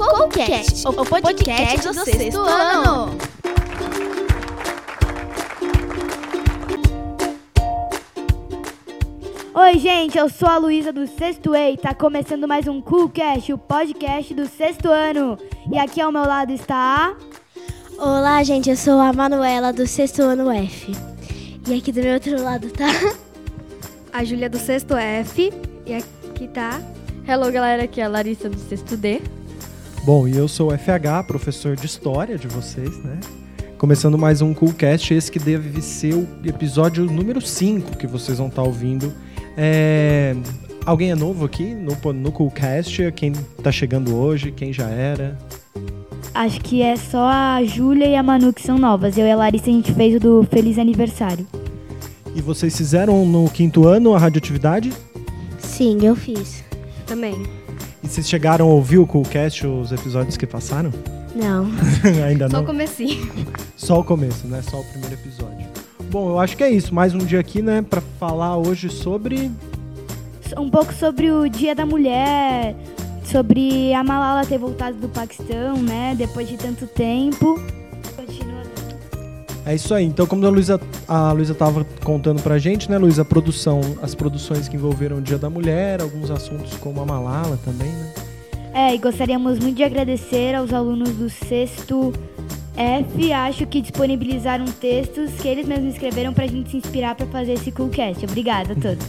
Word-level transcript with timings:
O 0.00 0.28
podcast 1.04 1.86
do 1.88 1.92
sexto 1.92 2.40
ano. 2.40 3.18
Oi, 9.52 9.78
gente, 9.78 10.16
eu 10.16 10.30
sou 10.30 10.48
a 10.48 10.56
Luísa 10.56 10.90
do 10.90 11.06
Sexto 11.06 11.54
E 11.54 11.74
e 11.74 11.76
tá 11.76 11.92
começando 11.92 12.48
mais 12.48 12.66
um 12.66 12.80
CoolCast, 12.80 13.52
o 13.52 13.58
podcast 13.58 14.32
do 14.32 14.48
sexto 14.48 14.88
ano. 14.88 15.36
E 15.70 15.76
aqui 15.76 16.00
ao 16.00 16.10
meu 16.10 16.24
lado 16.24 16.50
está 16.50 17.14
a... 17.98 18.02
Olá, 18.02 18.42
gente, 18.42 18.70
eu 18.70 18.76
sou 18.78 18.98
a 18.98 19.12
Manuela 19.12 19.70
do 19.70 19.86
sexto 19.86 20.22
ano 20.22 20.50
F. 20.50 20.96
E 21.68 21.74
aqui 21.74 21.92
do 21.92 22.00
meu 22.00 22.14
outro 22.14 22.42
lado 22.42 22.70
tá 22.70 22.86
a 24.10 24.24
Júlia 24.24 24.48
do 24.48 24.58
sexto 24.58 24.94
F. 24.94 25.52
E 25.84 25.92
aqui 25.92 26.48
tá. 26.48 26.80
Hello, 27.28 27.52
galera, 27.52 27.84
aqui 27.84 28.00
é 28.00 28.04
a 28.04 28.08
Larissa 28.08 28.48
do 28.48 28.58
sexto 28.58 28.96
D. 28.96 29.20
Bom, 30.02 30.26
e 30.26 30.34
eu 30.34 30.48
sou 30.48 30.72
o 30.72 30.78
FH, 30.78 31.26
professor 31.26 31.76
de 31.76 31.84
história 31.84 32.38
de 32.38 32.48
vocês, 32.48 32.96
né? 33.04 33.20
Começando 33.76 34.16
mais 34.16 34.40
um 34.40 34.54
Coolcast, 34.54 35.12
esse 35.12 35.30
que 35.30 35.38
deve 35.38 35.82
ser 35.82 36.14
o 36.14 36.26
episódio 36.42 37.04
número 37.04 37.40
5 37.40 37.98
que 37.98 38.06
vocês 38.06 38.38
vão 38.38 38.48
estar 38.48 38.62
ouvindo. 38.62 39.12
É... 39.58 40.34
Alguém 40.86 41.10
é 41.10 41.14
novo 41.14 41.44
aqui 41.44 41.74
no, 41.74 42.12
no 42.14 42.32
Coolcast? 42.32 43.12
Quem 43.12 43.32
tá 43.62 43.70
chegando 43.70 44.16
hoje? 44.16 44.50
Quem 44.50 44.72
já 44.72 44.88
era? 44.88 45.38
Acho 46.32 46.60
que 46.62 46.80
é 46.80 46.96
só 46.96 47.28
a 47.28 47.62
Júlia 47.62 48.06
e 48.06 48.16
a 48.16 48.22
Manu 48.22 48.54
que 48.54 48.62
são 48.62 48.78
novas. 48.78 49.18
Eu 49.18 49.26
e 49.26 49.30
a 49.30 49.36
Larissa 49.36 49.66
a 49.68 49.72
gente 49.72 49.92
fez 49.92 50.16
o 50.16 50.20
do 50.20 50.48
Feliz 50.50 50.78
Aniversário. 50.78 51.46
E 52.34 52.40
vocês 52.40 52.74
fizeram 52.74 53.26
no 53.26 53.50
quinto 53.50 53.86
ano 53.86 54.14
a 54.14 54.18
radioatividade? 54.18 54.92
Sim, 55.58 55.98
eu 56.02 56.16
fiz. 56.16 56.64
Também. 57.06 57.59
E 58.02 58.08
vocês 58.08 58.28
chegaram 58.28 58.66
a 58.66 58.68
ouvir 58.72 58.98
o 58.98 59.06
Coolcast, 59.06 59.66
os 59.66 59.92
episódios 59.92 60.36
que 60.36 60.46
passaram? 60.46 60.90
Não. 61.34 61.68
Ainda 62.26 62.48
Só 62.48 62.56
não? 62.56 62.62
o 62.62 62.66
comecinho. 62.66 63.30
Só 63.76 64.00
o 64.00 64.04
começo, 64.04 64.46
né? 64.46 64.62
Só 64.62 64.80
o 64.80 64.84
primeiro 64.84 65.14
episódio. 65.14 65.66
Bom, 66.10 66.30
eu 66.30 66.40
acho 66.40 66.56
que 66.56 66.64
é 66.64 66.70
isso. 66.70 66.94
Mais 66.94 67.14
um 67.14 67.18
dia 67.18 67.38
aqui, 67.38 67.62
né? 67.62 67.82
Pra 67.82 68.00
falar 68.18 68.56
hoje 68.56 68.88
sobre... 68.88 69.50
Um 70.58 70.68
pouco 70.68 70.92
sobre 70.92 71.30
o 71.30 71.48
Dia 71.48 71.76
da 71.76 71.86
Mulher, 71.86 72.74
sobre 73.24 73.94
a 73.94 74.02
Malala 74.02 74.44
ter 74.44 74.58
voltado 74.58 74.96
do 74.96 75.08
Paquistão, 75.08 75.76
né? 75.76 76.14
Depois 76.18 76.48
de 76.48 76.56
tanto 76.56 76.88
tempo. 76.88 77.62
É 79.66 79.74
isso 79.74 79.92
aí. 79.94 80.04
Então, 80.04 80.26
como 80.26 80.44
a 80.46 80.48
Luísa, 80.48 80.80
a 81.06 81.32
Luísa 81.32 81.54
tava 81.54 81.86
contando 82.02 82.42
pra 82.42 82.58
gente, 82.58 82.90
né, 82.90 82.98
Luísa? 82.98 83.22
A 83.22 83.24
produção, 83.24 83.80
as 84.02 84.14
produções 84.14 84.68
que 84.68 84.76
envolveram 84.76 85.18
o 85.18 85.20
Dia 85.20 85.38
da 85.38 85.50
Mulher, 85.50 86.00
alguns 86.00 86.30
assuntos 86.30 86.74
como 86.78 87.00
a 87.00 87.06
Malala 87.06 87.58
também, 87.64 87.88
né? 87.88 88.12
É, 88.72 88.94
e 88.94 88.98
gostaríamos 88.98 89.58
muito 89.58 89.76
de 89.76 89.84
agradecer 89.84 90.54
aos 90.54 90.72
alunos 90.72 91.10
do 91.10 91.28
sexto 91.28 92.12
F. 92.76 93.32
Acho 93.32 93.66
que 93.66 93.80
disponibilizaram 93.80 94.64
textos 94.64 95.32
que 95.40 95.48
eles 95.48 95.66
mesmos 95.66 95.94
escreveram 95.94 96.32
pra 96.32 96.46
gente 96.46 96.70
se 96.70 96.76
inspirar 96.76 97.14
pra 97.14 97.26
fazer 97.26 97.54
esse 97.54 97.70
Coolcast. 97.72 98.24
Obrigada 98.24 98.72
a 98.72 98.76
todos. 98.76 99.04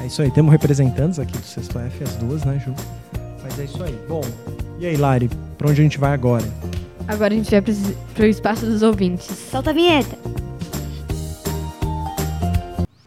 É 0.00 0.06
isso 0.06 0.22
aí. 0.22 0.30
Temos 0.30 0.52
representantes 0.52 1.18
aqui 1.18 1.36
do 1.36 1.44
Sexto 1.44 1.78
F, 1.78 2.04
as 2.04 2.14
duas, 2.16 2.44
né, 2.44 2.62
Ju? 2.64 2.72
Mas 3.42 3.58
é 3.58 3.64
isso 3.64 3.82
aí. 3.82 3.94
Bom, 4.08 4.22
e 4.78 4.86
aí, 4.86 4.96
Lari? 4.96 5.28
Pra 5.58 5.68
onde 5.68 5.80
a 5.80 5.84
gente 5.84 5.98
vai 5.98 6.12
agora? 6.12 6.44
Agora 7.08 7.32
a 7.32 7.36
gente 7.36 7.50
vai 7.50 7.62
pro, 7.62 7.72
pro 8.14 8.26
espaço 8.26 8.66
dos 8.66 8.82
ouvintes. 8.82 9.26
Solta 9.50 9.70
a 9.70 9.72
vinheta. 9.72 10.16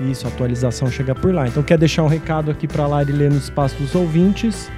Isso, 0.00 0.26
a 0.26 0.30
atualização 0.30 0.90
chega 0.90 1.14
por 1.14 1.32
lá. 1.32 1.48
Então 1.48 1.62
quer 1.62 1.78
deixar 1.78 2.02
um 2.02 2.08
recado 2.08 2.50
aqui 2.50 2.68
pra 2.68 2.86
Lari 2.86 3.12
ler 3.12 3.30
no 3.30 3.38
espaço 3.38 3.76
dos 3.76 3.94
ouvintes? 3.94 4.70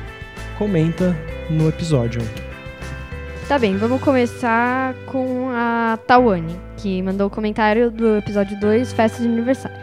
Comenta 0.57 1.17
no 1.51 1.69
episódio. 1.69 2.21
Tá 3.49 3.59
bem, 3.59 3.77
vamos 3.79 4.03
começar 4.03 4.95
com 5.07 5.49
a 5.51 5.99
Tawane, 6.07 6.61
que 6.77 7.01
mandou 7.03 7.29
o 7.29 7.31
comentário 7.31 7.91
do 7.91 8.17
episódio 8.17 8.61
2, 8.61 8.93
Festa 8.93 9.23
de 9.23 9.29
Aniversário. 9.29 9.79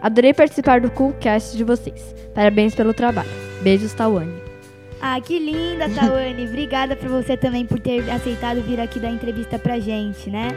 Adorei 0.00 0.32
participar 0.32 0.80
do 0.80 0.90
Coolcast 0.90 1.56
de 1.56 1.64
vocês. 1.64 2.14
Parabéns 2.34 2.74
pelo 2.74 2.94
trabalho. 2.94 3.28
Beijos, 3.62 3.92
Tawane. 3.92 4.43
Ah, 5.06 5.20
que 5.20 5.38
linda, 5.38 5.86
Tawane. 5.86 6.46
Obrigada 6.48 6.96
pra 6.96 7.10
você 7.10 7.36
também 7.36 7.66
por 7.66 7.78
ter 7.78 8.10
aceitado 8.10 8.62
vir 8.62 8.80
aqui 8.80 8.98
dar 8.98 9.10
entrevista 9.10 9.58
pra 9.58 9.78
gente, 9.78 10.30
né? 10.30 10.48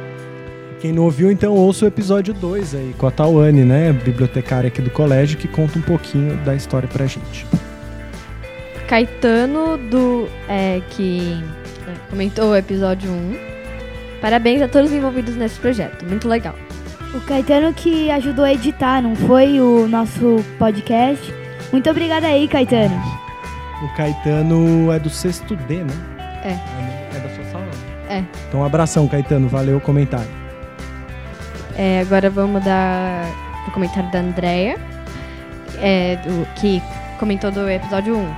Quem 0.79 0.93
não 0.93 1.03
ouviu, 1.03 1.29
então 1.29 1.53
ouça 1.53 1.83
o 1.83 1.87
episódio 1.89 2.33
2 2.33 2.75
aí 2.75 2.95
com 2.97 3.07
a 3.07 3.11
Tawane, 3.11 3.65
né? 3.65 3.91
Bibliotecária 3.91 4.69
aqui 4.69 4.81
do 4.81 4.89
colégio, 4.89 5.37
que 5.37 5.49
conta 5.49 5.77
um 5.77 5.81
pouquinho 5.81 6.37
da 6.45 6.55
história 6.55 6.87
pra 6.87 7.05
gente. 7.05 7.45
Caetano, 8.87 9.77
do, 9.89 10.29
é, 10.47 10.81
que 10.91 11.43
é, 11.85 12.09
comentou 12.09 12.51
o 12.51 12.55
episódio 12.55 13.11
1. 13.11 13.37
Parabéns 14.21 14.61
a 14.61 14.69
todos 14.69 14.91
os 14.91 14.95
envolvidos 14.95 15.35
nesse 15.35 15.59
projeto. 15.59 16.05
Muito 16.05 16.25
legal. 16.25 16.55
O 17.13 17.19
Caetano 17.19 17.73
que 17.73 18.09
ajudou 18.11 18.45
a 18.45 18.53
editar, 18.53 19.01
não 19.01 19.13
foi? 19.13 19.59
O 19.59 19.89
nosso 19.89 20.37
podcast. 20.57 21.33
Muito 21.69 21.89
obrigada 21.89 22.27
aí, 22.27 22.47
Caetano. 22.47 23.26
O 23.83 23.87
Caetano 23.95 24.91
é 24.91 24.99
do 24.99 25.09
sexto 25.09 25.55
D, 25.55 25.83
né? 25.83 25.93
É. 26.43 27.15
É 27.15 27.19
da 27.19 27.29
sua 27.35 27.43
sala? 27.51 27.65
É. 28.09 28.23
Então 28.47 28.61
um 28.61 28.63
abração, 28.65 29.07
Caetano. 29.07 29.47
Valeu 29.47 29.77
o 29.77 29.81
comentário. 29.81 30.29
É, 31.75 31.99
agora 32.01 32.29
vamos 32.29 32.63
dar 32.63 33.25
o 33.67 33.71
comentário 33.71 34.09
da 34.11 34.19
Andrea, 34.19 34.77
é, 35.79 36.15
do- 36.17 36.47
que 36.59 36.81
comentou 37.19 37.51
do 37.51 37.69
episódio 37.69 38.17
1. 38.17 38.35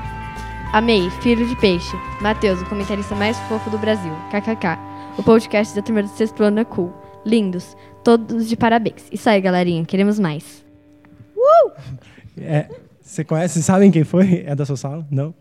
Amei, 0.73 1.09
filho 1.21 1.47
de 1.47 1.55
peixe. 1.55 1.95
Matheus, 2.21 2.61
o 2.61 2.65
comentarista 2.65 3.15
mais 3.15 3.37
fofo 3.47 3.69
do 3.69 3.77
Brasil. 3.77 4.13
KKK. 4.31 4.77
O 5.17 5.23
podcast 5.23 5.73
da 5.75 5.81
turma 5.81 6.03
do 6.03 6.09
sexto 6.09 6.43
ano 6.43 6.59
é 6.59 6.65
cool. 6.65 6.93
Lindos. 7.25 7.75
Todos 8.03 8.47
de 8.47 8.55
parabéns. 8.57 9.05
Isso 9.11 9.29
aí, 9.29 9.39
galerinha. 9.41 9.83
Queremos 9.85 10.19
mais. 10.19 10.63
É, 12.41 12.67
você 13.09 13.23
conhece, 13.23 13.63
sabem 13.63 13.89
quem 13.89 14.03
foi? 14.03 14.43
É 14.45 14.55
da 14.55 14.65
sua 14.65 14.77
sala? 14.77 15.05
Não? 15.09 15.33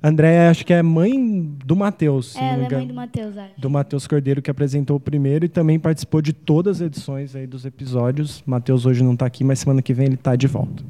André, 0.00 0.48
acho 0.48 0.64
que 0.64 0.72
é 0.72 0.82
mãe 0.82 1.42
do 1.64 1.74
Matheus. 1.74 2.36
É, 2.36 2.54
ela 2.54 2.66
é 2.66 2.70
mãe 2.70 2.86
do 2.86 2.94
Matheus, 2.94 3.36
acho. 3.36 3.60
do 3.60 3.70
Matheus 3.70 4.06
Cordeiro, 4.06 4.40
que 4.40 4.50
apresentou 4.50 4.96
o 4.96 5.00
primeiro 5.00 5.44
e 5.44 5.48
também 5.48 5.78
participou 5.78 6.22
de 6.22 6.32
todas 6.32 6.76
as 6.76 6.86
edições 6.86 7.34
aí 7.34 7.46
dos 7.46 7.64
episódios. 7.64 8.42
Matheus 8.46 8.86
hoje 8.86 9.02
não 9.02 9.16
tá 9.16 9.26
aqui, 9.26 9.42
mas 9.42 9.58
semana 9.58 9.82
que 9.82 9.92
vem 9.92 10.06
ele 10.06 10.16
tá 10.16 10.36
de 10.36 10.46
volta. 10.46 10.84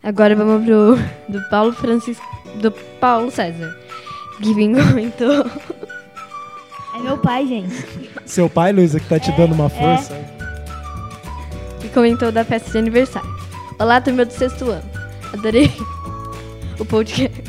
Agora 0.00 0.36
vamos 0.36 0.64
pro 0.64 0.96
do 1.28 1.42
Paulo 1.48 1.72
Francisco, 1.72 2.24
do 2.60 2.70
Paulo 2.70 3.30
César. 3.30 3.76
Que 4.40 4.54
vim 4.54 4.74
comentou. 4.74 5.44
É 6.94 6.98
meu 6.98 7.18
pai, 7.18 7.46
gente. 7.46 7.74
Seu 8.24 8.48
pai, 8.48 8.72
Luísa, 8.72 8.98
que 8.98 9.06
tá 9.06 9.20
te 9.20 9.30
dando 9.32 9.52
uma 9.52 9.68
força. 9.68 10.14
que 11.78 11.90
comentou 11.90 12.32
da 12.32 12.42
festa 12.42 12.70
de 12.70 12.78
aniversário. 12.78 13.28
Olá, 13.78 14.00
turma 14.00 14.24
do 14.24 14.32
sexto 14.32 14.70
ano. 14.70 14.95
Adorei 15.36 15.70
o 16.78 16.84
podcast. 16.84 17.42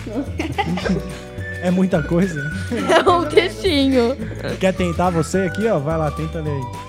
É 1.62 1.72
muita 1.72 2.04
coisa. 2.04 2.52
É 2.94 3.10
um 3.10 3.26
textinho. 3.26 4.16
Quer 4.60 4.74
tentar 4.74 5.10
você 5.10 5.40
aqui, 5.40 5.68
ó? 5.68 5.80
Vai 5.80 5.98
lá, 5.98 6.12
tenta 6.12 6.42
ler 6.42 6.52
aí. 6.52 6.88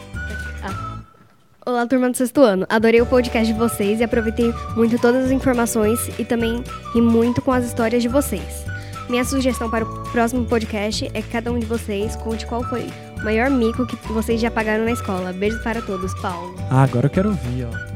Olá, 1.64 1.86
turma 1.86 2.10
do 2.10 2.16
sexto 2.16 2.40
ano. 2.40 2.66
Adorei 2.68 3.00
o 3.00 3.06
podcast 3.06 3.46
de 3.52 3.58
vocês 3.58 4.00
e 4.00 4.04
aproveitei 4.04 4.52
muito 4.74 4.98
todas 4.98 5.26
as 5.26 5.30
informações 5.30 5.98
e 6.18 6.24
também 6.24 6.64
ri 6.94 7.00
muito 7.00 7.42
com 7.42 7.52
as 7.52 7.64
histórias 7.64 8.02
de 8.02 8.08
vocês. 8.08 8.64
Minha 9.08 9.24
sugestão 9.24 9.70
para 9.70 9.84
o 9.84 10.10
próximo 10.10 10.46
podcast 10.46 11.10
é 11.14 11.22
que 11.22 11.28
cada 11.28 11.52
um 11.52 11.58
de 11.58 11.66
vocês 11.66 12.16
conte 12.16 12.46
qual 12.46 12.64
foi 12.64 12.86
o 13.20 13.24
maior 13.24 13.50
mico 13.50 13.86
que 13.86 13.96
vocês 14.12 14.40
já 14.40 14.50
pagaram 14.50 14.84
na 14.84 14.92
escola. 14.92 15.32
Beijos 15.32 15.62
para 15.62 15.80
todos, 15.82 16.12
Paulo. 16.20 16.54
Ah, 16.70 16.82
agora 16.82 17.06
eu 17.06 17.10
quero 17.10 17.28
ouvir, 17.28 17.66
ó. 17.66 17.87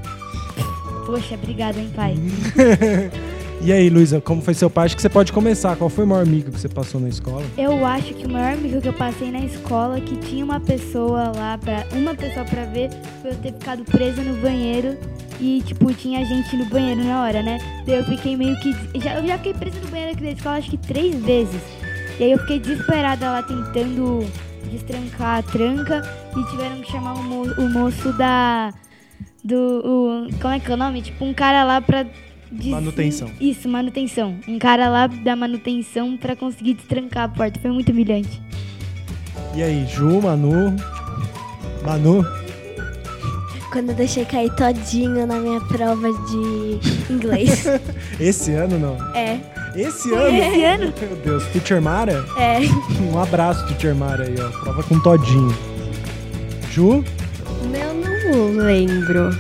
Poxa, 1.12 1.34
obrigada, 1.34 1.78
hein, 1.78 1.90
pai. 1.94 2.14
E 3.64 3.72
aí, 3.72 3.88
Luísa, 3.88 4.20
como 4.20 4.42
foi 4.42 4.54
seu 4.54 4.68
pai? 4.68 4.86
Acho 4.86 4.96
que 4.96 5.02
você 5.02 5.08
pode 5.08 5.32
começar. 5.32 5.76
Qual 5.76 5.88
foi 5.88 6.02
o 6.02 6.06
maior 6.08 6.22
amigo 6.22 6.50
que 6.50 6.58
você 6.58 6.68
passou 6.68 7.00
na 7.00 7.08
escola? 7.08 7.44
Eu 7.56 7.86
acho 7.86 8.12
que 8.12 8.26
o 8.26 8.28
maior 8.28 8.54
amigo 8.54 8.80
que 8.80 8.88
eu 8.88 8.92
passei 8.92 9.30
na 9.30 9.38
escola 9.38 10.00
que 10.00 10.16
tinha 10.16 10.44
uma 10.44 10.58
pessoa 10.58 11.30
lá 11.32 11.56
para 11.56 11.86
uma 11.92 12.12
pessoa 12.12 12.44
pra 12.44 12.64
ver 12.64 12.90
foi 13.20 13.30
eu 13.30 13.36
ter 13.36 13.52
ficado 13.52 13.84
presa 13.84 14.20
no 14.20 14.42
banheiro 14.42 14.98
e 15.40 15.62
tipo 15.64 15.94
tinha 15.94 16.24
gente 16.24 16.56
no 16.56 16.64
banheiro 16.64 17.04
na 17.04 17.22
hora, 17.22 17.40
né? 17.40 17.58
Daí 17.86 17.98
eu 17.98 18.04
fiquei 18.04 18.36
meio 18.36 18.58
que 18.58 18.74
já 18.98 19.20
eu 19.20 19.24
já 19.28 19.36
fiquei 19.36 19.54
presa 19.54 19.78
no 19.78 19.86
banheiro 19.86 20.12
aqui 20.14 20.24
da 20.24 20.30
escola 20.32 20.56
acho 20.56 20.70
que 20.70 20.78
três 20.78 21.14
vezes. 21.22 21.62
E 22.18 22.24
aí 22.24 22.32
eu 22.32 22.38
fiquei 22.40 22.58
desesperada 22.58 23.30
lá 23.30 23.44
tentando 23.44 24.26
destrancar 24.72 25.38
a 25.38 25.42
tranca 25.44 26.02
e 26.36 26.50
tiveram 26.50 26.80
que 26.80 26.90
chamar 26.90 27.14
o, 27.14 27.22
mo 27.22 27.44
o 27.58 27.68
moço 27.68 28.12
da 28.14 28.74
do 29.44 29.56
o, 29.84 30.28
como 30.40 30.54
é 30.54 30.60
que 30.60 30.70
é 30.70 30.74
o 30.74 30.76
nome? 30.76 31.02
Tipo 31.02 31.24
um 31.24 31.34
cara 31.34 31.64
lá 31.64 31.80
pra 31.80 32.04
de- 32.50 32.70
Manutenção. 32.70 33.30
Isso, 33.40 33.68
manutenção. 33.68 34.36
Um 34.46 34.58
cara 34.58 34.88
lá 34.88 35.06
da 35.06 35.34
manutenção 35.34 36.16
pra 36.16 36.36
conseguir 36.36 36.74
destrancar 36.74 37.24
a 37.24 37.28
porta. 37.28 37.58
Foi 37.60 37.70
muito 37.70 37.90
humilhante. 37.92 38.40
E 39.54 39.62
aí, 39.62 39.86
Ju, 39.86 40.20
Manu? 40.20 40.74
Manu? 41.84 42.24
Quando 43.72 43.88
eu 43.88 43.94
deixei 43.94 44.26
cair 44.26 44.54
todinho 44.54 45.26
na 45.26 45.36
minha 45.38 45.60
prova 45.62 46.08
de 46.12 47.12
inglês. 47.12 47.64
Esse 48.20 48.52
ano 48.52 48.78
não. 48.78 48.96
é, 49.16 49.40
Esse 49.74 50.12
ano? 50.12 50.36
Esse 50.36 50.64
ano? 50.64 50.92
Meu 51.00 51.16
Deus, 51.24 51.44
Teacher 51.46 51.80
Mara? 51.80 52.22
é. 52.36 52.58
Um 53.10 53.18
abraço, 53.18 53.66
Teacher 53.68 53.94
Mara 53.94 54.24
aí, 54.24 54.34
ó. 54.38 54.50
Prova 54.60 54.82
com 54.82 55.00
todinho. 55.00 55.56
Ju? 56.70 57.02
Não 58.24 58.50
lembro. 58.64 59.30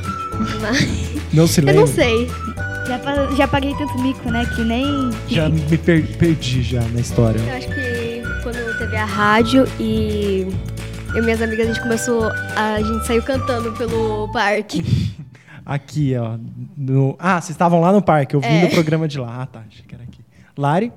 Não 1.32 1.46
se 1.46 1.60
Eu 1.60 1.66
lembra? 1.66 1.80
não 1.82 1.86
sei. 1.86 2.28
Já, 2.86 3.34
já 3.36 3.48
paguei 3.48 3.74
tanto 3.76 3.98
mico, 4.02 4.30
né? 4.30 4.44
Que 4.54 4.62
nem. 4.64 5.10
Já 5.28 5.48
me 5.48 5.78
per- 5.78 6.16
perdi 6.18 6.62
já 6.62 6.80
na 6.88 7.00
história. 7.00 7.38
Eu 7.38 7.56
acho 7.56 7.68
que 7.68 8.22
quando 8.42 8.78
teve 8.78 8.96
a 8.96 9.04
rádio 9.04 9.64
e 9.78 10.46
eu 11.14 11.18
e 11.18 11.22
minhas 11.22 11.40
amigas, 11.40 11.68
a 11.68 11.72
gente 11.72 11.82
começou. 11.82 12.24
A, 12.56 12.74
a 12.74 12.82
gente 12.82 13.06
saiu 13.06 13.22
cantando 13.22 13.72
pelo 13.72 14.30
parque. 14.32 14.82
Aqui, 15.64 16.14
ó. 16.16 16.36
no- 16.76 17.14
Ah, 17.20 17.40
vocês 17.40 17.50
estavam 17.50 17.80
lá 17.80 17.92
no 17.92 18.02
parque, 18.02 18.34
ouvindo 18.34 18.64
É. 18.64 18.66
o 18.66 18.70
programa 18.70 19.06
de 19.06 19.18
lá. 19.18 19.42
Ah, 19.42 19.46
tá. 19.46 19.62
Achei 19.68 19.84
que 19.86 19.94
era 19.94 20.02
aqui. 20.02 20.18
Lari? 20.58 20.92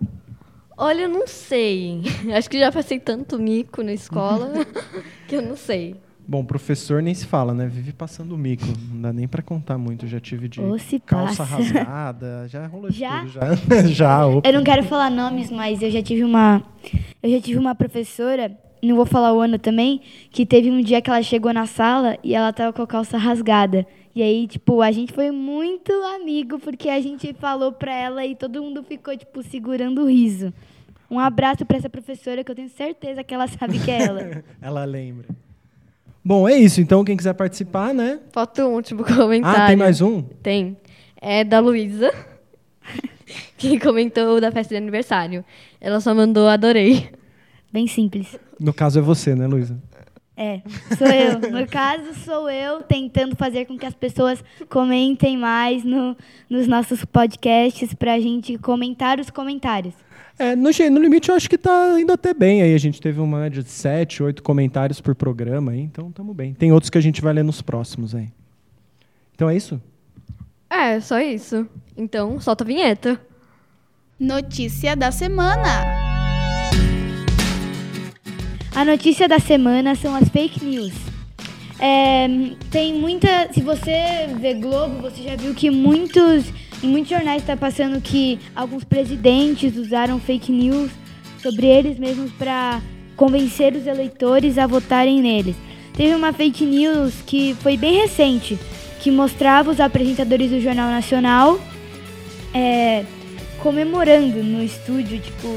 Olha, 0.76 1.02
eu 1.04 1.10
não 1.10 1.28
sei. 1.28 2.02
Acho 2.36 2.50
que 2.50 2.60
já 2.60 2.72
passei 2.72 3.00
tanto 3.00 3.38
mico 3.38 3.84
na 3.84 3.94
escola 3.94 4.52
que 5.28 5.36
eu 5.36 5.42
não 5.44 5.56
sei. 5.56 5.96
Bom, 6.28 6.44
professor 6.44 7.02
nem 7.04 7.14
se 7.14 7.26
fala, 7.26 7.54
né? 7.54 7.68
Vive 7.68 7.94
passando 7.94 8.36
mico. 8.38 8.66
Não 8.92 9.02
dá 9.02 9.14
nem 9.14 9.28
pra 9.28 9.44
contar 9.44 9.78
muito. 9.78 10.08
Já 10.08 10.20
tive 10.20 10.48
de 10.48 10.60
Ou 10.60 10.80
se 10.80 11.00
calça 11.00 11.44
passa. 11.44 11.58
rasgada. 11.58 12.48
Já 12.48 12.66
rolou 12.66 12.90
de 12.90 12.98
Já? 12.98 13.20
tudo. 13.20 13.32
Já, 13.32 13.56
já 13.88 14.26
opa. 14.28 14.48
Eu 14.50 14.54
não 14.54 14.64
quero 14.64 14.84
falar 14.84 15.12
nomes, 15.12 15.52
mas 15.52 15.82
eu 15.82 15.92
já 15.92 16.02
tive 16.02 16.24
uma. 16.24 16.64
Eu 17.22 17.30
já 17.30 17.40
tive 17.40 17.60
uma 17.60 17.76
professora, 17.76 18.52
não 18.82 18.96
vou 18.96 19.06
falar 19.06 19.34
o 19.34 19.40
ano 19.40 19.60
também, 19.60 20.02
que 20.32 20.46
teve 20.46 20.72
um 20.72 20.82
dia 20.82 21.02
que 21.02 21.10
ela 21.10 21.22
chegou 21.22 21.54
na 21.54 21.66
sala 21.68 22.18
e 22.24 22.34
ela 22.34 22.52
tava 22.52 22.74
com 22.74 22.82
a 22.82 22.88
calça 22.88 23.18
rasgada. 23.18 23.86
E 24.16 24.24
aí, 24.24 24.48
tipo, 24.48 24.82
a 24.82 24.92
gente 24.92 25.12
foi 25.14 25.30
muito 25.30 25.92
amigo 26.16 26.58
porque 26.58 26.90
a 26.90 27.00
gente 27.02 27.34
falou 27.34 27.72
pra 27.72 27.94
ela 27.94 28.26
e 28.26 28.36
todo 28.36 28.64
mundo 28.64 28.82
ficou, 28.82 29.16
tipo, 29.16 29.44
segurando 29.44 30.04
o 30.04 30.08
riso. 30.08 30.54
Um 31.12 31.20
abraço 31.20 31.66
pra 31.66 31.78
essa 31.78 31.90
professora 31.90 32.44
que 32.44 32.50
eu 32.50 32.56
tenho 32.56 32.70
certeza 32.70 33.24
que 33.24 33.34
ela 33.34 33.48
sabe 33.48 33.78
que 33.78 33.92
é 33.92 34.04
ela. 34.04 34.44
Ela 34.60 34.86
lembra. 34.86 35.28
Bom, 36.28 36.50
é 36.50 36.56
isso. 36.56 36.82
Então, 36.82 37.06
quem 37.06 37.16
quiser 37.16 37.34
participar, 37.34 37.94
né? 37.94 38.20
Falta 38.32 38.66
um 38.66 38.74
último 38.74 39.04
comentário. 39.06 39.62
Ah, 39.62 39.68
tem 39.68 39.76
mais 39.76 40.02
um? 40.02 40.24
Tem. 40.24 40.76
É 41.22 41.44
da 41.44 41.60
Luísa, 41.60 42.12
que 43.56 43.80
comentou 43.80 44.42
da 44.42 44.52
festa 44.52 44.74
de 44.74 44.78
aniversário. 44.78 45.46
Ela 45.80 46.00
só 46.00 46.16
mandou 46.16 46.48
adorei. 46.48 47.12
Bem 47.72 47.86
simples. 47.86 48.40
No 48.60 48.74
caso 48.74 48.98
é 48.98 49.02
você, 49.04 49.36
né, 49.36 49.46
Luísa? 49.46 49.80
É, 50.36 50.62
sou 50.98 51.08
eu. 51.08 51.52
No 51.52 51.68
caso, 51.68 52.14
sou 52.26 52.50
eu 52.50 52.82
tentando 52.82 53.36
fazer 53.36 53.66
com 53.66 53.78
que 53.78 53.86
as 53.86 53.94
pessoas 53.94 54.44
comentem 54.68 55.38
mais 55.38 55.84
no, 55.84 56.18
nos 56.50 56.68
nossos 56.68 57.06
podcasts 57.06 57.94
pra 57.94 58.20
gente 58.20 58.58
comentar 58.58 59.20
os 59.20 59.30
comentários. 59.30 59.94
É, 60.38 60.56
no, 60.56 60.70
no 60.92 61.02
limite 61.02 61.30
eu 61.30 61.36
acho 61.36 61.50
que 61.50 61.58
tá 61.58 62.00
indo 62.00 62.12
até 62.12 62.34
bem 62.34 62.62
aí. 62.62 62.74
A 62.74 62.78
gente 62.78 63.02
teve 63.02 63.20
uma 63.20 63.40
média 63.40 63.64
de 63.64 63.70
7, 63.70 64.22
8 64.22 64.44
comentários 64.44 65.00
por 65.00 65.16
programa 65.16 65.72
aí, 65.72 65.80
então 65.80 66.12
tamo 66.12 66.34
bem. 66.34 66.54
Tem 66.54 66.72
outros 66.72 66.90
que 66.90 66.98
a 66.98 67.02
gente 67.02 67.22
vai 67.22 67.34
ler 67.34 67.44
nos 67.44 67.62
próximos 67.62 68.14
aí. 68.14 68.28
Então 69.34 69.50
é 69.50 69.56
isso? 69.56 69.82
É, 70.70 71.00
só 71.00 71.20
isso. 71.20 71.68
Então, 71.96 72.40
solta 72.40 72.64
a 72.64 72.68
vinheta. 72.68 73.20
Notícia 74.20 74.96
da 74.96 75.12
semana. 75.12 76.06
A 78.76 78.84
notícia 78.84 79.28
da 79.28 79.40
semana 79.40 79.96
são 79.96 80.14
as 80.16 80.28
fake 80.28 80.64
news. 80.66 80.94
É, 81.80 82.28
tem 82.72 82.94
muita. 82.94 83.52
Se 83.54 83.62
você 83.62 84.28
vê 84.40 84.54
Globo, 84.54 85.02
você 85.02 85.24
já 85.24 85.36
viu 85.36 85.54
que 85.54 85.70
muitos. 85.70 86.46
Em 86.86 86.88
muitos 86.88 87.10
jornais 87.10 87.42
está 87.42 87.58
passando 87.58 88.00
que 88.00 88.38
alguns 88.56 88.84
presidentes 88.84 89.76
usaram 89.76 90.20
fake 90.20 90.52
news 90.52 90.92
sobre 91.42 91.66
eles 91.66 91.98
mesmos 91.98 92.32
para 92.34 92.80
convencer 93.16 93.74
os 93.74 93.88
eleitores 93.88 94.60
a 94.60 94.68
votarem 94.68 95.20
neles. 95.20 95.56
Teve 95.94 96.14
uma 96.14 96.32
fake 96.32 96.64
news 96.64 97.16
que 97.26 97.56
foi 97.56 97.76
bem 97.76 98.02
recente, 98.02 98.60
que 99.00 99.10
mostrava 99.10 99.72
os 99.72 99.80
apresentadores 99.80 100.52
do 100.52 100.62
Jornal 100.62 100.92
Nacional 100.92 101.60
é, 102.54 103.04
comemorando 103.64 104.44
no 104.44 104.62
estúdio, 104.62 105.20
tipo, 105.20 105.48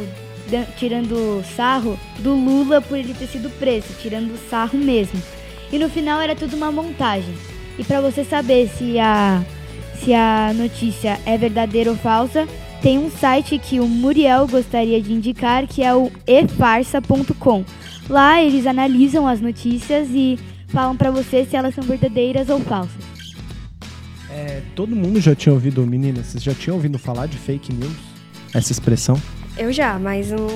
tirando 0.78 1.44
sarro 1.54 2.00
do 2.20 2.32
Lula 2.32 2.81
por 2.81 2.96
ele 2.96 3.12
ter 3.12 3.26
sido 3.26 3.50
preso, 3.58 3.88
tirando 4.00 4.34
sarro 4.48 4.78
mesmo. 4.78 5.22
E 5.70 5.78
no 5.78 5.90
final 5.90 6.22
era 6.22 6.34
tudo 6.34 6.56
uma 6.56 6.72
montagem. 6.72 7.34
E 7.78 7.84
para 7.84 8.00
você 8.00 8.24
saber 8.24 8.70
se 8.70 8.98
a 8.98 9.44
se 10.02 10.14
a 10.14 10.52
notícia 10.54 11.18
é 11.26 11.36
verdadeira 11.36 11.90
ou 11.90 11.96
falsa, 11.96 12.46
tem 12.80 12.98
um 12.98 13.10
site 13.10 13.58
que 13.58 13.80
o 13.80 13.86
Muriel 13.86 14.46
gostaria 14.46 15.00
de 15.02 15.12
indicar, 15.12 15.66
que 15.66 15.82
é 15.82 15.94
o 15.94 16.10
efarsa.com. 16.26 17.64
Lá 18.08 18.42
eles 18.42 18.66
analisam 18.66 19.26
as 19.26 19.40
notícias 19.40 20.08
e 20.10 20.38
falam 20.69 20.96
para 20.96 21.10
você 21.10 21.44
se 21.44 21.56
elas 21.56 21.74
são 21.74 21.84
verdadeiras 21.84 22.48
ou 22.48 22.60
falsas. 22.60 23.05
É, 24.31 24.62
todo 24.74 24.94
mundo 24.94 25.20
já 25.20 25.34
tinha 25.34 25.52
ouvido, 25.52 25.84
meninas, 25.86 26.26
vocês 26.26 26.43
já 26.43 26.55
tinham 26.55 26.76
ouvido 26.76 26.98
falar 26.98 27.26
de 27.26 27.36
fake 27.36 27.72
news? 27.72 27.93
Essa 28.55 28.72
expressão? 28.72 29.20
Eu 29.56 29.72
já, 29.72 29.98
mas 29.98 30.31
eu, 30.31 30.48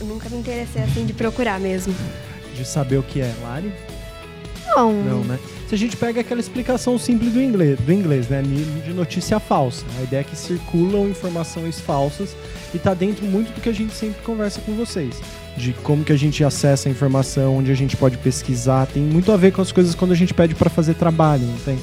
eu 0.00 0.06
nunca 0.06 0.28
me 0.30 0.38
interessei 0.38 0.82
assim 0.82 1.04
de 1.04 1.12
procurar 1.12 1.60
mesmo. 1.60 1.94
De 2.56 2.64
saber 2.64 2.96
o 2.96 3.02
que 3.02 3.20
é, 3.20 3.32
Lari? 3.42 3.72
Não. 4.74 4.92
Não, 4.92 5.24
né? 5.24 5.38
Se 5.72 5.76
a 5.76 5.78
gente 5.78 5.96
pega 5.96 6.20
aquela 6.20 6.38
explicação 6.38 6.98
simples 6.98 7.32
do 7.32 7.40
inglês, 7.40 7.80
do 7.80 7.90
inglês, 7.90 8.28
né? 8.28 8.42
De 8.42 8.92
notícia 8.92 9.40
falsa. 9.40 9.86
A 9.98 10.02
ideia 10.02 10.20
é 10.20 10.24
que 10.24 10.36
circulam 10.36 11.08
informações 11.08 11.80
falsas 11.80 12.36
e 12.74 12.78
tá 12.78 12.92
dentro 12.92 13.24
muito 13.24 13.54
do 13.54 13.60
que 13.62 13.70
a 13.70 13.72
gente 13.72 13.94
sempre 13.94 14.20
conversa 14.22 14.60
com 14.60 14.74
vocês. 14.74 15.18
De 15.56 15.72
como 15.72 16.04
que 16.04 16.12
a 16.12 16.16
gente 16.18 16.44
acessa 16.44 16.90
a 16.90 16.92
informação, 16.92 17.56
onde 17.56 17.72
a 17.72 17.74
gente 17.74 17.96
pode 17.96 18.18
pesquisar. 18.18 18.84
Tem 18.86 19.02
muito 19.02 19.32
a 19.32 19.36
ver 19.38 19.50
com 19.50 19.62
as 19.62 19.72
coisas 19.72 19.94
quando 19.94 20.12
a 20.12 20.14
gente 20.14 20.34
pede 20.34 20.54
para 20.54 20.68
fazer 20.68 20.92
trabalho, 20.92 21.46
não 21.46 21.58
tem? 21.60 21.78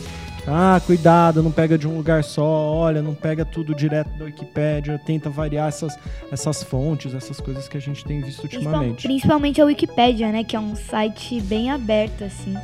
Ah, 0.46 0.80
cuidado, 0.86 1.42
não 1.42 1.52
pega 1.52 1.76
de 1.76 1.88
um 1.88 1.98
lugar 1.98 2.24
só, 2.24 2.44
olha, 2.44 3.02
não 3.02 3.16
pega 3.16 3.44
tudo 3.44 3.74
direto 3.74 4.12
da 4.20 4.26
Wikipédia, 4.26 5.02
tenta 5.04 5.32
variar 5.32 5.68
essas, 5.68 5.98
essas 6.32 6.62
fontes, 6.62 7.16
essas 7.16 7.40
coisas 7.40 7.68
que 7.68 7.78
a 7.78 7.82
gente 7.82 8.06
tem 8.06 8.22
visto 8.22 8.44
ultimamente. 8.44 9.08
Principalmente 9.08 9.60
a 9.60 9.66
Wikipédia, 9.66 10.32
né? 10.32 10.44
Que 10.44 10.56
é 10.56 10.60
um 10.60 10.76
site 10.76 11.42
bem 11.42 11.72
aberto, 11.72 12.24
assim. 12.24 12.56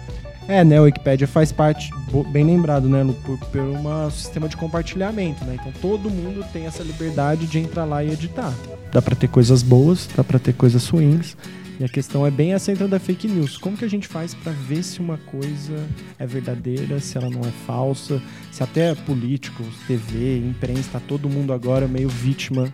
É, 0.47 0.63
né? 0.63 0.77
A 0.77 0.81
Wikipédia 0.83 1.27
faz 1.27 1.51
parte, 1.51 1.89
bem 2.31 2.45
lembrado, 2.45 2.87
né, 2.87 3.03
por, 3.25 3.37
por 3.37 3.61
um 3.61 4.09
sistema 4.11 4.47
de 4.47 4.55
compartilhamento, 4.55 5.43
né? 5.43 5.57
Então 5.59 5.71
todo 5.81 6.09
mundo 6.09 6.45
tem 6.53 6.67
essa 6.67 6.83
liberdade 6.83 7.47
de 7.47 7.59
entrar 7.59 7.85
lá 7.85 8.03
e 8.03 8.11
editar. 8.11 8.53
Dá 8.91 9.01
pra 9.01 9.15
ter 9.15 9.27
coisas 9.27 9.63
boas, 9.63 10.07
dá 10.15 10.23
pra 10.23 10.37
ter 10.39 10.53
coisas 10.53 10.87
ruins. 10.87 11.35
E 11.77 11.83
a 11.83 11.89
questão 11.89 12.25
é 12.25 12.31
bem 12.31 12.53
essa 12.53 12.71
entrada 12.71 12.91
da 12.91 12.99
fake 12.99 13.27
news. 13.27 13.57
Como 13.57 13.75
que 13.75 13.83
a 13.83 13.89
gente 13.89 14.07
faz 14.07 14.33
pra 14.33 14.53
ver 14.53 14.81
se 14.81 15.01
uma 15.01 15.17
coisa 15.17 15.75
é 16.17 16.25
verdadeira, 16.25 17.01
se 17.01 17.17
ela 17.17 17.29
não 17.29 17.41
é 17.41 17.51
falsa, 17.67 18.21
se 18.49 18.63
até 18.63 18.95
políticos, 18.95 19.67
TV, 19.85 20.37
imprensa, 20.37 20.91
tá 20.93 21.01
todo 21.05 21.27
mundo 21.27 21.51
agora 21.51 21.85
meio 21.85 22.07
vítima 22.07 22.71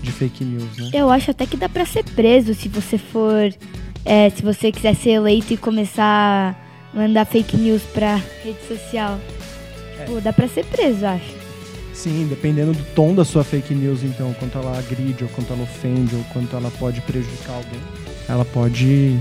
de 0.00 0.10
fake 0.10 0.42
news, 0.42 0.78
né? 0.78 0.90
Eu 0.94 1.10
acho 1.10 1.30
até 1.30 1.44
que 1.44 1.56
dá 1.58 1.68
pra 1.68 1.84
ser 1.84 2.02
preso 2.04 2.54
se 2.54 2.68
você 2.68 2.96
for. 2.96 3.52
é, 4.06 4.30
se 4.30 4.42
você 4.42 4.72
quiser 4.72 4.94
ser 4.94 5.10
eleito 5.10 5.52
e 5.52 5.58
começar 5.58 6.69
mandar 6.92 7.24
fake 7.24 7.56
news 7.56 7.82
pra 7.92 8.16
rede 8.44 8.58
social. 8.66 9.18
Tipo, 9.98 10.20
dá 10.20 10.32
pra 10.32 10.48
ser 10.48 10.64
preso, 10.64 11.04
acho. 11.06 11.40
Sim, 11.92 12.26
dependendo 12.28 12.72
do 12.72 12.82
tom 12.94 13.14
da 13.14 13.24
sua 13.24 13.44
fake 13.44 13.74
news, 13.74 14.02
então, 14.02 14.32
quanto 14.34 14.56
ela 14.56 14.78
agride, 14.78 15.24
ou 15.24 15.30
quanto 15.30 15.52
ela 15.52 15.62
ofende, 15.62 16.14
ou 16.16 16.24
quanto 16.32 16.56
ela 16.56 16.70
pode 16.78 17.00
prejudicar 17.02 17.54
alguém, 17.56 17.80
ela 18.28 18.44
pode 18.44 19.18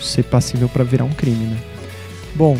ser 0.00 0.22
passível 0.24 0.68
para 0.68 0.84
virar 0.84 1.04
um 1.04 1.12
crime, 1.12 1.44
né? 1.46 1.58
Bom, 2.34 2.56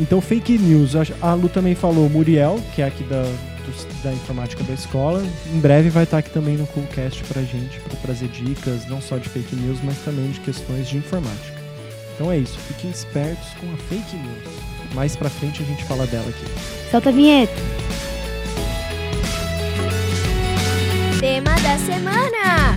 então 0.00 0.20
fake 0.20 0.58
news. 0.58 0.96
A- 0.96 1.06
A 1.22 1.34
Lu 1.34 1.48
também 1.48 1.74
falou 1.76 2.08
Muriel, 2.08 2.58
que 2.74 2.82
é 2.82 2.86
aqui 2.86 3.04
da, 3.04 3.22
do- 3.22 4.02
da 4.02 4.12
informática 4.12 4.64
da 4.64 4.74
escola. 4.74 5.22
Em 5.52 5.60
breve 5.60 5.88
vai 5.90 6.02
estar 6.04 6.18
aqui 6.18 6.30
também 6.30 6.56
no 6.56 6.66
Coolcast 6.66 7.22
pra 7.24 7.42
gente, 7.42 7.78
para 7.80 7.96
trazer 8.00 8.26
dicas, 8.28 8.84
não 8.88 9.00
só 9.00 9.16
de 9.16 9.28
fake 9.28 9.54
news, 9.54 9.78
mas 9.84 9.96
também 9.98 10.28
de 10.30 10.40
questões 10.40 10.88
de 10.88 10.96
informática. 10.96 11.59
Então 12.20 12.30
é 12.30 12.36
isso, 12.36 12.58
fiquem 12.58 12.90
espertos 12.90 13.48
com 13.54 13.72
a 13.72 13.76
fake 13.78 14.14
news. 14.14 14.94
Mais 14.94 15.16
pra 15.16 15.30
frente 15.30 15.62
a 15.62 15.64
gente 15.64 15.82
fala 15.86 16.06
dela 16.06 16.28
aqui. 16.28 16.44
Solta 16.90 17.08
a 17.08 17.12
vinheta. 17.12 17.54
Tema 21.18 21.54
da 21.62 21.78
semana. 21.78 22.76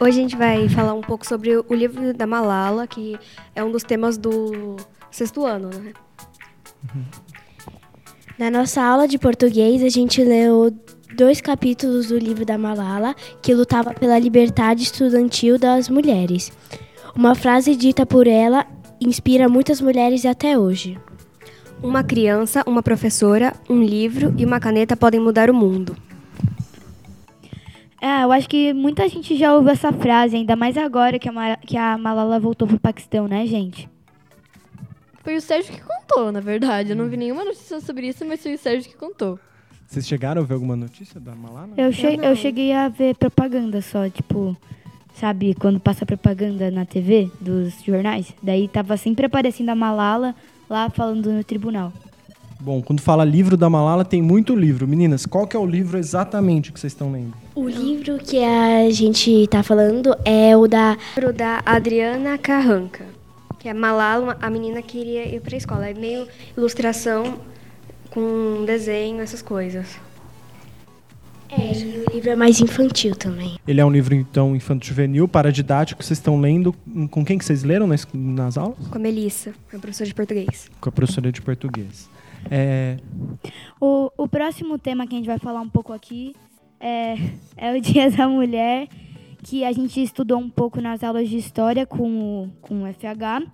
Hoje 0.00 0.18
a 0.18 0.22
gente 0.22 0.34
vai 0.34 0.66
falar 0.70 0.94
um 0.94 1.02
pouco 1.02 1.26
sobre 1.26 1.58
o 1.58 1.74
livro 1.74 2.14
da 2.14 2.26
Malala, 2.26 2.86
que 2.86 3.18
é 3.54 3.62
um 3.62 3.70
dos 3.70 3.82
temas 3.82 4.16
do 4.16 4.76
sexto 5.10 5.44
ano, 5.44 5.68
né? 5.68 5.92
Na 8.38 8.50
nossa 8.50 8.82
aula 8.82 9.08
de 9.08 9.18
português, 9.18 9.82
a 9.82 9.88
gente 9.88 10.22
leu 10.22 10.70
dois 11.16 11.40
capítulos 11.40 12.08
do 12.08 12.18
livro 12.18 12.44
da 12.44 12.58
Malala, 12.58 13.14
que 13.40 13.54
lutava 13.54 13.94
pela 13.94 14.18
liberdade 14.18 14.82
estudantil 14.82 15.58
das 15.58 15.88
mulheres. 15.88 16.52
Uma 17.14 17.34
frase 17.34 17.74
dita 17.74 18.04
por 18.04 18.26
ela 18.26 18.66
inspira 19.00 19.48
muitas 19.48 19.80
mulheres 19.80 20.26
até 20.26 20.58
hoje. 20.58 20.98
Uma 21.82 22.04
criança, 22.04 22.62
uma 22.66 22.82
professora, 22.82 23.54
um 23.70 23.82
livro 23.82 24.34
e 24.36 24.44
uma 24.44 24.60
caneta 24.60 24.96
podem 24.96 25.20
mudar 25.20 25.48
o 25.50 25.54
mundo. 25.54 25.96
É, 28.00 28.22
eu 28.24 28.32
acho 28.32 28.48
que 28.48 28.74
muita 28.74 29.08
gente 29.08 29.34
já 29.36 29.54
ouviu 29.54 29.70
essa 29.72 29.90
frase, 29.92 30.36
ainda 30.36 30.54
mais 30.54 30.76
agora 30.76 31.18
que 31.18 31.28
a, 31.28 31.32
Mara- 31.32 31.58
que 31.66 31.76
a 31.76 31.96
Malala 31.96 32.38
voltou 32.38 32.68
pro 32.68 32.78
Paquistão, 32.78 33.26
né, 33.26 33.46
gente? 33.46 33.88
Foi 35.26 35.34
o 35.36 35.40
Sérgio 35.40 35.72
que 35.74 35.80
contou, 35.80 36.30
na 36.30 36.38
verdade. 36.38 36.90
Eu 36.90 36.96
não 36.96 37.08
vi 37.08 37.16
nenhuma 37.16 37.44
notícia 37.44 37.80
sobre 37.80 38.06
isso, 38.06 38.24
mas 38.24 38.40
foi 38.40 38.54
o 38.54 38.58
Sérgio 38.58 38.88
que 38.88 38.96
contou. 38.96 39.40
Vocês 39.84 40.06
chegaram 40.06 40.40
a 40.40 40.44
ver 40.44 40.54
alguma 40.54 40.76
notícia 40.76 41.18
da 41.18 41.34
Malala? 41.34 41.70
Eu, 41.76 41.92
che- 41.92 42.18
eu 42.22 42.36
cheguei 42.36 42.72
a 42.72 42.88
ver 42.88 43.16
propaganda 43.16 43.82
só, 43.82 44.08
tipo, 44.08 44.56
sabe, 45.14 45.54
quando 45.54 45.80
passa 45.80 46.06
propaganda 46.06 46.70
na 46.70 46.84
TV 46.84 47.28
dos 47.40 47.82
jornais? 47.84 48.32
Daí 48.40 48.68
tava 48.68 48.96
sempre 48.96 49.26
aparecendo 49.26 49.70
a 49.70 49.74
Malala 49.74 50.32
lá 50.70 50.88
falando 50.90 51.32
no 51.32 51.42
tribunal. 51.42 51.92
Bom, 52.60 52.80
quando 52.80 53.00
fala 53.00 53.24
livro 53.24 53.56
da 53.56 53.68
Malala, 53.68 54.04
tem 54.04 54.22
muito 54.22 54.54
livro. 54.54 54.86
Meninas, 54.86 55.26
qual 55.26 55.44
que 55.46 55.56
é 55.56 55.58
o 55.60 55.66
livro 55.66 55.98
exatamente 55.98 56.70
que 56.72 56.78
vocês 56.78 56.92
estão 56.92 57.10
lendo? 57.10 57.34
O 57.54 57.68
livro 57.68 58.16
que 58.18 58.38
a 58.44 58.88
gente 58.90 59.46
tá 59.48 59.62
falando 59.64 60.16
é 60.24 60.56
o 60.56 60.68
da 60.68 60.96
livro 61.16 61.32
da 61.32 61.60
Adriana 61.66 62.38
Carranca, 62.38 63.04
que 63.66 63.70
é 63.70 63.74
Malala, 63.74 64.38
a 64.40 64.48
menina 64.48 64.80
que 64.80 64.96
queria 64.96 65.26
ir 65.26 65.40
para 65.40 65.56
a 65.56 65.58
escola. 65.58 65.90
É 65.90 65.92
meio 65.92 66.28
ilustração 66.56 67.40
com 68.10 68.64
desenho, 68.64 69.20
essas 69.20 69.42
coisas. 69.42 69.98
É, 71.50 71.76
e 71.76 72.04
o 72.06 72.14
livro 72.14 72.30
é 72.30 72.36
mais 72.36 72.60
infantil 72.60 73.16
também. 73.16 73.58
Ele 73.66 73.80
é 73.80 73.84
um 73.84 73.90
livro, 73.90 74.14
então, 74.14 74.54
infanto-juvenil, 74.54 75.26
paradidático, 75.26 75.98
que 75.98 76.06
vocês 76.06 76.20
estão 76.20 76.40
lendo. 76.40 76.72
Com 77.10 77.24
quem 77.24 77.36
que 77.36 77.44
vocês 77.44 77.64
leram 77.64 77.88
nas, 77.88 78.06
nas 78.14 78.56
aulas? 78.56 78.86
Com 78.86 78.98
a 78.98 79.00
Melissa, 79.00 79.52
é 79.72 79.78
professora 79.78 80.06
de 80.06 80.14
português. 80.14 80.70
Com 80.80 80.88
a 80.88 80.92
professora 80.92 81.32
de 81.32 81.42
português. 81.42 82.08
É, 82.48 82.98
O, 83.80 84.12
o 84.16 84.28
próximo 84.28 84.78
tema 84.78 85.08
que 85.08 85.14
a 85.16 85.18
gente 85.18 85.26
vai 85.26 85.40
falar 85.40 85.60
um 85.60 85.68
pouco 85.68 85.92
aqui 85.92 86.36
é, 86.78 87.16
é 87.56 87.76
o 87.76 87.80
Dia 87.80 88.12
da 88.12 88.28
Mulher, 88.28 88.86
que 89.48 89.64
a 89.64 89.70
gente 89.70 90.02
estudou 90.02 90.38
um 90.38 90.50
pouco 90.50 90.80
nas 90.80 91.04
aulas 91.04 91.28
de 91.28 91.36
história 91.36 91.86
com 91.86 92.08
o, 92.44 92.50
com 92.60 92.82
o 92.82 92.86
FH. 92.92 93.46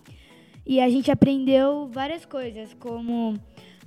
E 0.66 0.80
a 0.80 0.88
gente 0.88 1.10
aprendeu 1.10 1.86
várias 1.92 2.24
coisas, 2.24 2.74
como, 2.80 3.34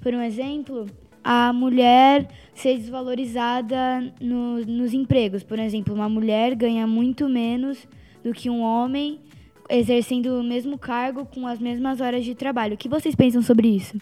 por 0.02 0.14
um 0.14 0.22
exemplo, 0.22 0.86
a 1.24 1.52
mulher 1.52 2.28
ser 2.54 2.78
desvalorizada 2.78 4.14
no- 4.22 4.64
nos 4.66 4.94
empregos. 4.94 5.42
Por 5.42 5.58
exemplo, 5.58 5.96
uma 5.96 6.08
mulher 6.08 6.54
ganha 6.54 6.86
muito 6.86 7.28
menos 7.28 7.88
do 8.24 8.34
que 8.34 8.52
um 8.52 8.62
homem 8.62 9.20
exercendo 9.68 10.40
o 10.40 10.44
mesmo 10.44 10.78
cargo 10.78 11.26
com 11.26 11.48
as 11.48 11.58
mesmas 11.58 12.02
horas 12.02 12.24
de 12.24 12.36
trabalho. 12.36 12.76
O 12.76 12.78
que 12.78 12.88
vocês 12.88 13.16
pensam 13.16 13.42
sobre 13.42 13.68
isso? 13.68 13.98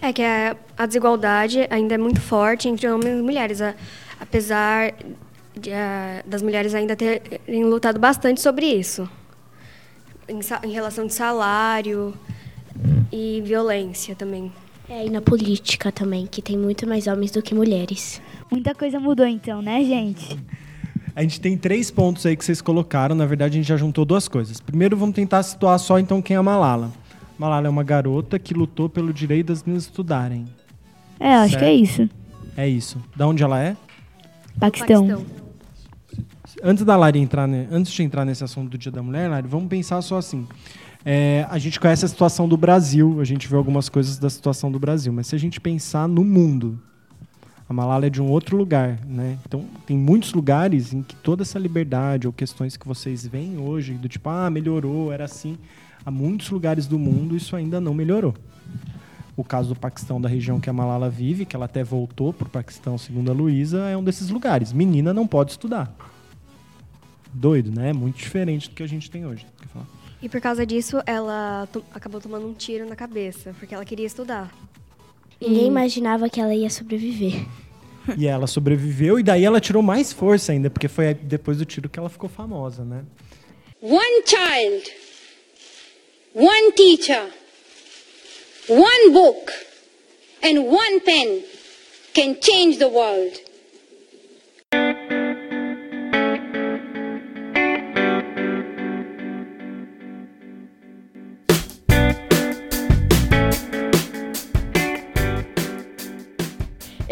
É 0.00 0.12
que 0.12 0.22
a, 0.22 0.56
a 0.76 0.86
desigualdade 0.86 1.66
ainda 1.68 1.94
é 1.94 1.98
muito 1.98 2.20
forte 2.20 2.68
entre 2.68 2.86
homens 2.88 3.18
e 3.18 3.22
mulheres, 3.22 3.60
a- 3.60 3.74
apesar 4.20 4.94
de, 5.60 5.72
a- 5.72 6.22
das 6.26 6.42
mulheres 6.42 6.74
ainda 6.74 6.94
terem 6.96 7.64
lutado 7.64 7.98
bastante 7.98 8.40
sobre 8.40 8.66
isso, 8.66 9.08
em, 10.28 10.40
em 10.68 10.72
relação 10.72 11.06
de 11.06 11.14
salário 11.14 12.14
e 13.12 13.42
violência 13.44 14.14
também. 14.14 14.52
É, 14.88 15.04
e 15.04 15.10
na 15.10 15.20
política 15.20 15.90
também, 15.90 16.26
que 16.26 16.40
tem 16.40 16.56
muito 16.56 16.86
mais 16.86 17.06
homens 17.08 17.30
do 17.32 17.42
que 17.42 17.54
mulheres. 17.54 18.20
Muita 18.50 18.72
coisa 18.74 19.00
mudou 19.00 19.26
então, 19.26 19.60
né, 19.60 19.82
gente? 19.82 20.38
a 21.14 21.22
gente 21.22 21.40
tem 21.40 21.56
três 21.56 21.90
pontos 21.90 22.24
aí 22.26 22.36
que 22.36 22.44
vocês 22.44 22.60
colocaram. 22.60 23.14
Na 23.16 23.24
verdade, 23.26 23.54
a 23.54 23.56
gente 23.56 23.66
já 23.66 23.76
juntou 23.76 24.04
duas 24.04 24.28
coisas. 24.28 24.60
Primeiro, 24.60 24.96
vamos 24.96 25.14
tentar 25.16 25.42
situar 25.42 25.78
só, 25.78 25.98
então, 25.98 26.20
quem 26.22 26.36
é 26.36 26.38
a 26.38 26.42
Malala. 26.42 26.92
Malala 27.38 27.66
é 27.66 27.70
uma 27.70 27.82
garota 27.82 28.38
que 28.38 28.52
lutou 28.54 28.88
pelo 28.88 29.12
direito 29.12 29.46
das 29.48 29.62
meninas 29.64 29.84
estudarem. 29.84 30.46
É, 31.18 31.34
acho 31.34 31.58
que 31.58 31.64
é 31.64 31.68
Certo. 31.68 31.82
isso. 31.82 32.10
É 32.56 32.68
isso. 32.68 32.98
Da 33.16 33.26
onde 33.26 33.42
ela 33.42 33.58
é? 33.60 33.76
Paquistão. 34.60 35.24
Antes 36.62 36.84
da 36.84 36.96
Lari 36.96 37.18
entrar, 37.18 37.46
ne- 37.46 37.68
antes 37.70 37.92
de 37.92 38.02
entrar 38.02 38.24
nesse 38.24 38.42
assunto 38.42 38.70
do 38.70 38.78
Dia 38.78 38.90
da 38.90 39.02
Mulher, 39.02 39.28
Lari, 39.28 39.46
vamos 39.46 39.68
pensar 39.68 40.00
só 40.02 40.16
assim. 40.18 40.46
É, 41.04 41.46
a 41.50 41.58
gente 41.58 41.78
conhece 41.78 42.04
a 42.04 42.08
situação 42.08 42.48
do 42.48 42.56
Brasil, 42.56 43.20
a 43.20 43.24
gente 43.24 43.46
vê 43.46 43.56
algumas 43.56 43.88
coisas 43.88 44.18
da 44.18 44.28
situação 44.28 44.72
do 44.72 44.78
Brasil, 44.78 45.12
mas 45.12 45.26
se 45.28 45.34
a 45.36 45.38
gente 45.38 45.60
pensar 45.60 46.08
no 46.08 46.24
mundo, 46.24 46.80
a 47.68 47.72
Malala 47.72 48.06
é 48.06 48.10
de 48.10 48.20
um 48.22 48.26
outro 48.28 48.56
lugar, 48.56 48.98
né? 49.06 49.38
Então, 49.46 49.64
tem 49.86 49.96
muitos 49.96 50.32
lugares 50.32 50.92
em 50.92 51.02
que 51.02 51.14
toda 51.14 51.42
essa 51.42 51.58
liberdade 51.58 52.26
ou 52.26 52.32
questões 52.32 52.76
que 52.76 52.88
vocês 52.88 53.26
veem 53.26 53.58
hoje, 53.58 53.92
do 53.94 54.08
tipo, 54.08 54.28
ah, 54.28 54.50
melhorou, 54.50 55.12
era 55.12 55.24
assim. 55.24 55.58
Há 56.04 56.10
muitos 56.10 56.50
lugares 56.50 56.86
do 56.86 56.98
mundo 56.98 57.36
isso 57.36 57.54
ainda 57.54 57.80
não 57.80 57.92
melhorou. 57.94 58.34
O 59.36 59.44
caso 59.44 59.74
do 59.74 59.78
Paquistão, 59.78 60.20
da 60.20 60.28
região 60.28 60.58
que 60.58 60.70
a 60.70 60.72
Malala 60.72 61.10
vive, 61.10 61.44
que 61.44 61.54
ela 61.54 61.66
até 61.66 61.84
voltou 61.84 62.32
para 62.32 62.46
o 62.46 62.50
Paquistão, 62.50 62.96
segundo 62.96 63.30
a 63.30 63.34
Luísa, 63.34 63.80
é 63.88 63.96
um 63.96 64.02
desses 64.02 64.30
lugares. 64.30 64.72
Menina 64.72 65.12
não 65.12 65.26
pode 65.26 65.50
estudar. 65.50 65.94
Doido, 67.38 67.70
né? 67.70 67.92
Muito 67.92 68.16
diferente 68.16 68.68
do 68.68 68.74
que 68.74 68.82
a 68.82 68.86
gente 68.86 69.10
tem 69.10 69.26
hoje. 69.26 69.46
Quer 69.60 69.68
falar? 69.68 69.86
E 70.22 70.28
por 70.28 70.40
causa 70.40 70.64
disso, 70.64 71.00
ela 71.06 71.68
to- 71.72 71.84
acabou 71.92 72.20
tomando 72.20 72.46
um 72.48 72.54
tiro 72.54 72.88
na 72.88 72.96
cabeça, 72.96 73.54
porque 73.58 73.74
ela 73.74 73.84
queria 73.84 74.06
estudar. 74.06 74.52
Ninguém 75.40 75.66
imaginava 75.66 76.28
que 76.30 76.40
ela 76.40 76.54
ia 76.54 76.70
sobreviver. 76.70 77.44
E 78.16 78.26
ela 78.26 78.46
sobreviveu 78.46 79.18
e 79.18 79.22
daí 79.22 79.44
ela 79.44 79.60
tirou 79.60 79.82
mais 79.82 80.12
força 80.12 80.52
ainda, 80.52 80.70
porque 80.70 80.88
foi 80.88 81.12
depois 81.12 81.58
do 81.58 81.64
tiro 81.66 81.88
que 81.88 81.98
ela 81.98 82.08
ficou 82.08 82.28
famosa, 82.28 82.84
né? 82.84 83.04
one 83.82 84.22
child, 84.24 84.90
one 86.34 86.72
teacher, 86.72 87.30
one 88.68 89.12
book, 89.12 89.52
and 90.42 90.60
one 90.62 91.00
pen 91.00 91.42
can 92.14 92.34
change 92.40 92.78
the 92.78 92.86
world. 92.86 93.38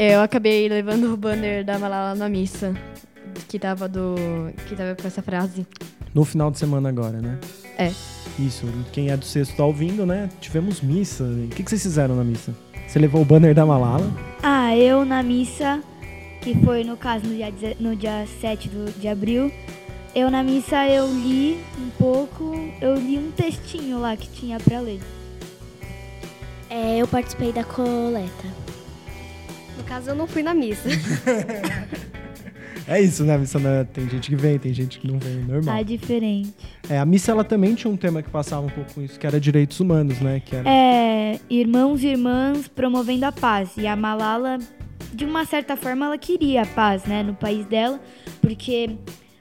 Eu 0.07 0.21
acabei 0.21 0.69
levando 0.69 1.13
o 1.13 1.17
banner 1.17 1.65
da 1.65 1.79
Malala 1.79 2.15
na 2.15 2.29
missa. 2.29 2.75
Que 3.49 3.59
tava 3.59 3.89
do. 3.89 4.15
Que 4.69 4.75
tava 4.77 4.95
com 4.95 5.07
essa 5.07 5.23
frase. 5.23 5.67
No 6.15 6.25
final 6.25 6.51
de 6.51 6.59
semana 6.59 6.89
agora, 6.89 7.21
né? 7.21 7.39
É. 7.79 7.91
Isso. 8.39 8.67
Quem 8.93 9.11
é 9.11 9.17
do 9.17 9.25
sexto 9.25 9.57
tá 9.57 9.65
ouvindo, 9.65 10.05
né? 10.05 10.29
Tivemos 10.41 10.81
missa. 10.81 11.25
O 11.25 11.49
que, 11.49 11.63
que 11.63 11.71
vocês 11.71 11.83
fizeram 11.83 12.15
na 12.17 12.25
missa? 12.25 12.55
Você 12.87 12.99
levou 12.99 13.23
o 13.23 13.25
banner 13.25 13.55
da 13.55 13.65
Malala? 13.65 14.07
Ah, 14.43 14.77
eu 14.77 15.05
na 15.05 15.23
missa, 15.23 15.81
que 16.43 16.55
foi 16.65 16.85
no 16.85 16.97
caso 16.97 17.27
no 17.27 17.35
dia, 17.35 17.77
no 17.81 17.97
dia 17.97 18.27
7 18.41 18.69
do- 18.69 18.93
de 19.01 19.09
abril, 19.09 19.51
eu 20.15 20.31
na 20.31 20.43
missa 20.43 20.87
eu 20.87 21.07
li 21.09 21.59
um 21.79 21.89
pouco, 21.99 22.55
eu 22.81 22.95
li 22.95 23.19
um 23.19 23.31
textinho 23.33 23.99
lá 24.01 24.15
que 24.17 24.29
tinha 24.29 24.61
pra 24.61 24.81
ler. 24.81 25.01
É, 26.69 26.99
eu 26.99 27.09
participei 27.09 27.53
da 27.53 27.65
coleta. 27.65 28.64
No 29.77 29.85
caso, 29.85 30.11
eu 30.11 30.15
não 30.15 30.27
fui 30.27 30.43
na 30.43 30.55
missa. 30.55 30.89
É 32.87 33.01
isso, 33.01 33.25
né? 33.25 33.35
A 33.35 33.39
missa 33.39 33.59
né? 33.59 33.85
tem 33.95 34.07
gente 34.11 34.29
que 34.29 34.37
vem, 34.37 34.59
tem 34.59 34.75
gente 34.75 34.99
que 34.99 35.09
não 35.11 35.19
vem, 35.19 35.37
normal. 35.37 35.77
Tá 35.77 35.83
diferente. 35.83 36.53
É, 36.87 36.99
a 36.99 37.07
missa 37.07 37.33
ela 37.33 37.43
também 37.43 37.75
tinha 37.75 37.91
um 37.91 37.97
tema 37.97 38.23
que 38.23 38.29
passava 38.29 38.67
um 38.67 38.69
pouco 38.69 38.93
com 38.93 39.01
isso, 39.03 39.19
que 39.19 39.27
era 39.27 39.41
direitos 39.41 39.81
humanos, 39.81 40.21
né? 40.21 40.43
Que 40.45 40.55
era... 40.55 40.69
É, 40.69 41.41
irmãos 41.49 42.03
e 42.05 42.09
irmãs 42.09 42.69
promovendo 42.69 43.25
a 43.25 43.33
paz. 43.33 43.71
E 43.79 43.87
a 43.87 43.97
Malala, 43.97 44.59
de 45.15 45.25
uma 45.25 45.47
certa 45.47 45.77
forma, 45.79 46.05
ela 46.05 46.19
queria 46.19 46.61
a 46.61 46.67
paz, 46.67 47.05
né, 47.05 47.23
no 47.23 47.33
país 47.35 47.65
dela, 47.65 47.99
porque 48.43 48.91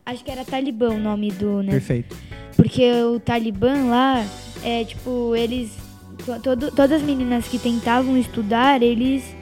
acho 0.06 0.24
que 0.24 0.32
era 0.32 0.46
Talibã 0.46 0.92
o 0.92 1.00
nome 1.00 1.30
do, 1.32 1.62
né? 1.62 1.72
Perfeito. 1.74 2.16
Porque 2.56 2.90
o 3.04 3.20
Talibã 3.20 3.74
lá, 3.90 4.26
é 4.64 4.86
tipo, 4.86 5.36
eles. 5.36 5.76
to- 6.26 6.40
todo- 6.42 6.72
todas 6.72 6.94
as 6.94 7.02
meninas 7.02 7.46
que 7.50 7.60
tentavam 7.60 8.18
estudar, 8.18 8.82
eles 8.82 9.36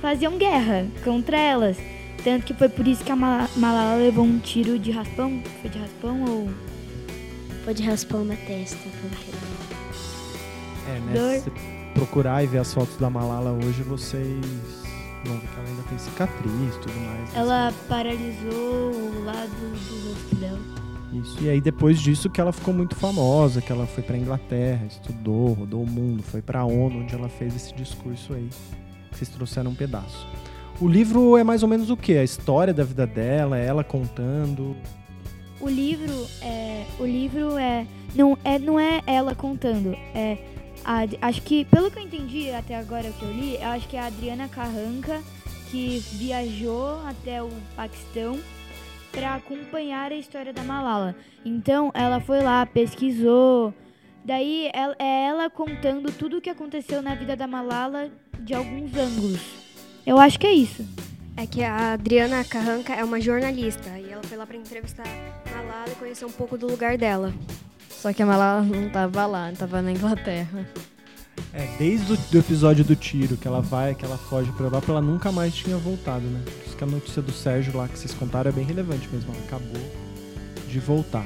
faziam 0.00 0.36
guerra 0.38 0.86
contra 1.04 1.38
elas. 1.38 1.76
Tanto 2.22 2.44
que 2.44 2.54
foi 2.54 2.68
por 2.68 2.86
isso 2.86 3.02
que 3.04 3.10
a 3.12 3.16
Ma- 3.16 3.48
Malala 3.56 3.96
levou 3.96 4.24
um 4.24 4.38
tiro 4.38 4.78
de 4.78 4.90
raspão. 4.90 5.42
Foi 5.60 5.70
de 5.70 5.78
raspão 5.78 6.22
ou. 6.28 6.50
Foi 7.64 7.74
de 7.74 7.82
raspão 7.82 8.24
na 8.24 8.36
testa. 8.36 8.76
porque- 9.00 9.30
É, 10.90 10.98
né? 11.00 11.12
Dor. 11.14 11.34
Se 11.34 11.40
você 11.40 11.52
procurar 11.94 12.42
e 12.44 12.46
ver 12.46 12.58
as 12.58 12.72
fotos 12.74 12.96
da 12.96 13.08
Malala 13.08 13.52
hoje, 13.52 13.82
vocês 13.82 14.44
vão 15.24 15.36
ver 15.38 15.46
que 15.48 15.58
ela 15.58 15.68
ainda 15.68 15.82
tem 15.88 15.98
cicatriz 15.98 16.74
e 16.76 16.78
tudo 16.80 17.00
mais. 17.00 17.34
Ela 17.34 17.72
paralisou 17.88 18.92
o 18.92 19.24
lado 19.24 19.48
do 19.50 20.08
rosto 20.10 20.36
dela. 20.36 20.58
Isso. 21.12 21.36
E 21.42 21.48
aí 21.48 21.60
depois 21.60 21.98
disso 22.00 22.30
que 22.30 22.40
ela 22.40 22.52
ficou 22.52 22.72
muito 22.72 22.94
famosa, 22.94 23.60
que 23.60 23.72
ela 23.72 23.86
foi 23.86 24.02
pra 24.02 24.16
Inglaterra, 24.16 24.84
estudou, 24.86 25.54
rodou 25.54 25.82
o 25.82 25.86
mundo, 25.86 26.22
foi 26.22 26.40
pra 26.40 26.64
ONU, 26.64 27.00
onde 27.00 27.14
ela 27.14 27.28
fez 27.28 27.54
esse 27.56 27.74
discurso 27.74 28.32
aí, 28.32 28.48
que 29.10 29.16
vocês 29.18 29.28
trouxeram 29.28 29.70
um 29.70 29.74
pedaço. 29.74 30.26
O 30.80 30.88
livro 30.88 31.36
é 31.36 31.44
mais 31.44 31.62
ou 31.62 31.68
menos 31.68 31.90
o 31.90 31.96
quê? 31.96 32.14
A 32.14 32.24
história 32.24 32.72
da 32.72 32.84
vida 32.84 33.06
dela, 33.06 33.58
ela 33.58 33.84
contando. 33.84 34.76
O 35.60 35.68
livro 35.68 36.26
é. 36.40 36.84
O 36.98 37.04
livro 37.04 37.58
é. 37.58 37.86
Não 38.14 38.38
é, 38.42 38.58
não 38.58 38.80
é 38.80 39.00
ela 39.06 39.34
contando. 39.34 39.92
É. 40.14 40.38
a- 40.84 41.06
acho 41.28 41.42
que, 41.42 41.66
pelo 41.66 41.90
que 41.90 41.98
eu 41.98 42.02
entendi 42.02 42.50
até 42.50 42.74
agora 42.76 43.10
que 43.10 43.22
eu 43.22 43.30
li, 43.30 43.56
eu 43.56 43.68
acho 43.68 43.86
que 43.86 43.96
é 43.96 44.00
a 44.00 44.06
Adriana 44.06 44.48
Carranca 44.48 45.20
que 45.70 45.98
viajou 46.14 47.00
até 47.06 47.42
o 47.42 47.50
Paquistão 47.76 48.38
para 49.12 49.34
acompanhar 49.34 50.10
a 50.10 50.16
história 50.16 50.52
da 50.52 50.62
Malala. 50.64 51.14
Então 51.44 51.90
ela 51.94 52.20
foi 52.20 52.42
lá, 52.42 52.64
pesquisou. 52.64 53.74
Daí 54.24 54.70
ela- 54.74 54.94
é 54.98 55.26
ela 55.28 55.50
contando 55.50 56.10
tudo 56.12 56.38
o 56.38 56.40
que 56.40 56.50
aconteceu 56.50 57.00
na 57.02 57.14
vida 57.14 57.34
da 57.36 57.46
Malala 57.46 58.10
de 58.40 58.54
alguns 58.54 58.94
ângulos. 58.96 59.40
Eu 60.06 60.18
acho 60.18 60.38
que 60.38 60.46
é 60.46 60.52
isso. 60.52 60.84
É 61.36 61.46
que 61.46 61.62
a 61.62 61.92
Adriana 61.94 62.44
Carranca 62.44 62.92
é 62.94 63.02
uma 63.02 63.20
jornalista 63.20 63.88
e 63.98 64.10
ela 64.10 64.22
foi 64.22 64.36
lá 64.36 64.46
pra 64.46 64.56
entrevistar 64.56 65.04
a 65.06 65.56
Malala 65.56 65.88
e 65.90 65.94
conhecer 65.94 66.24
um 66.24 66.30
pouco 66.30 66.58
do 66.58 66.66
lugar 66.66 66.98
dela. 66.98 67.32
Só 67.88 68.12
que 68.12 68.22
a 68.22 68.26
Malala 68.26 68.62
não 68.62 68.90
tava 68.90 69.26
lá, 69.26 69.50
tava 69.58 69.80
na 69.80 69.92
Inglaterra. 69.92 70.66
É, 71.54 71.66
desde 71.78 72.12
o 72.12 72.16
do 72.16 72.38
episódio 72.38 72.84
do 72.84 72.94
tiro, 72.94 73.36
que 73.36 73.48
ela 73.48 73.60
vai, 73.60 73.94
que 73.94 74.04
ela 74.04 74.18
foge 74.18 74.52
pra 74.52 74.66
Europa, 74.66 74.92
ela 74.92 75.00
nunca 75.00 75.32
mais 75.32 75.54
tinha 75.54 75.76
voltado, 75.76 76.24
né? 76.26 76.40
Por 76.44 76.66
isso 76.66 76.76
que 76.76 76.84
a 76.84 76.86
notícia 76.86 77.22
do 77.22 77.32
Sérgio 77.32 77.76
lá 77.76 77.88
que 77.88 77.98
vocês 77.98 78.12
contaram 78.14 78.50
é 78.50 78.52
bem 78.52 78.64
relevante 78.64 79.08
mesmo. 79.08 79.32
Ela 79.34 79.44
acabou 79.46 79.82
de 80.68 80.78
voltar. 80.78 81.24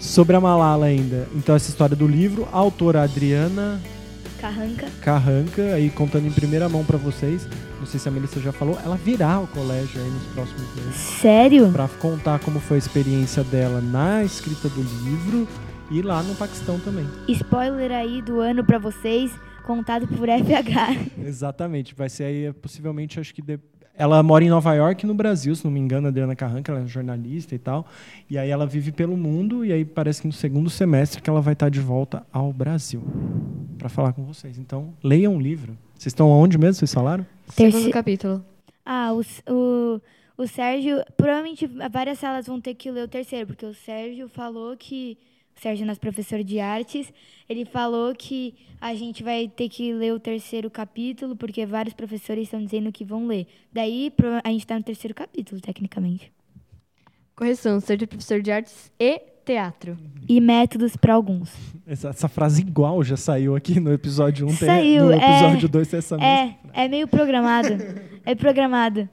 Sobre 0.00 0.36
a 0.36 0.40
Malala 0.40 0.86
ainda. 0.86 1.26
Então, 1.34 1.54
essa 1.54 1.68
história 1.70 1.96
do 1.96 2.06
livro, 2.06 2.48
a 2.52 2.56
autora 2.56 3.02
Adriana 3.02 3.80
Carranca. 4.40 4.86
Carranca, 5.02 5.62
aí 5.74 5.90
contando 5.90 6.26
em 6.26 6.30
primeira 6.30 6.68
mão 6.68 6.84
pra 6.84 6.96
vocês. 6.96 7.48
Não 7.80 7.86
sei 7.86 7.98
se 7.98 8.08
a 8.08 8.12
Melissa 8.12 8.40
já 8.40 8.52
falou, 8.52 8.78
ela 8.84 8.96
virá 8.96 9.32
ao 9.32 9.46
colégio 9.48 10.00
aí 10.00 10.08
nos 10.10 10.22
próximos 10.32 10.74
meses. 10.76 10.94
Sério? 10.94 11.70
Pra 11.72 11.88
contar 11.88 12.38
como 12.40 12.60
foi 12.60 12.76
a 12.76 12.78
experiência 12.78 13.42
dela 13.42 13.80
na 13.80 14.22
escrita 14.22 14.68
do 14.68 14.80
livro 14.80 15.48
e 15.90 16.00
lá 16.02 16.22
no 16.22 16.34
Paquistão 16.36 16.78
também. 16.78 17.06
Spoiler 17.28 17.90
aí 17.90 18.22
do 18.22 18.38
ano 18.40 18.62
pra 18.64 18.78
vocês, 18.78 19.32
contado 19.64 20.06
por 20.06 20.28
FH. 20.28 21.10
Exatamente, 21.26 21.94
vai 21.94 22.08
ser 22.08 22.24
aí 22.24 22.52
possivelmente, 22.52 23.18
acho 23.18 23.34
que 23.34 23.42
de- 23.42 23.58
ela 23.98 24.22
mora 24.22 24.44
em 24.44 24.48
Nova 24.48 24.72
York, 24.74 25.04
no 25.04 25.12
Brasil, 25.12 25.54
se 25.54 25.64
não 25.64 25.70
me 25.72 25.80
engano, 25.80 26.06
a 26.06 26.10
Adriana 26.10 26.34
Carranca, 26.36 26.70
ela 26.72 26.82
é 26.82 26.86
jornalista 26.86 27.54
e 27.54 27.58
tal. 27.58 27.86
E 28.30 28.38
aí 28.38 28.48
ela 28.48 28.64
vive 28.66 28.92
pelo 28.92 29.16
mundo 29.16 29.64
e 29.64 29.72
aí 29.72 29.84
parece 29.84 30.22
que 30.22 30.26
no 30.28 30.32
segundo 30.32 30.70
semestre 30.70 31.20
que 31.20 31.28
ela 31.28 31.40
vai 31.40 31.52
estar 31.52 31.68
de 31.68 31.80
volta 31.80 32.24
ao 32.32 32.52
Brasil 32.52 33.02
Pra 33.76 33.88
falar 33.88 34.12
com 34.12 34.24
vocês. 34.24 34.58
Então, 34.58 34.92
leiam 35.02 35.36
o 35.36 35.40
livro. 35.40 35.76
Vocês 35.94 36.06
estão 36.12 36.30
onde 36.30 36.56
mesmo? 36.58 36.74
Vocês 36.74 36.92
falaram? 36.94 37.26
Segundo 37.48 37.72
Terci- 37.72 37.90
capítulo. 37.90 38.44
Ah, 38.84 39.12
o, 39.12 39.20
o, 39.52 40.00
o 40.36 40.46
Sérgio. 40.46 41.02
Provavelmente 41.16 41.68
várias 41.90 42.18
salas 42.18 42.46
vão 42.46 42.60
ter 42.60 42.74
que 42.74 42.90
ler 42.90 43.04
o 43.04 43.08
terceiro, 43.08 43.46
porque 43.48 43.66
o 43.66 43.74
Sérgio 43.74 44.28
falou 44.28 44.76
que. 44.76 45.16
Sérgio, 45.60 45.86
nosso 45.86 46.00
professor 46.00 46.42
de 46.44 46.60
artes, 46.60 47.12
ele 47.48 47.64
falou 47.64 48.14
que 48.14 48.54
a 48.80 48.94
gente 48.94 49.22
vai 49.22 49.48
ter 49.48 49.68
que 49.68 49.92
ler 49.92 50.12
o 50.12 50.20
terceiro 50.20 50.70
capítulo, 50.70 51.34
porque 51.34 51.66
vários 51.66 51.94
professores 51.94 52.44
estão 52.44 52.62
dizendo 52.62 52.92
que 52.92 53.04
vão 53.04 53.26
ler. 53.26 53.46
Daí 53.72 54.12
a 54.44 54.50
gente 54.50 54.66
tá 54.66 54.76
no 54.76 54.82
terceiro 54.82 55.14
capítulo, 55.14 55.60
tecnicamente. 55.60 56.32
Correção, 57.34 57.80
seja 57.80 58.06
professor 58.06 58.40
de 58.40 58.50
artes 58.50 58.92
e 58.98 59.20
teatro. 59.44 59.96
E 60.28 60.40
métodos 60.40 60.96
para 60.96 61.14
alguns. 61.14 61.50
Essa, 61.86 62.10
essa 62.10 62.28
frase 62.28 62.60
igual 62.60 63.02
já 63.02 63.16
saiu 63.16 63.56
aqui 63.56 63.80
no 63.80 63.92
episódio 63.92 64.46
1. 64.46 64.50
Saiu, 64.50 65.06
no 65.06 65.12
é. 65.12 65.16
episódio 65.16 65.68
2 65.68 65.88
tem 65.88 65.98
essa 65.98 66.16
mesma. 66.18 66.58
É, 66.72 66.84
é 66.84 66.88
meio 66.88 67.08
programado. 67.08 67.68
é 68.24 68.34
programado. 68.34 69.08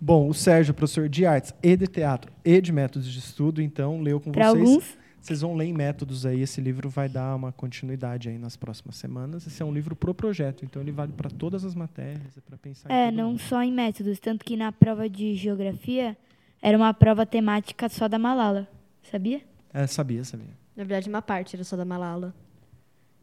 Bom, 0.00 0.28
o 0.28 0.34
Sérgio, 0.34 0.72
professor 0.72 1.08
de 1.08 1.26
artes 1.26 1.52
e 1.62 1.76
de 1.76 1.86
teatro 1.86 2.30
e 2.44 2.60
de 2.60 2.70
métodos 2.70 3.10
de 3.10 3.18
estudo, 3.18 3.60
então 3.60 4.00
leu 4.00 4.20
com 4.20 4.30
Para 4.30 4.50
vocês. 4.50 4.64
alguns. 4.64 5.05
Vocês 5.26 5.40
vão 5.40 5.56
ler 5.56 5.64
em 5.64 5.72
métodos 5.72 6.24
aí, 6.24 6.40
esse 6.40 6.60
livro 6.60 6.88
vai 6.88 7.08
dar 7.08 7.34
uma 7.34 7.50
continuidade 7.50 8.28
aí 8.28 8.38
nas 8.38 8.56
próximas 8.56 8.94
semanas. 8.94 9.44
Esse 9.44 9.60
é 9.60 9.66
um 9.66 9.72
livro 9.74 9.96
pro 9.96 10.14
projeto, 10.14 10.64
então 10.64 10.80
ele 10.80 10.92
vale 10.92 11.12
para 11.12 11.28
todas 11.28 11.64
as 11.64 11.74
matérias, 11.74 12.38
é 12.38 12.40
para 12.40 12.56
pensar 12.56 12.88
em 12.88 12.94
É, 12.94 13.10
não 13.10 13.30
mundo. 13.30 13.40
só 13.40 13.60
em 13.60 13.72
métodos. 13.72 14.20
Tanto 14.20 14.44
que 14.44 14.56
na 14.56 14.70
prova 14.70 15.08
de 15.10 15.34
geografia 15.34 16.16
era 16.62 16.76
uma 16.78 16.94
prova 16.94 17.26
temática 17.26 17.88
só 17.88 18.06
da 18.06 18.20
Malala. 18.20 18.68
Sabia? 19.10 19.40
É, 19.74 19.84
sabia, 19.88 20.22
sabia. 20.22 20.46
Na 20.76 20.84
verdade, 20.84 21.08
uma 21.08 21.20
parte 21.20 21.56
era 21.56 21.64
só 21.64 21.76
da 21.76 21.84
Malala. 21.84 22.32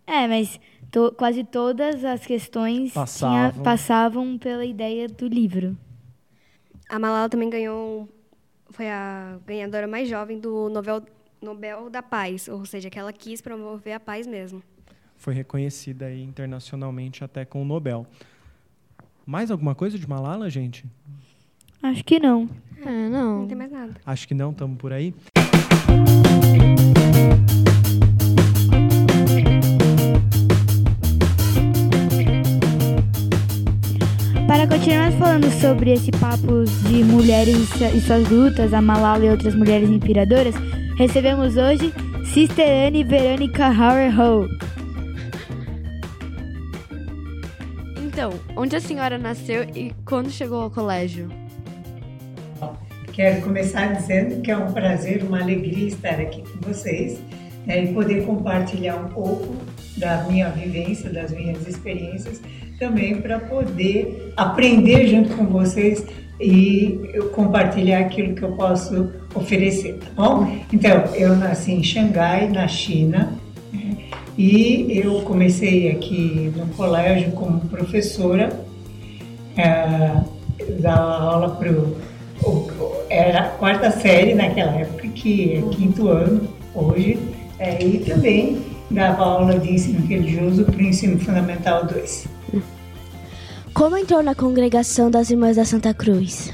É, 0.05 0.27
mas 0.27 0.59
to- 0.91 1.13
quase 1.17 1.45
todas 1.45 2.03
as 2.03 2.25
questões 2.25 2.91
tinha- 2.91 2.93
Passavam. 3.01 3.63
passavam 3.63 4.37
pela 4.37 4.65
ideia 4.65 5.07
do 5.07 5.25
livro. 5.25 5.77
A 6.89 6.99
Malala 6.99 7.29
também 7.29 7.49
ganhou. 7.49 8.09
Foi 8.71 8.89
a 8.89 9.39
ganhadora 9.47 9.87
mais 9.87 10.09
jovem 10.09 10.37
do 10.37 10.67
Nobel, 10.67 11.01
Nobel 11.43 11.89
da 11.89 12.01
Paz, 12.01 12.47
ou 12.47 12.65
seja, 12.65 12.89
que 12.89 12.97
ela 12.97 13.11
quis 13.11 13.41
promover 13.41 13.93
a 13.93 13.99
paz 13.99 14.25
mesmo. 14.25 14.63
Foi 15.15 15.33
reconhecida 15.33 16.05
aí 16.05 16.23
internacionalmente 16.23 17.23
até 17.23 17.45
com 17.45 17.61
o 17.61 17.65
Nobel. 17.65 18.07
Mais 19.25 19.51
alguma 19.51 19.75
coisa 19.75 19.97
de 19.97 20.07
Malala, 20.07 20.49
gente? 20.49 20.85
Acho 21.81 22.03
que 22.03 22.19
não. 22.19 22.49
É, 22.81 23.09
não. 23.09 23.39
Não 23.41 23.47
tem 23.47 23.57
mais 23.57 23.71
nada. 23.71 23.93
Acho 24.05 24.27
que 24.27 24.33
não, 24.33 24.51
estamos 24.51 24.77
por 24.77 24.91
aí. 24.91 25.13
Para 34.47 34.67
continuarmos 34.67 35.15
falando 35.19 35.51
sobre 35.59 35.91
esse 35.93 36.11
papo 36.11 36.63
de 36.87 37.03
mulheres 37.03 37.55
e 37.79 37.97
e 37.97 38.01
suas 38.01 38.29
lutas, 38.29 38.73
a 38.73 38.81
Malala 38.81 39.25
e 39.25 39.29
outras 39.29 39.55
mulheres 39.55 39.89
inspiradoras, 39.89 40.53
recebemos 40.95 41.57
hoje 41.57 41.93
Sister 42.25 42.87
Anne 42.87 43.03
Verônica 43.03 43.65
Hauer 43.65 44.19
Ho. 44.19 44.47
Então, 48.05 48.31
onde 48.55 48.75
a 48.75 48.79
senhora 48.79 49.17
nasceu 49.17 49.63
e 49.75 49.93
quando 50.05 50.29
chegou 50.29 50.61
ao 50.61 50.69
colégio? 50.69 51.29
Quero 53.11 53.41
começar 53.41 53.93
dizendo 53.93 54.41
que 54.41 54.51
é 54.51 54.57
um 54.57 54.71
prazer, 54.71 55.23
uma 55.23 55.39
alegria 55.39 55.87
estar 55.87 56.19
aqui 56.19 56.41
com 56.41 56.59
vocês 56.61 57.19
né, 57.65 57.83
e 57.83 57.93
poder 57.93 58.25
compartilhar 58.25 58.95
um 58.95 59.09
pouco 59.09 59.55
da 59.97 60.23
minha 60.23 60.49
vivência, 60.49 61.09
das 61.11 61.31
minhas 61.31 61.67
experiências, 61.67 62.41
também 62.79 63.21
para 63.21 63.39
poder 63.39 64.33
aprender 64.35 65.07
junto 65.07 65.35
com 65.35 65.45
vocês 65.45 66.03
e 66.39 66.99
compartilhar 67.33 67.99
aquilo 67.99 68.35
que 68.35 68.43
eu 68.43 68.51
posso 68.53 69.09
oferecer, 69.35 69.97
tá 69.99 70.09
bom? 70.15 70.57
Então, 70.71 71.03
eu 71.15 71.35
nasci 71.35 71.71
em 71.71 71.83
Xangai, 71.83 72.49
na 72.49 72.67
China, 72.67 73.33
né, 73.71 73.97
e 74.37 74.99
eu 75.03 75.21
comecei 75.21 75.91
aqui 75.91 76.51
no 76.55 76.67
colégio 76.67 77.31
como 77.31 77.59
professora, 77.61 78.51
é, 79.55 80.15
dava 80.79 81.17
aula 81.17 81.49
para 81.51 81.69
era 83.09 83.41
a 83.41 83.49
quarta 83.49 83.91
série 83.91 84.33
naquela 84.33 84.71
época, 84.71 85.07
que 85.09 85.55
é 85.55 85.75
quinto 85.75 86.09
ano 86.09 86.49
hoje, 86.73 87.19
é, 87.59 87.81
e 87.83 87.99
também 87.99 88.59
dava 88.89 89.23
aula 89.23 89.59
de 89.59 89.73
ensino 89.73 90.05
religioso 90.05 90.65
para 90.65 90.75
o 90.75 90.81
ensino 90.81 91.19
fundamental 91.19 91.85
2. 91.85 92.27
Como 93.73 93.97
entrou 93.97 94.21
na 94.21 94.35
congregação 94.35 95.09
das 95.09 95.31
Irmãs 95.31 95.55
da 95.55 95.65
Santa 95.65 95.93
Cruz? 95.95 96.53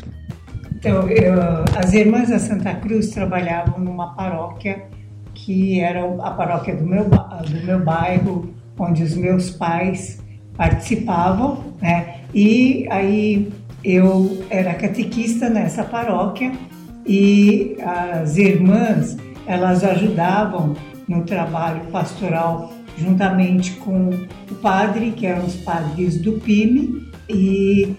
Então, 0.74 1.10
eu, 1.10 1.34
as 1.78 1.94
irmãs 1.94 2.30
da 2.30 2.40
Santa 2.40 2.74
Cruz 2.76 3.10
trabalhavam 3.10 3.78
numa 3.78 4.16
paróquia 4.16 4.86
que 5.34 5.82
era 5.82 6.02
a 6.02 6.32
paróquia 6.32 6.76
do 6.76 6.86
meu, 6.86 7.06
do 7.06 7.66
meu 7.66 7.84
bairro, 7.84 8.54
onde 8.78 9.04
os 9.04 9.16
meus 9.16 9.50
pais 9.50 10.22
participavam, 10.56 11.74
né? 11.82 12.22
E 12.34 12.88
aí 12.90 13.52
eu 13.84 14.46
era 14.50 14.74
catequista 14.74 15.50
nessa 15.50 15.84
paróquia 15.84 16.54
e 17.06 17.76
as 17.84 18.38
irmãs, 18.38 19.18
elas 19.46 19.84
ajudavam 19.84 20.74
no 21.08 21.24
trabalho 21.26 21.82
pastoral 21.92 22.72
juntamente 22.98 23.72
com 23.78 24.10
o 24.52 24.56
padre, 24.56 25.12
que 25.12 25.26
eram 25.26 25.46
os 25.46 25.56
padres 25.56 26.22
do 26.22 26.34
PIME, 26.34 27.09
e 27.30 27.96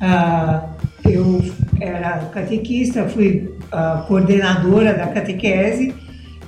ah, 0.00 0.68
eu 1.04 1.42
era 1.80 2.18
catequista, 2.32 3.08
fui 3.08 3.54
ah, 3.72 4.04
coordenadora 4.06 4.94
da 4.94 5.06
catequese 5.08 5.94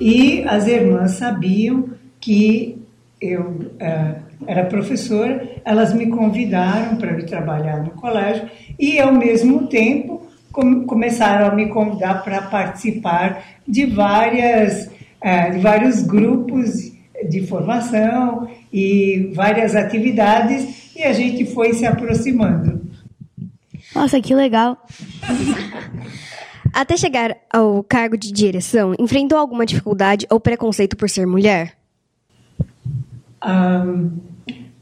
e 0.00 0.44
as 0.46 0.66
irmãs 0.66 1.12
sabiam 1.12 1.88
que 2.20 2.78
eu 3.20 3.72
ah, 3.80 4.14
era 4.46 4.64
professora, 4.64 5.48
elas 5.64 5.94
me 5.94 6.06
convidaram 6.08 6.96
para 6.96 7.18
ir 7.18 7.24
trabalhar 7.24 7.82
no 7.82 7.90
colégio 7.90 8.48
e, 8.78 9.00
ao 9.00 9.12
mesmo 9.12 9.66
tempo, 9.68 10.26
com, 10.52 10.84
começaram 10.84 11.46
a 11.46 11.54
me 11.54 11.68
convidar 11.68 12.22
para 12.22 12.42
participar 12.42 13.42
de, 13.66 13.86
várias, 13.86 14.90
ah, 15.22 15.48
de 15.48 15.58
vários 15.58 16.02
grupos 16.02 16.92
de 17.28 17.46
formação 17.46 18.46
e 18.70 19.30
várias 19.34 19.74
atividades 19.74 20.75
e 20.96 21.04
a 21.04 21.12
gente 21.12 21.44
foi 21.46 21.72
se 21.72 21.84
aproximando. 21.84 22.80
Nossa, 23.94 24.20
que 24.20 24.34
legal. 24.34 24.76
Até 26.72 26.96
chegar 26.96 27.36
ao 27.52 27.82
cargo 27.82 28.16
de 28.16 28.32
direção, 28.32 28.94
enfrentou 28.98 29.38
alguma 29.38 29.64
dificuldade 29.64 30.26
ou 30.28 30.38
preconceito 30.38 30.96
por 30.96 31.08
ser 31.08 31.26
mulher? 31.26 31.76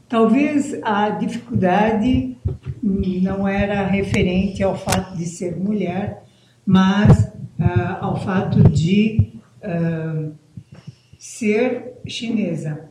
Talvez 0.07 0.77
a 0.83 1.09
dificuldade 1.09 2.37
não 2.81 3.47
era 3.47 3.85
referente 3.85 4.63
ao 4.63 4.77
fato 4.77 5.17
de 5.17 5.25
ser 5.25 5.55
mulher, 5.57 6.23
mas 6.65 7.25
uh, 7.59 7.97
ao 8.01 8.19
fato 8.23 8.63
de 8.69 9.33
uh, 9.63 10.31
ser 11.17 11.99
chinesa. 12.07 12.89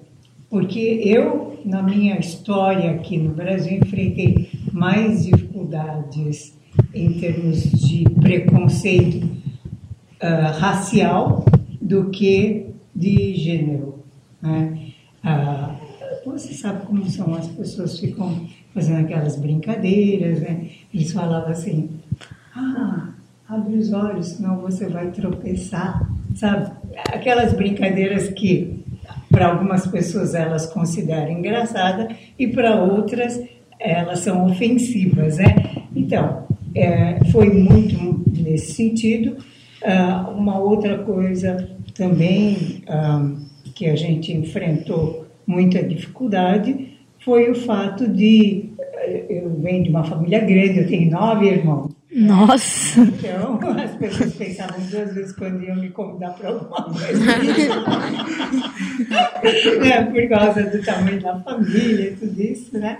Porque 0.54 1.00
eu, 1.04 1.58
na 1.64 1.82
minha 1.82 2.16
história 2.16 2.92
aqui 2.92 3.18
no 3.18 3.34
Brasil, 3.34 3.78
enfrentei 3.78 4.48
mais 4.70 5.24
dificuldades 5.24 6.56
em 6.94 7.14
termos 7.14 7.72
de 7.72 8.04
preconceito 8.22 9.24
uh, 9.24 10.56
racial 10.56 11.44
do 11.82 12.08
que 12.10 12.66
de 12.94 13.34
gênero. 13.34 13.98
Né? 14.40 14.92
Uh, 15.24 16.30
você 16.30 16.54
sabe 16.54 16.86
como 16.86 17.04
são, 17.10 17.34
as 17.34 17.48
pessoas 17.48 17.98
ficam 17.98 18.46
fazendo 18.72 19.00
aquelas 19.00 19.34
brincadeiras, 19.34 20.40
né? 20.40 20.68
Eles 20.94 21.10
falavam 21.10 21.50
assim, 21.50 21.90
ah, 22.54 23.08
abre 23.48 23.76
os 23.76 23.92
olhos, 23.92 24.26
senão 24.26 24.60
você 24.60 24.86
vai 24.86 25.10
tropeçar, 25.10 26.08
sabe? 26.36 26.70
Aquelas 27.12 27.52
brincadeiras 27.54 28.28
que 28.28 28.83
para 29.34 29.48
algumas 29.48 29.86
pessoas 29.86 30.34
elas 30.34 30.66
consideram 30.66 31.32
engraçada 31.32 32.08
e 32.38 32.46
para 32.46 32.80
outras 32.80 33.42
elas 33.80 34.20
são 34.20 34.46
ofensivas, 34.46 35.38
né? 35.38 35.54
Então, 35.94 36.44
é, 36.74 37.18
foi 37.30 37.50
muito 37.50 38.22
nesse 38.40 38.72
sentido. 38.72 39.36
Uh, 39.82 40.30
uma 40.30 40.58
outra 40.58 40.98
coisa 40.98 41.76
também 41.94 42.82
uh, 42.88 43.36
que 43.74 43.86
a 43.86 43.96
gente 43.96 44.32
enfrentou 44.32 45.26
muita 45.46 45.82
dificuldade 45.82 46.94
foi 47.22 47.50
o 47.50 47.54
fato 47.54 48.08
de 48.08 48.70
eh, 48.78 49.26
eu 49.28 49.50
venho 49.60 49.84
de 49.84 49.90
uma 49.90 50.04
família 50.04 50.40
grande, 50.40 50.80
eu 50.80 50.86
tenho 50.86 51.10
nove 51.10 51.46
irmãos. 51.46 51.93
Nossa! 52.14 53.00
Então, 53.00 53.58
as 53.76 53.96
pessoas 53.96 54.34
pensavam 54.34 54.78
duas 54.88 55.12
vezes 55.14 55.32
quando 55.32 55.64
iam 55.64 55.76
me 55.76 55.90
convidar 55.90 56.30
para 56.30 56.50
alguma 56.50 56.84
coisa. 56.84 57.24
é, 59.84 60.04
por 60.04 60.28
causa 60.28 60.62
do 60.62 60.80
tamanho 60.84 61.20
da 61.20 61.40
família 61.40 62.10
e 62.10 62.16
tudo 62.16 62.40
isso, 62.40 62.78
né? 62.78 62.98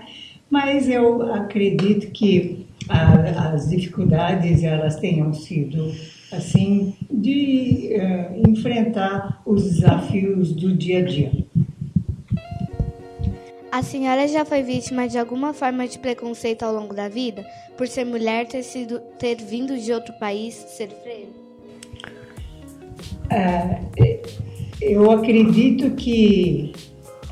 Mas 0.49 0.89
eu 0.89 1.33
acredito 1.33 2.11
que 2.11 2.67
a, 2.89 3.53
as 3.53 3.69
dificuldades 3.69 4.63
elas 4.63 4.97
tenham 4.97 5.33
sido 5.33 5.91
assim 6.31 6.93
de 7.09 7.91
uh, 7.93 8.49
enfrentar 8.49 9.41
os 9.45 9.63
desafios 9.63 10.53
do 10.53 10.75
dia 10.75 10.99
a 10.99 11.01
dia. 11.03 11.31
A 13.75 13.83
senhora 13.83 14.25
já 14.25 14.45
foi 14.45 14.63
vítima 14.63 15.05
de 15.05 15.19
alguma 15.19 15.51
forma 15.51 15.85
de 15.85 15.99
preconceito 15.99 16.63
ao 16.63 16.73
longo 16.73 16.93
da 16.93 17.09
vida? 17.09 17.45
Por 17.77 17.89
ser 17.89 18.05
mulher, 18.05 18.47
ter, 18.47 18.63
sido, 18.63 19.01
ter 19.19 19.35
vindo 19.35 19.77
de 19.77 19.91
outro 19.91 20.13
país, 20.13 20.53
ser 20.53 20.87
freira? 21.03 21.27
Uh, 23.25 24.19
eu 24.79 25.11
acredito 25.11 25.91
que 25.91 26.71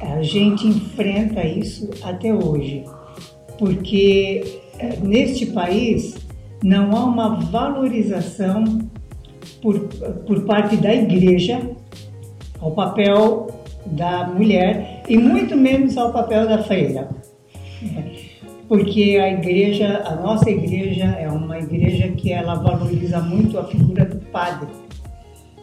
a 0.02 0.22
gente 0.22 0.68
enfrenta 0.68 1.48
isso 1.48 1.90
até 2.04 2.34
hoje, 2.34 2.84
porque 3.58 4.60
uh, 4.82 5.08
neste 5.08 5.46
país 5.46 6.18
não 6.62 6.92
há 6.92 7.06
uma 7.06 7.40
valorização 7.40 8.80
por, 9.62 9.80
por 10.28 10.44
parte 10.44 10.76
da 10.76 10.94
igreja 10.94 11.72
ao 12.60 12.72
papel 12.72 13.48
da 13.86 14.28
mulher 14.28 14.93
e 15.08 15.18
muito 15.18 15.56
menos 15.56 15.98
ao 15.98 16.12
papel 16.12 16.48
da 16.48 16.64
freira. 16.64 17.10
Porque 18.68 19.20
a 19.22 19.30
igreja, 19.32 20.02
a 20.06 20.16
nossa 20.16 20.50
igreja 20.50 21.06
é 21.06 21.30
uma 21.30 21.60
igreja 21.60 22.10
que 22.10 22.32
ela 22.32 22.56
valoriza 22.56 23.20
muito 23.20 23.60
a 23.60 23.66
figura 23.66 24.06
do 24.06 24.18
padre. 24.28 24.70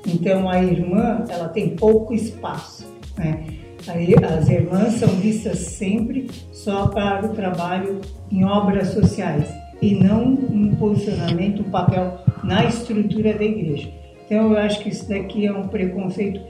Então 0.06 0.48
a 0.48 0.62
irmã, 0.62 1.24
ela 1.28 1.48
tem 1.48 1.76
pouco 1.76 2.14
espaço. 2.14 2.86
Né? 3.16 3.44
As 3.88 4.48
irmãs 4.48 4.94
são 4.94 5.08
vistas 5.08 5.58
sempre 5.58 6.28
só 6.52 6.88
para 6.88 7.26
o 7.26 7.30
trabalho 7.30 8.00
em 8.30 8.44
obras 8.44 8.88
sociais 8.88 9.48
e 9.80 9.94
não 9.94 10.24
um 10.24 10.74
posicionamento, 10.76 11.62
um 11.62 11.70
papel 11.70 12.18
na 12.44 12.66
estrutura 12.66 13.32
da 13.32 13.44
igreja. 13.44 13.90
Então 14.26 14.52
eu 14.52 14.58
acho 14.58 14.80
que 14.80 14.90
isso 14.90 15.08
daqui 15.08 15.46
é 15.46 15.52
um 15.52 15.68
preconceito 15.68 16.40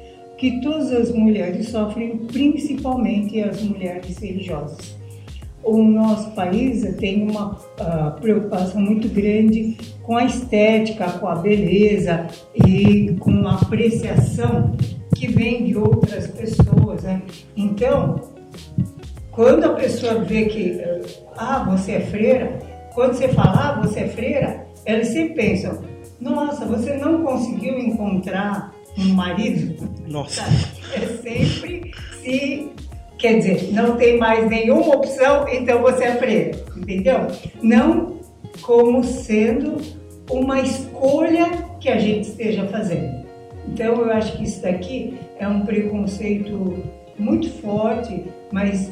que 0.40 0.59
todas 0.62 0.90
as 0.90 1.12
mulheres 1.12 1.68
sofrem, 1.68 2.16
principalmente 2.16 3.42
as 3.42 3.61
mulheres 3.61 4.16
religiosas. 4.16 4.96
O 5.62 5.83
nosso 5.83 6.31
país 6.31 6.83
tem 6.96 7.31
uma 7.31 7.53
uh, 7.53 8.18
preocupação 8.18 8.81
muito 8.81 9.07
grande 9.11 9.76
com 10.03 10.16
a 10.16 10.24
estética, 10.24 11.11
com 11.11 11.29
a 11.29 11.35
beleza 11.35 12.26
e 12.55 13.14
com 13.20 13.46
a 13.46 13.57
apreciação 13.57 14.74
que 15.14 15.29
vem 15.29 15.66
de 15.66 15.76
outras 15.76 16.29
pessoas. 16.29 17.03
Né? 17.03 17.20
Então, 17.55 18.18
quando 19.33 19.64
a 19.64 19.74
pessoa 19.74 20.24
vê 20.24 20.46
que, 20.46 20.81
ah, 21.37 21.64
você 21.68 21.92
é 21.92 22.00
freira, 22.00 22.59
quando 22.94 23.12
você 23.12 23.29
fala, 23.29 23.74
ah, 23.74 23.81
você 23.87 24.00
é 24.00 24.09
freira, 24.09 24.66
elas 24.87 25.09
sempre 25.09 25.35
pensam, 25.35 25.83
nossa, 26.18 26.64
você 26.64 26.96
não 26.96 27.22
conseguiu 27.22 27.79
encontrar 27.79 28.80
um 29.01 29.15
marido, 29.15 29.89
Nossa. 30.07 30.43
é 30.95 31.07
sempre 31.23 31.93
se 32.23 32.71
quer 33.19 33.39
dizer, 33.39 33.73
não 33.73 33.97
tem 33.97 34.19
mais 34.19 34.49
nenhuma 34.49 34.97
opção, 34.97 35.47
então 35.49 35.83
você 35.83 36.05
é 36.05 36.17
freira, 36.17 36.65
entendeu? 36.77 37.27
Não 37.63 38.19
como 38.63 39.05
sendo 39.05 39.77
uma 40.31 40.61
escolha 40.61 41.51
que 41.81 41.89
a 41.89 41.99
gente 41.99 42.29
esteja 42.29 42.67
fazendo. 42.69 43.27
Então 43.69 43.97
eu 43.97 44.13
acho 44.13 44.37
que 44.37 44.45
isso 44.45 44.63
daqui 44.63 45.19
é 45.39 45.47
um 45.47 45.61
preconceito 45.61 46.83
muito 47.19 47.51
forte, 47.61 48.25
mas 48.51 48.91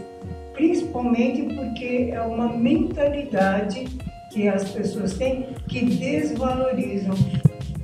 principalmente 0.53 1.55
porque 1.55 2.11
é 2.13 2.21
uma 2.21 2.49
mentalidade 2.49 3.87
que 4.31 4.47
as 4.47 4.71
pessoas 4.71 5.15
têm 5.15 5.47
que 5.69 5.85
desvalorizam 5.85 7.15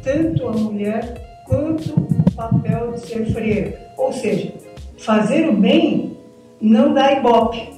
tanto 0.03 0.47
a 0.47 0.53
mulher 0.53 1.24
quanto 1.45 1.93
o 1.93 2.31
papel 2.33 2.93
de 2.93 3.01
ser 3.01 3.27
freira. 3.27 3.93
Ou 3.97 4.13
seja, 4.13 4.53
fazer 4.99 5.49
o 5.49 5.57
bem 5.57 6.17
não 6.61 6.95
dá 6.95 7.13
ibope, 7.13 7.69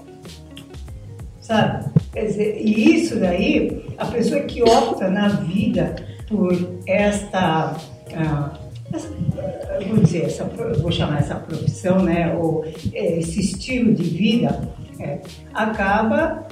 sabe? 1.41 1.91
Quer 2.13 2.27
dizer, 2.27 2.61
e 2.61 2.95
isso 2.95 3.19
daí, 3.19 3.85
a 3.99 4.07
pessoa 4.07 4.41
que 4.43 4.63
opta 4.63 5.09
na 5.09 5.29
vida 5.29 5.97
por 6.29 6.53
esta, 6.87 7.77
ah, 8.15 8.59
essa, 8.93 9.09
vou 9.89 9.99
dizer, 9.99 10.25
essa, 10.25 10.45
vou 10.45 10.91
chamar 10.91 11.19
essa 11.19 11.35
profissão, 11.35 12.03
né, 12.03 12.35
ou 12.35 12.65
é, 12.93 13.19
esse 13.19 13.41
estilo 13.41 13.95
de 13.95 14.05
vida, 14.05 14.61
é, 14.99 15.19
acaba 15.53 16.47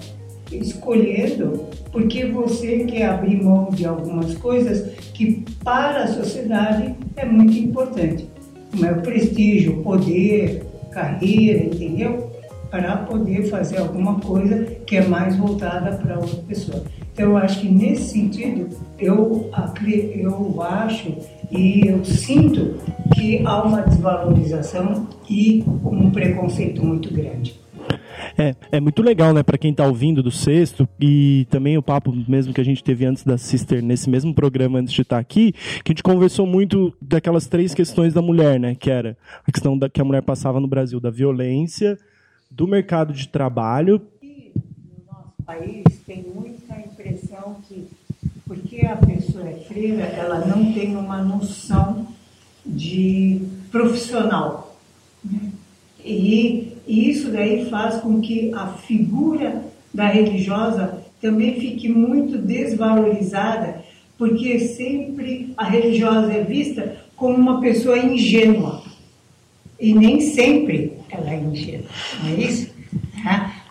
escolhendo 0.59 1.67
porque 1.91 2.27
você 2.27 2.85
quer 2.85 3.07
abrir 3.07 3.43
mão 3.43 3.71
de 3.71 3.87
algumas 3.87 4.35
coisas 4.35 4.91
que 5.15 5.45
para 5.63 6.05
a 6.05 6.09
sociedade 6.09 6.95
é 7.17 7.25
muito 7.25 7.57
importante. 7.57 8.29
Como 8.71 8.85
é 8.85 8.91
o 8.91 9.01
prestígio, 9.01 9.79
o 9.79 9.83
poder, 9.83 10.65
carreira, 10.91 11.65
entendeu? 11.65 12.31
Para 12.69 12.97
poder 12.97 13.45
fazer 13.45 13.79
alguma 13.79 14.19
coisa 14.19 14.65
que 14.85 14.97
é 14.97 15.07
mais 15.07 15.37
voltada 15.37 15.97
para 15.99 16.19
outra 16.19 16.43
pessoa. 16.49 16.83
Então, 17.13 17.31
eu 17.31 17.37
acho 17.37 17.61
que 17.61 17.69
nesse 17.69 18.11
sentido, 18.11 18.69
eu, 18.99 19.49
eu 20.17 20.63
acho 20.63 21.15
e 21.49 21.87
eu 21.87 22.05
sinto 22.05 22.75
que 23.15 23.41
há 23.47 23.63
uma 23.63 23.83
desvalorização 23.83 25.07
e 25.31 25.63
um 25.85 26.11
preconceito 26.11 26.85
muito 26.85 27.15
grande. 27.15 27.64
É, 28.37 28.55
é 28.73 28.81
muito 28.81 29.03
legal, 29.03 29.33
né, 29.33 29.43
para 29.43 29.57
quem 29.57 29.71
está 29.71 29.87
ouvindo 29.87 30.23
do 30.23 30.31
sexto 30.31 30.89
e 31.01 31.47
também 31.51 31.79
o 31.79 31.83
papo 31.83 32.13
mesmo 32.29 32.53
que 32.53 32.61
a 32.61 32.65
gente 32.65 32.83
teve 32.83 33.05
antes 33.05 33.23
da 33.25 33.39
Sister 33.39 33.83
nesse 33.83 34.11
mesmo 34.11 34.35
programa 34.35 34.79
antes 34.79 34.93
de 34.93 35.03
estar 35.03 35.17
tá 35.17 35.21
aqui, 35.21 35.53
que 35.53 35.91
a 35.91 35.93
gente 35.93 36.03
conversou 36.03 36.47
muito 36.47 36.93
daquelas 37.01 37.47
três 37.47 37.73
questões 37.75 38.13
da 38.13 38.21
mulher, 38.21 38.59
né, 38.59 38.75
que 38.75 38.91
era 38.91 39.17
a 39.47 39.53
questão 39.53 39.79
da, 39.79 39.89
que 39.89 40.01
a 40.01 40.05
mulher 40.05 40.23
passava 40.23 40.59
no 40.59 40.67
Brasil 40.67 40.99
da 40.99 41.11
violência, 41.11 41.99
do 42.51 42.67
mercado 42.67 43.13
de 43.13 43.29
trabalho. 43.29 44.03
E 44.23 44.53
no 44.55 45.13
nosso 45.13 45.33
país 45.47 45.85
tem 46.07 46.25
muita 46.35 46.77
impressão 46.79 47.57
que 47.69 47.87
porque 48.47 48.85
a 48.87 48.97
pessoa 48.97 49.49
é 49.49 49.55
freira, 49.55 50.05
ela 50.05 50.45
não 50.47 50.73
tem 50.73 50.97
uma 50.97 51.23
noção 51.23 52.07
de 52.65 53.41
profissional. 53.71 54.79
Né? 55.25 55.51
E, 56.05 56.74
e 56.87 57.11
isso 57.11 57.31
daí 57.31 57.69
faz 57.71 57.97
com 58.01 58.21
que 58.21 58.53
a 58.55 58.69
figura 58.69 59.65
da 59.93 60.07
religiosa 60.07 61.03
também 61.21 61.59
fique 61.59 61.89
muito 61.89 62.37
desvalorizada, 62.37 63.83
porque 64.19 64.59
sempre 64.61 65.55
a 65.57 65.65
religiosa 65.65 66.33
é 66.33 66.45
vista 66.45 66.97
como 67.17 67.37
uma 67.37 67.61
pessoa 67.61 67.99
ingênua. 67.99 68.83
E 69.81 69.95
nem 69.95 70.21
sempre 70.21 70.93
ela 71.11 71.33
é 71.33 71.37
ingênua, 71.39 71.89
não 72.23 72.31
é 72.31 72.35
isso? 72.35 72.75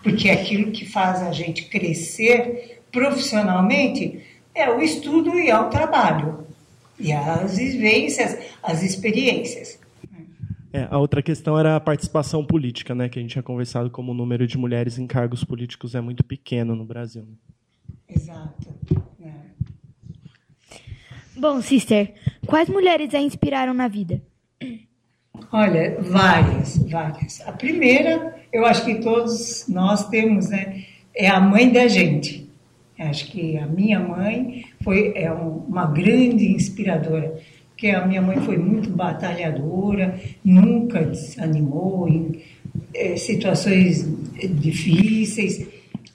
Porque 0.02 0.28
aquilo 0.28 0.70
que 0.70 0.84
faz 0.84 1.22
a 1.22 1.32
gente 1.32 1.64
crescer 1.66 2.80
profissionalmente 2.90 4.20
é 4.54 4.70
o 4.70 4.80
estudo 4.80 5.38
e 5.38 5.48
é 5.48 5.58
o 5.58 5.70
trabalho, 5.70 6.46
e 6.98 7.12
as 7.12 7.56
vivências, 7.56 8.36
as 8.62 8.82
experiências. 8.82 9.78
É, 10.74 10.88
a 10.90 10.98
outra 10.98 11.22
questão 11.22 11.56
era 11.56 11.76
a 11.76 11.80
participação 11.80 12.44
política, 12.44 12.96
né? 12.96 13.08
Que 13.08 13.20
a 13.20 13.22
gente 13.22 13.30
tinha 13.30 13.44
conversado 13.44 13.88
como 13.88 14.10
o 14.10 14.14
número 14.14 14.44
de 14.44 14.58
mulheres 14.58 14.98
em 14.98 15.06
cargos 15.06 15.44
políticos 15.44 15.94
é 15.94 16.00
muito 16.00 16.24
pequeno 16.24 16.74
no 16.74 16.84
Brasil. 16.84 17.24
Exato. 18.08 18.74
É. 19.24 19.30
Bom, 21.36 21.62
sister, 21.62 22.12
quais 22.44 22.68
mulheres 22.68 23.14
a 23.14 23.20
inspiraram 23.20 23.72
na 23.72 23.86
vida? 23.86 24.20
Olha, 25.52 25.96
várias, 26.00 26.76
várias. 26.78 27.40
A 27.42 27.52
primeira, 27.52 28.34
eu 28.52 28.66
acho 28.66 28.84
que 28.84 28.96
todos 28.96 29.68
nós 29.68 30.08
temos, 30.08 30.50
né? 30.50 30.84
É 31.14 31.28
a 31.28 31.38
mãe 31.38 31.72
da 31.72 31.86
gente. 31.86 32.50
Acho 32.98 33.30
que 33.30 33.56
a 33.58 33.66
minha 33.66 34.00
mãe 34.00 34.64
foi 34.82 35.12
é 35.14 35.32
uma 35.32 35.86
grande 35.86 36.48
inspiradora 36.48 37.40
porque 37.74 37.88
a 37.88 38.06
minha 38.06 38.22
mãe 38.22 38.40
foi 38.40 38.56
muito 38.56 38.88
batalhadora, 38.88 40.18
nunca 40.44 41.04
desanimou 41.04 42.08
em 42.08 42.40
é, 42.94 43.16
situações 43.16 44.08
difíceis, 44.60 45.66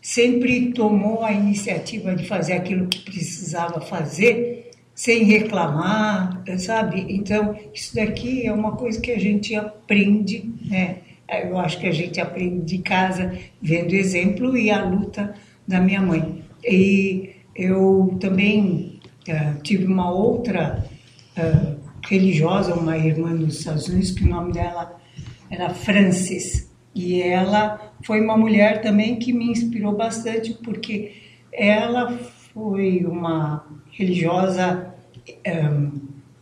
sempre 0.01 0.71
tomou 0.71 1.23
a 1.23 1.33
iniciativa 1.33 2.15
de 2.15 2.25
fazer 2.25 2.53
aquilo 2.53 2.87
que 2.87 2.99
precisava 2.99 3.81
fazer, 3.81 4.71
sem 4.95 5.23
reclamar, 5.25 6.41
sabe? 6.57 7.05
Então, 7.09 7.55
isso 7.73 7.93
daqui 7.93 8.45
é 8.45 8.53
uma 8.53 8.77
coisa 8.77 8.99
que 8.99 9.11
a 9.11 9.19
gente 9.19 9.53
aprende, 9.53 10.49
né? 10.65 10.99
Eu 11.43 11.57
acho 11.59 11.79
que 11.79 11.87
a 11.87 11.91
gente 11.91 12.19
aprende 12.19 12.65
de 12.65 12.77
casa, 12.79 13.37
vendo 13.61 13.93
exemplo 13.93 14.57
e 14.57 14.71
a 14.71 14.83
luta 14.83 15.35
da 15.67 15.79
minha 15.79 16.01
mãe. 16.01 16.41
E 16.65 17.31
eu 17.55 18.17
também 18.19 18.99
uh, 19.27 19.61
tive 19.61 19.85
uma 19.85 20.11
outra 20.11 20.83
uh, 21.39 21.79
religiosa, 22.07 22.73
uma 22.73 22.97
irmã 22.97 23.29
nos 23.29 23.59
Estados 23.59 23.87
Unidos, 23.87 24.11
que 24.11 24.23
o 24.23 24.29
nome 24.29 24.53
dela 24.53 24.97
era 25.49 25.69
Frances. 25.69 26.69
E 26.93 27.21
ela 27.21 27.93
foi 28.03 28.21
uma 28.21 28.37
mulher 28.37 28.81
também 28.81 29.17
que 29.17 29.31
me 29.31 29.51
inspirou 29.51 29.95
bastante, 29.95 30.53
porque 30.53 31.13
ela 31.51 32.17
foi 32.53 33.05
uma 33.05 33.65
religiosa 33.91 34.93
um, 35.47 35.91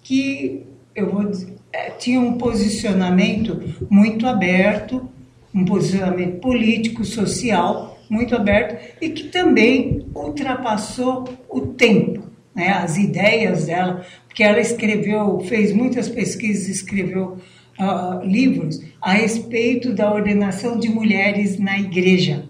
que, 0.01 0.65
eu 0.95 1.09
vou 1.11 1.25
dizer, 1.25 1.55
eh, 1.73 1.91
tinha 1.91 2.19
um 2.19 2.37
posicionamento 2.37 3.59
muito 3.89 4.25
aberto, 4.25 5.09
um 5.53 5.65
posicionamento 5.65 6.39
político, 6.39 7.03
social 7.03 7.97
muito 8.09 8.35
aberto 8.35 8.95
e 9.01 9.09
que 9.09 9.25
também 9.25 10.07
ultrapassou 10.15 11.27
o 11.49 11.61
tempo, 11.61 12.23
né, 12.55 12.69
as 12.69 12.97
ideias 12.97 13.65
dela, 13.65 14.05
que 14.37 14.43
ela 14.43 14.59
escreveu, 14.59 15.39
fez 15.39 15.73
muitas 15.73 16.07
pesquisas, 16.07 16.69
escreveu 16.69 17.39
uh, 17.79 18.23
livros 18.23 18.79
a 19.01 19.13
respeito 19.13 19.95
da 19.95 20.13
ordenação 20.13 20.77
de 20.77 20.89
mulheres 20.89 21.57
na 21.57 21.79
igreja. 21.79 22.47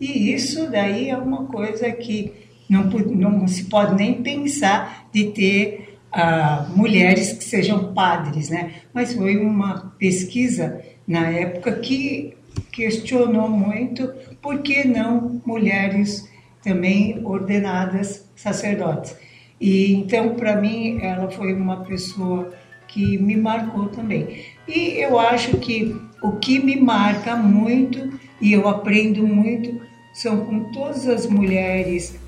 E 0.00 0.32
isso 0.32 0.70
daí 0.70 1.10
é 1.10 1.16
uma 1.16 1.46
coisa 1.46 1.90
que 1.90 2.32
não, 2.70 2.84
não 2.84 3.48
se 3.48 3.64
pode 3.64 3.96
nem 3.96 4.22
pensar 4.22 5.08
de 5.12 5.32
ter 5.32 5.98
uh, 6.14 6.70
mulheres 6.78 7.32
que 7.32 7.42
sejam 7.42 7.92
padres, 7.92 8.48
né? 8.48 8.70
Mas 8.92 9.12
foi 9.12 9.36
uma 9.36 9.92
pesquisa 9.98 10.80
na 11.04 11.30
época 11.30 11.72
que 11.80 12.36
questionou 12.70 13.48
muito 13.48 14.08
por 14.40 14.62
que 14.62 14.86
não 14.86 15.42
mulheres 15.44 16.28
também 16.62 17.20
ordenadas 17.24 18.24
sacerdotes. 18.36 19.16
E 19.64 19.94
então, 19.94 20.34
para 20.34 20.56
mim, 20.56 20.98
ela 21.00 21.30
foi 21.30 21.54
uma 21.54 21.78
pessoa 21.84 22.52
que 22.86 23.16
me 23.16 23.34
marcou 23.34 23.86
também. 23.88 24.44
E 24.68 25.00
eu 25.00 25.18
acho 25.18 25.56
que 25.56 25.96
o 26.22 26.32
que 26.32 26.58
me 26.58 26.78
marca 26.78 27.34
muito 27.34 28.12
e 28.38 28.52
eu 28.52 28.68
aprendo 28.68 29.26
muito 29.26 29.80
são 30.12 30.44
com 30.44 30.64
todas 30.64 31.08
as 31.08 31.26
mulheres 31.26 32.20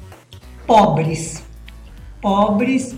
pobres, 0.67 1.45
pobres 2.23 2.97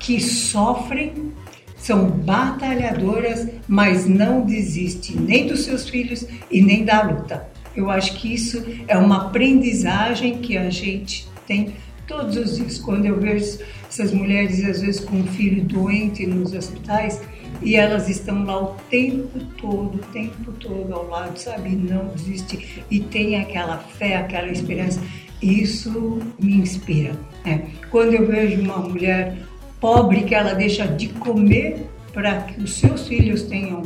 que 0.00 0.22
sofrem, 0.22 1.34
são 1.76 2.06
batalhadoras, 2.06 3.46
mas 3.68 4.06
não 4.06 4.40
desistem 4.40 5.16
nem 5.16 5.46
dos 5.46 5.64
seus 5.64 5.86
filhos 5.86 6.26
e 6.50 6.62
nem 6.62 6.82
da 6.82 7.02
luta. 7.02 7.46
Eu 7.76 7.90
acho 7.90 8.14
que 8.14 8.32
isso 8.32 8.64
é 8.88 8.96
uma 8.96 9.26
aprendizagem 9.26 10.38
que 10.38 10.56
a 10.56 10.70
gente 10.70 11.28
tem 11.46 11.74
todos 12.06 12.36
os 12.36 12.56
dias. 12.56 12.78
Quando 12.78 13.06
eu 13.06 13.18
vejo 13.18 13.58
essas 13.88 14.12
mulheres, 14.12 14.64
às 14.64 14.80
vezes, 14.80 15.00
com 15.00 15.16
um 15.16 15.26
filho 15.26 15.64
doente 15.64 16.26
nos 16.26 16.52
hospitais, 16.52 17.20
e 17.62 17.76
elas 17.76 18.08
estão 18.08 18.44
lá 18.44 18.62
o 18.62 18.76
tempo 18.90 19.38
todo, 19.58 19.96
o 19.96 20.12
tempo 20.12 20.52
todo 20.52 20.92
ao 20.92 21.08
lado, 21.08 21.38
sabe? 21.38 21.70
Não 21.70 22.08
desiste 22.08 22.84
e 22.90 23.00
tem 23.00 23.36
aquela 23.36 23.78
fé, 23.78 24.16
aquela 24.16 24.48
esperança. 24.48 25.00
Isso 25.40 26.18
me 26.38 26.54
inspira. 26.54 27.14
Né? 27.44 27.70
Quando 27.90 28.14
eu 28.14 28.26
vejo 28.26 28.60
uma 28.60 28.78
mulher 28.78 29.36
pobre 29.80 30.22
que 30.22 30.34
ela 30.34 30.54
deixa 30.54 30.86
de 30.86 31.08
comer 31.08 31.86
para 32.12 32.42
que 32.42 32.62
os 32.62 32.74
seus 32.74 33.06
filhos 33.06 33.42
tenham 33.42 33.82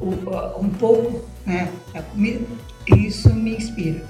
um 0.00 0.68
pouco 0.68 1.24
né, 1.46 1.70
da 1.92 2.02
comida, 2.02 2.44
isso 2.86 3.32
me 3.32 3.56
inspira. 3.56 4.04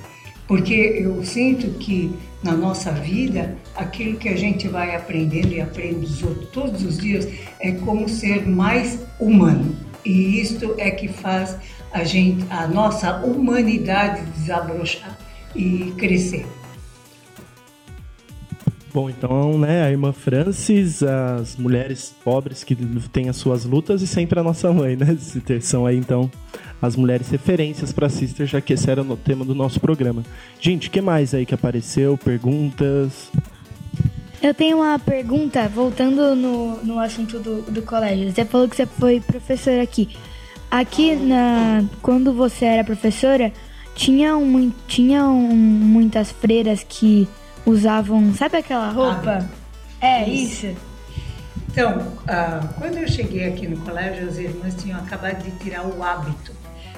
Porque 0.53 0.99
eu 0.99 1.25
sinto 1.25 1.79
que 1.79 2.15
na 2.43 2.53
nossa 2.53 2.93
vida, 2.93 3.57
aquilo 3.75 4.19
que 4.19 4.29
a 4.29 4.37
gente 4.37 4.69
vai 4.69 4.95
aprendendo 4.95 5.51
e 5.51 5.63
aprende 5.63 6.07
todos 6.53 6.85
os 6.85 6.99
dias 6.99 7.27
é 7.59 7.73
como 7.73 8.07
ser 8.07 8.47
mais 8.47 8.99
humano. 9.19 9.75
E 10.05 10.39
isto 10.43 10.75
é 10.77 10.91
que 10.91 11.09
faz 11.09 11.57
a 11.91 12.05
gente, 12.05 12.45
a 12.51 12.69
nossa 12.69 13.25
humanidade 13.25 14.27
desabrochar 14.33 15.17
e 15.57 15.95
crescer. 15.97 16.45
Bom, 18.95 19.09
então, 19.09 19.59
né, 19.59 19.85
a 19.85 19.91
irmã 19.91 20.13
Francis, 20.13 21.03
as 21.03 21.57
mulheres 21.57 22.15
pobres 22.23 22.63
que 22.63 22.77
têm 23.11 23.31
as 23.31 23.37
suas 23.37 23.65
lutas 23.65 24.03
e 24.03 24.07
sempre 24.07 24.39
a 24.39 24.43
nossa 24.43 24.71
mãe, 24.71 24.97
né? 24.97 25.17
São 25.63 25.87
aí, 25.87 25.97
então, 25.97 26.31
as 26.81 26.95
mulheres 26.95 27.31
referências 27.31 27.91
para 27.91 28.11
Sister, 28.11 28.47
já 28.47 28.61
que 28.61 28.75
esse 28.75 28.91
era 28.91 29.01
o 29.01 29.17
tema 29.17 29.47
do 29.47 29.55
nosso 29.55 29.81
programa. 29.81 30.23
Gente, 30.61 30.89
o 30.89 30.91
que 30.91 31.01
mais 31.01 31.33
aí 31.33 31.47
que 31.47 31.55
apareceu? 31.55 32.19
Perguntas? 32.19 33.31
Eu 34.43 34.53
tenho 34.53 34.79
uma 34.79 34.99
pergunta, 34.99 35.67
voltando 35.69 36.35
no, 36.35 36.85
no 36.85 36.99
assunto 36.99 37.39
do, 37.39 37.63
do 37.63 37.81
colégio. 37.81 38.31
Você 38.31 38.45
falou 38.45 38.69
que 38.69 38.77
você 38.77 38.85
foi 38.85 39.21
professora 39.21 39.81
aqui. 39.83 40.11
Aqui, 40.71 41.17
na, 41.17 41.83
quando 42.03 42.33
você 42.35 42.67
era 42.67 42.85
professora, 42.85 43.53
tinham, 43.95 44.45
mui- 44.45 44.73
tinham 44.87 45.33
muitas 45.35 46.31
freiras 46.31 46.85
que 46.87 47.27
usavam, 47.65 48.35
sabe 48.35 48.59
aquela 48.59 48.91
roupa? 48.91 49.49
É, 50.01 50.29
isso. 50.29 50.75
Então, 51.69 52.07
ah, 52.29 52.61
quando 52.79 52.99
eu 52.99 53.09
cheguei 53.09 53.49
aqui 53.49 53.67
no 53.67 53.79
colégio, 53.79 54.29
as 54.29 54.37
irmãs 54.37 54.75
tinham 54.75 54.99
acabado 54.99 55.43
de 55.43 55.51
tirar 55.53 55.87
o 55.87 56.03
hábito. 56.03 56.53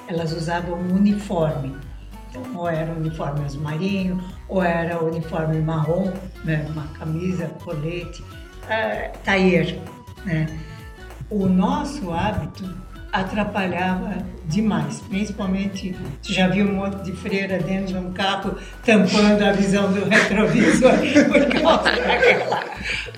Elas 0.08 0.32
usavam 0.32 0.78
um 0.78 0.94
uniforme. 0.94 1.76
Então, 2.28 2.42
ou 2.56 2.68
era 2.68 2.90
um 2.92 2.96
uniforme 2.96 3.44
azul 3.44 3.62
marinho, 3.62 4.22
ou 4.48 4.62
era 4.62 5.00
o 5.00 5.06
uniforme 5.06 5.60
marrom, 5.60 6.12
né, 6.44 6.66
uma 6.70 6.88
camisa, 6.88 7.46
colete, 7.62 8.24
ah, 8.68 9.10
taier, 9.22 9.78
né? 10.24 10.46
O 11.30 11.46
nosso 11.46 12.12
hábito 12.12 12.74
atrapalhava 13.14 14.26
demais, 14.44 15.00
principalmente, 15.08 15.94
você 16.20 16.32
já 16.32 16.48
viu 16.48 16.66
um 16.66 16.74
monte 16.74 17.04
de 17.04 17.12
freira 17.12 17.58
dentro 17.58 17.86
de 17.86 17.96
um 17.96 18.12
carro 18.12 18.56
tampando 18.84 19.40
a 19.40 19.52
visão 19.52 19.92
do 19.92 20.04
retrovisor 20.04 20.92
por 21.30 21.62
causa 21.62 21.92
daquela, 21.92 22.64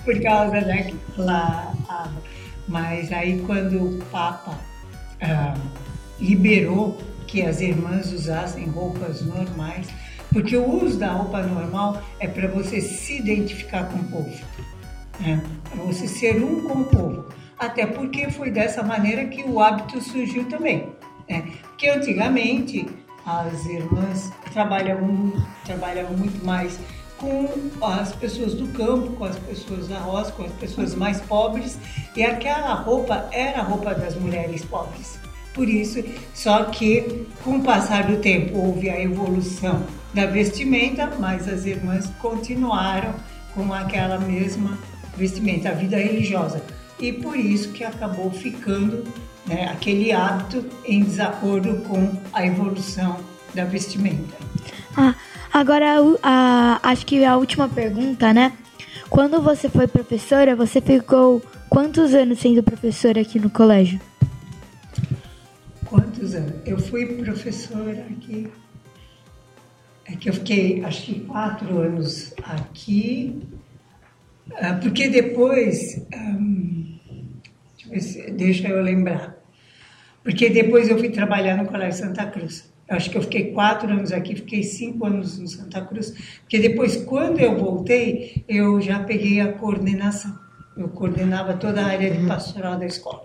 por 0.04 0.22
causa 0.22 0.60
daquela 0.60 1.72
água. 1.88 2.22
Mas 2.68 3.10
aí 3.10 3.42
quando 3.46 3.82
o 3.82 4.04
Papa 4.12 4.58
ah, 5.22 5.54
liberou 6.20 6.98
que 7.26 7.40
as 7.40 7.62
irmãs 7.62 8.12
usassem 8.12 8.66
roupas 8.66 9.22
normais, 9.22 9.86
porque 10.30 10.54
o 10.58 10.84
uso 10.84 10.98
da 10.98 11.12
roupa 11.12 11.42
normal 11.42 12.02
é 12.20 12.28
para 12.28 12.48
você 12.48 12.82
se 12.82 13.16
identificar 13.16 13.84
com 13.84 13.96
o 13.96 14.04
povo, 14.04 14.44
né? 15.20 15.42
para 15.70 15.82
você 15.84 16.06
ser 16.06 16.36
um 16.44 16.68
com 16.68 16.80
o 16.80 16.84
povo. 16.84 17.35
Até 17.58 17.86
porque 17.86 18.30
foi 18.30 18.50
dessa 18.50 18.82
maneira 18.82 19.24
que 19.26 19.42
o 19.42 19.60
hábito 19.60 20.00
surgiu 20.00 20.44
também. 20.48 20.88
Né? 21.28 21.52
Porque 21.62 21.88
antigamente 21.88 22.86
as 23.24 23.66
irmãs 23.66 24.32
trabalhavam, 24.52 25.32
trabalhavam 25.64 26.16
muito 26.16 26.44
mais 26.44 26.78
com 27.18 27.48
as 27.82 28.14
pessoas 28.14 28.54
do 28.54 28.68
campo, 28.68 29.12
com 29.16 29.24
as 29.24 29.38
pessoas 29.38 29.88
da 29.88 29.98
roça, 29.98 30.32
com 30.32 30.44
as 30.44 30.52
pessoas 30.52 30.94
mais 30.94 31.20
pobres, 31.22 31.78
e 32.14 32.22
aquela 32.22 32.74
roupa 32.74 33.28
era 33.32 33.60
a 33.60 33.62
roupa 33.62 33.94
das 33.94 34.14
mulheres 34.14 34.64
pobres. 34.64 35.18
Por 35.54 35.68
isso, 35.68 36.04
só 36.34 36.64
que 36.64 37.26
com 37.42 37.56
o 37.56 37.62
passar 37.62 38.06
do 38.06 38.18
tempo 38.18 38.58
houve 38.58 38.90
a 38.90 39.00
evolução 39.00 39.82
da 40.12 40.26
vestimenta, 40.26 41.10
mas 41.18 41.48
as 41.48 41.64
irmãs 41.64 42.06
continuaram 42.20 43.14
com 43.54 43.72
aquela 43.72 44.18
mesma 44.18 44.78
vestimenta, 45.16 45.70
a 45.70 45.72
vida 45.72 45.96
religiosa. 45.96 46.62
E 46.98 47.12
por 47.12 47.36
isso 47.36 47.72
que 47.72 47.84
acabou 47.84 48.30
ficando 48.30 49.04
né, 49.46 49.68
aquele 49.68 50.12
hábito 50.12 50.64
em 50.84 51.02
desacordo 51.04 51.76
com 51.82 52.12
a 52.32 52.44
evolução 52.46 53.18
da 53.54 53.64
vestimenta. 53.64 54.34
Ah, 54.96 55.14
agora 55.52 56.02
o- 56.02 56.18
a- 56.22 56.80
acho 56.82 57.04
que 57.06 57.24
a 57.24 57.36
última 57.36 57.68
pergunta, 57.68 58.32
né? 58.32 58.52
Quando 59.08 59.40
você 59.40 59.68
foi 59.68 59.86
professora, 59.86 60.56
você 60.56 60.80
ficou 60.80 61.40
quantos 61.68 62.12
anos 62.14 62.40
sendo 62.40 62.62
professora 62.62 63.20
aqui 63.20 63.38
no 63.38 63.50
colégio? 63.50 64.00
Quantos 65.84 66.34
anos? 66.34 66.54
Eu 66.64 66.78
fui 66.78 67.06
professora 67.06 68.06
aqui. 68.10 68.48
É 70.06 70.16
que 70.16 70.28
eu 70.28 70.34
fiquei, 70.34 70.84
acho 70.84 71.02
que 71.02 71.20
quatro 71.20 71.78
anos 71.78 72.32
aqui, 72.42 73.40
porque 74.80 75.08
depois, 75.08 76.04
hum, 76.14 76.98
deixa, 78.36 78.68
eu 78.68 78.76
eu 78.76 78.82
lembrar, 78.82 79.36
porque 80.22 80.48
depois 80.50 80.88
eu 80.88 80.98
fui 80.98 81.08
trabalhar 81.10 81.56
no 81.56 81.66
Colégio 81.66 82.04
Santa 82.04 82.26
Cruz. 82.26 82.70
Eu 82.88 82.96
acho 82.96 83.10
que 83.10 83.18
eu 83.18 83.22
fiquei 83.22 83.50
quatro 83.50 83.90
anos 83.90 84.12
aqui, 84.12 84.36
fiquei 84.36 84.62
cinco 84.62 85.06
anos 85.06 85.38
no 85.38 85.48
Santa 85.48 85.80
Cruz, 85.82 86.14
porque 86.42 86.58
depois, 86.60 86.96
quando 86.96 87.40
eu 87.40 87.56
voltei, 87.58 88.44
eu 88.48 88.80
já 88.80 89.00
peguei 89.00 89.40
a 89.40 89.52
coordenação. 89.52 90.38
Eu 90.76 90.88
coordenava 90.90 91.54
toda 91.54 91.82
a 91.82 91.86
área 91.86 92.10
de 92.10 92.24
pastoral 92.26 92.78
da 92.78 92.86
escola. 92.86 93.24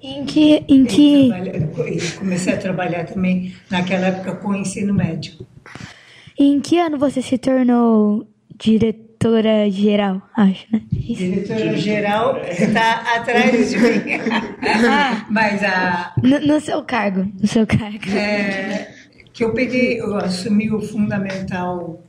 Em 0.00 0.24
que, 0.24 0.64
em 0.68 0.84
que, 0.84 1.28
trabalha- 1.28 1.56
e 1.90 2.10
comecei 2.18 2.52
a 2.54 2.56
trabalhar 2.56 3.04
também 3.04 3.52
naquela 3.70 4.06
época 4.06 4.36
com 4.36 4.48
o 4.48 4.54
ensino 4.56 4.94
médio. 4.94 5.34
em 6.38 6.60
que 6.60 6.78
ano 6.78 6.98
você 6.98 7.20
se 7.20 7.36
tornou 7.38 8.26
diretora 9.22 9.70
geral? 9.70 10.20
Acho, 10.36 10.66
né? 10.72 10.82
Diretora 10.90 11.76
geral 11.76 12.40
está 12.44 13.14
atrás 13.16 13.70
de 13.70 13.78
mim. 13.78 14.02
Mas 15.30 15.62
a 15.62 16.12
No, 16.22 16.40
no 16.40 16.60
seu 16.60 16.82
cargo, 16.82 17.30
no 17.40 17.46
seu 17.46 17.64
cargo. 17.66 18.10
é, 18.10 18.92
que 19.32 19.44
eu 19.44 19.54
peguei, 19.54 20.00
eu 20.00 20.16
assumi 20.16 20.72
o 20.72 20.80
fundamental 20.80 22.02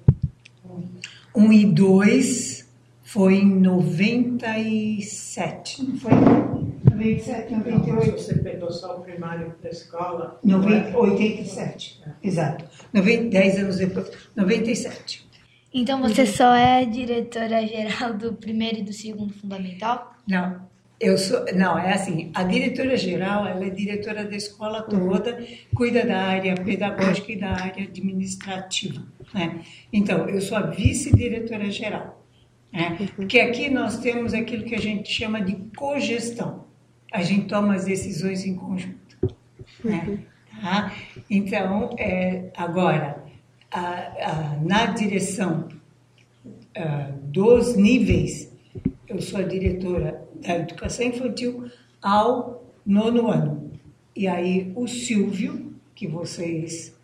1 1.36 1.54
e 1.54 1.66
2 1.66 2.64
foi 3.04 3.36
em 3.36 3.60
97, 3.60 5.84
não 5.84 5.96
foi? 5.98 6.12
97, 6.90 7.54
98. 7.54 8.12
Você 8.20 8.34
pegou 8.36 8.72
só 8.72 8.98
o 8.98 9.02
primário 9.02 9.54
da 9.62 9.70
escola. 9.70 10.40
90, 10.44 10.98
87, 10.98 12.02
exato. 12.24 12.66
90, 12.92 13.30
10 13.30 13.60
anos 13.60 13.78
depois, 13.78 14.10
97. 14.36 15.24
Então 15.74 16.02
você 16.02 16.26
só 16.26 16.54
é 16.54 16.86
diretora 16.86 17.66
geral 17.66 18.14
do 18.14 18.34
primeiro 18.34 18.80
e 18.80 18.84
do 18.84 18.94
segundo 18.94 19.34
fundamental? 19.34 20.14
Não, 20.28 20.62
eu 21.04 21.18
sou, 21.18 21.44
não, 21.54 21.78
é 21.78 21.94
assim, 21.94 22.32
a 22.34 22.44
diretora 22.44 22.96
geral, 22.96 23.46
ela 23.46 23.66
é 23.66 23.70
diretora 23.70 24.24
da 24.24 24.38
escola 24.38 24.82
toda, 24.84 25.46
cuida 25.76 26.06
da 26.06 26.22
área 26.22 26.56
pedagógica 26.56 27.34
e 27.34 27.36
da 27.36 27.50
área 27.50 27.84
administrativa, 27.84 29.04
né? 29.34 29.60
Então, 29.92 30.30
eu 30.30 30.40
sou 30.40 30.58
a 30.58 30.62
vice-diretora 30.62 31.70
geral, 31.70 32.26
né? 32.72 32.98
Porque 33.18 33.42
aqui 33.42 33.70
nós 33.70 33.98
temos 33.98 34.34
aquilo 34.34 34.64
que 34.64 34.76
a 34.76 34.80
gente 34.80 35.12
chama 35.12 35.42
de 35.42 35.56
cogestão. 35.76 36.64
A 37.12 37.22
gente 37.22 37.48
toma 37.48 37.76
as 37.76 37.84
decisões 37.84 38.46
em 38.46 38.56
conjunto, 38.56 39.36
né? 39.84 40.20
Tá? 40.62 40.94
Então, 41.30 41.90
é, 41.98 42.50
agora, 42.56 43.23
a, 43.74 43.82
a, 43.82 44.60
na 44.62 44.86
direção 44.86 45.68
ah, 46.78 47.12
dos 47.24 47.76
níveis, 47.76 48.52
eu 49.08 49.20
sou 49.20 49.40
a 49.40 49.44
diretora 49.44 50.24
da 50.36 50.58
educação 50.58 51.08
infantil 51.08 51.70
ao 52.02 52.72
nono 52.86 53.28
ano. 53.28 53.72
E 54.16 54.28
aí 54.28 54.72
o 54.76 54.88
Silvio, 54.88 55.74
que 55.96 56.08
vocês 56.08 56.96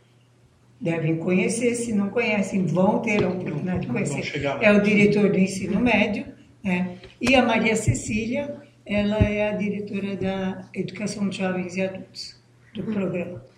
devem 0.80 1.18
conhecer, 1.18 1.74
se 1.74 1.92
não 1.92 2.10
conhecem, 2.10 2.66
vão 2.66 3.00
ter 3.00 3.24
a 3.24 3.30
oportunidade 3.30 3.82
de 3.82 3.88
conhecer, 3.88 4.46
é 4.62 4.72
o 4.72 4.82
diretor 4.82 5.32
do 5.32 5.38
ensino 5.38 5.80
médio, 5.80 6.26
né? 6.64 6.98
e 7.20 7.36
a 7.36 7.44
Maria 7.44 7.76
Cecília, 7.76 8.62
ela 8.86 9.18
é 9.18 9.50
a 9.50 9.58
diretora 9.58 10.16
da 10.16 10.70
educação 10.74 11.28
de 11.28 11.38
jovens 11.38 11.76
e 11.76 11.82
adultos 11.82 12.40
do 12.74 12.84
programa. 12.84 13.49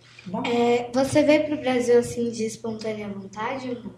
É, 0.45 0.89
você 0.93 1.23
veio 1.23 1.45
para 1.45 1.55
o 1.55 1.59
Brasil 1.61 1.97
assim 1.99 2.29
de 2.29 2.45
espontânea 2.45 3.07
vontade 3.07 3.69
ou 3.69 3.75
não? 3.83 3.93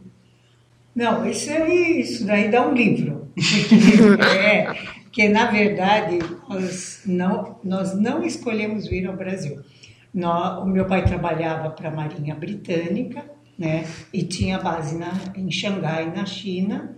Não, 0.96 1.28
isso 1.30 1.50
aí, 1.52 2.02
isso 2.02 2.26
daí 2.26 2.50
dá 2.50 2.68
um 2.68 2.74
livro. 2.74 3.28
Porque, 3.36 4.22
é, 4.24 4.74
porque 5.04 5.28
na 5.30 5.50
verdade, 5.52 6.20
nós 6.48 7.02
não, 7.06 7.58
nós 7.64 8.00
não 8.00 8.24
escolhemos 8.24 8.88
vir 8.88 9.08
ao 9.08 9.16
Brasil. 9.18 9.60
Nó- 10.14 10.62
o 10.64 10.68
meu 10.68 10.86
pai 10.86 11.04
trabalhava 11.04 11.72
para 11.72 11.90
a 11.90 11.92
Marinha 11.96 12.36
Britânica, 12.36 13.26
né, 13.58 13.86
e 14.14 14.24
tinha 14.24 14.60
base 14.60 14.98
na, 14.98 15.12
em 15.36 15.50
Xangai, 15.52 16.12
na 16.16 16.26
China. 16.26 16.96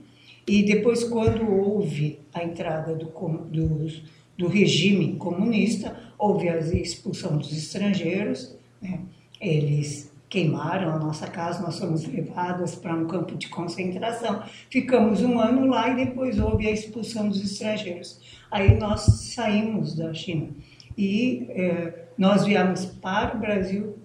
E 0.48 0.62
depois, 0.64 1.04
quando 1.04 1.50
houve 1.50 2.20
a 2.34 2.44
entrada 2.44 2.94
do, 2.94 3.08
dos- 3.50 4.04
do 4.38 4.48
regime 4.48 5.16
comunista, 5.16 5.96
houve 6.18 6.50
a 6.50 6.58
expulsão 6.60 7.38
dos 7.38 7.52
estrangeiros, 7.52 8.55
né, 8.82 9.02
eles 9.40 10.12
queimaram 10.30 10.94
a 10.94 11.00
nossa 11.00 11.28
casa, 11.28 11.62
nós 11.62 11.80
fomos 11.80 12.06
levadas 12.06 12.76
para 12.76 12.94
um 12.94 13.08
campo 13.08 13.38
de 13.38 13.48
concentração. 13.48 14.44
Ficamos 14.70 15.22
um 15.22 15.40
ano 15.40 15.66
lá 15.68 15.90
e 15.90 16.06
depois 16.06 16.40
houve 16.40 16.68
a 16.68 16.72
expulsão 16.72 17.30
dos 17.30 17.42
estrangeiros. 17.44 18.20
Aí 18.52 18.78
nós 18.78 19.02
saímos 19.34 19.96
da 19.96 20.14
China 20.14 20.50
e 20.98 21.46
eh, 21.50 22.06
nós 22.18 22.46
viemos 22.46 22.86
para 22.86 23.36
o 23.36 23.40
Brasil 23.40 23.98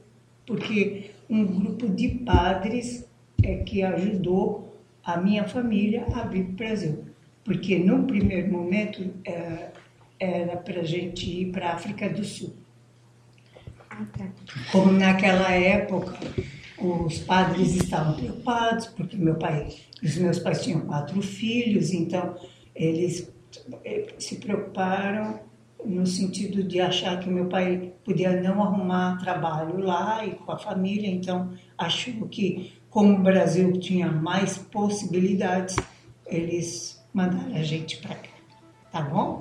porque 0.47 1.11
um 1.29 1.45
grupo 1.45 1.89
de 1.89 2.09
padres 2.09 3.09
é 3.43 3.57
que 3.57 3.83
ajudou 3.83 4.77
a 5.05 5.17
minha 5.17 5.45
família 5.49 6.07
a 6.15 6.27
vir 6.27 6.45
para 6.45 6.53
o 6.53 6.57
Brasil. 6.57 7.05
Porque 7.45 7.79
no 7.79 8.05
primeiro 8.05 8.53
momento 8.53 9.13
eh, 9.25 9.71
era 10.19 10.57
para 10.57 10.81
a 10.81 10.85
gente 10.85 11.29
ir 11.29 11.53
para 11.53 11.71
a 11.71 11.75
África 11.75 12.09
do 12.09 12.23
Sul. 12.23 12.55
Como 14.73 14.93
naquela 14.93 15.51
época 15.53 16.19
os 16.79 17.19
padres 17.19 17.75
estavam 17.77 18.15
preocupados, 18.15 18.87
porque 18.87 19.17
meu 19.17 19.35
pai, 19.35 19.69
os 20.03 20.17
meus 20.17 20.39
pais 20.39 20.63
tinham 20.63 20.81
quatro 20.81 21.21
filhos, 21.21 21.93
então 21.93 22.35
eles 22.75 23.31
eh, 23.85 24.15
se 24.19 24.37
preocuparam 24.37 25.41
no 25.85 26.07
sentido 26.07 26.63
de 26.63 26.81
achar 26.81 27.19
que 27.21 27.29
meu 27.29 27.47
pai 27.47 27.93
podia 28.05 28.41
não 28.41 28.63
arrumar 28.63 29.19
trabalho 29.19 29.79
lá 29.79 30.25
e 30.25 30.33
com 30.33 30.53
a 30.53 30.59
família, 30.59 31.09
então 31.09 31.53
achou 31.77 32.29
que 32.29 32.73
como 32.89 33.19
o 33.19 33.23
Brasil 33.23 33.73
tinha 33.79 34.11
mais 34.11 34.59
possibilidades, 34.59 35.77
eles 36.27 37.01
mandaram 37.15 37.55
a 37.55 37.63
gente 37.63 37.99
para 37.99 38.17
cá. 38.17 38.31
Tá 38.91 39.03
bom? 39.03 39.39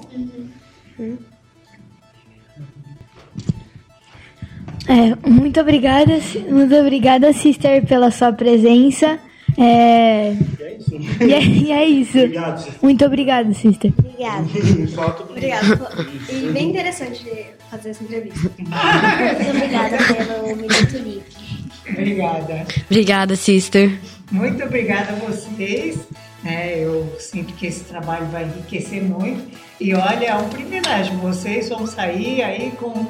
É, 4.90 5.30
muito 5.30 5.60
obrigada, 5.62 6.20
muito 6.50 6.76
obrigada, 6.76 7.32
sister, 7.32 7.86
pela 7.86 8.10
sua 8.10 8.34
presença. 8.34 9.20
É... 9.58 10.34
E 11.22 11.34
é, 11.34 11.44
e 11.46 11.72
é 11.72 11.86
isso. 11.86 12.18
Obrigado, 12.18 12.58
sister. 12.58 12.80
Muito 12.82 13.06
obrigada, 13.06 13.54
sister. 13.54 13.94
Obrigada. 13.98 14.48
Obrigada. 15.30 15.92
E 16.30 16.52
bem 16.52 16.70
interessante 16.70 17.24
fazer 17.70 17.90
essa 17.90 18.04
entrevista. 18.04 18.52
Muito 18.58 19.50
obrigada 19.50 19.98
pelo 19.98 20.56
Minuto 20.56 20.98
Livre. 20.98 21.24
Obrigada. 21.88 22.66
Obrigada, 22.90 23.36
sister. 23.36 24.00
Muito 24.32 24.64
obrigada 24.64 25.12
a 25.12 25.16
vocês. 25.16 26.00
É, 26.46 26.80
eu 26.80 27.16
sinto 27.20 27.54
que 27.54 27.68
esse 27.68 27.84
trabalho 27.84 28.26
vai 28.28 28.44
enriquecer 28.46 29.04
muito. 29.04 29.58
E 29.80 29.94
olha, 29.94 30.26
é 30.26 30.36
um 30.36 30.50
privilégio. 30.50 31.18
Vocês 31.18 31.70
vão 31.70 31.86
sair 31.86 32.42
aí 32.42 32.72
com. 32.72 33.08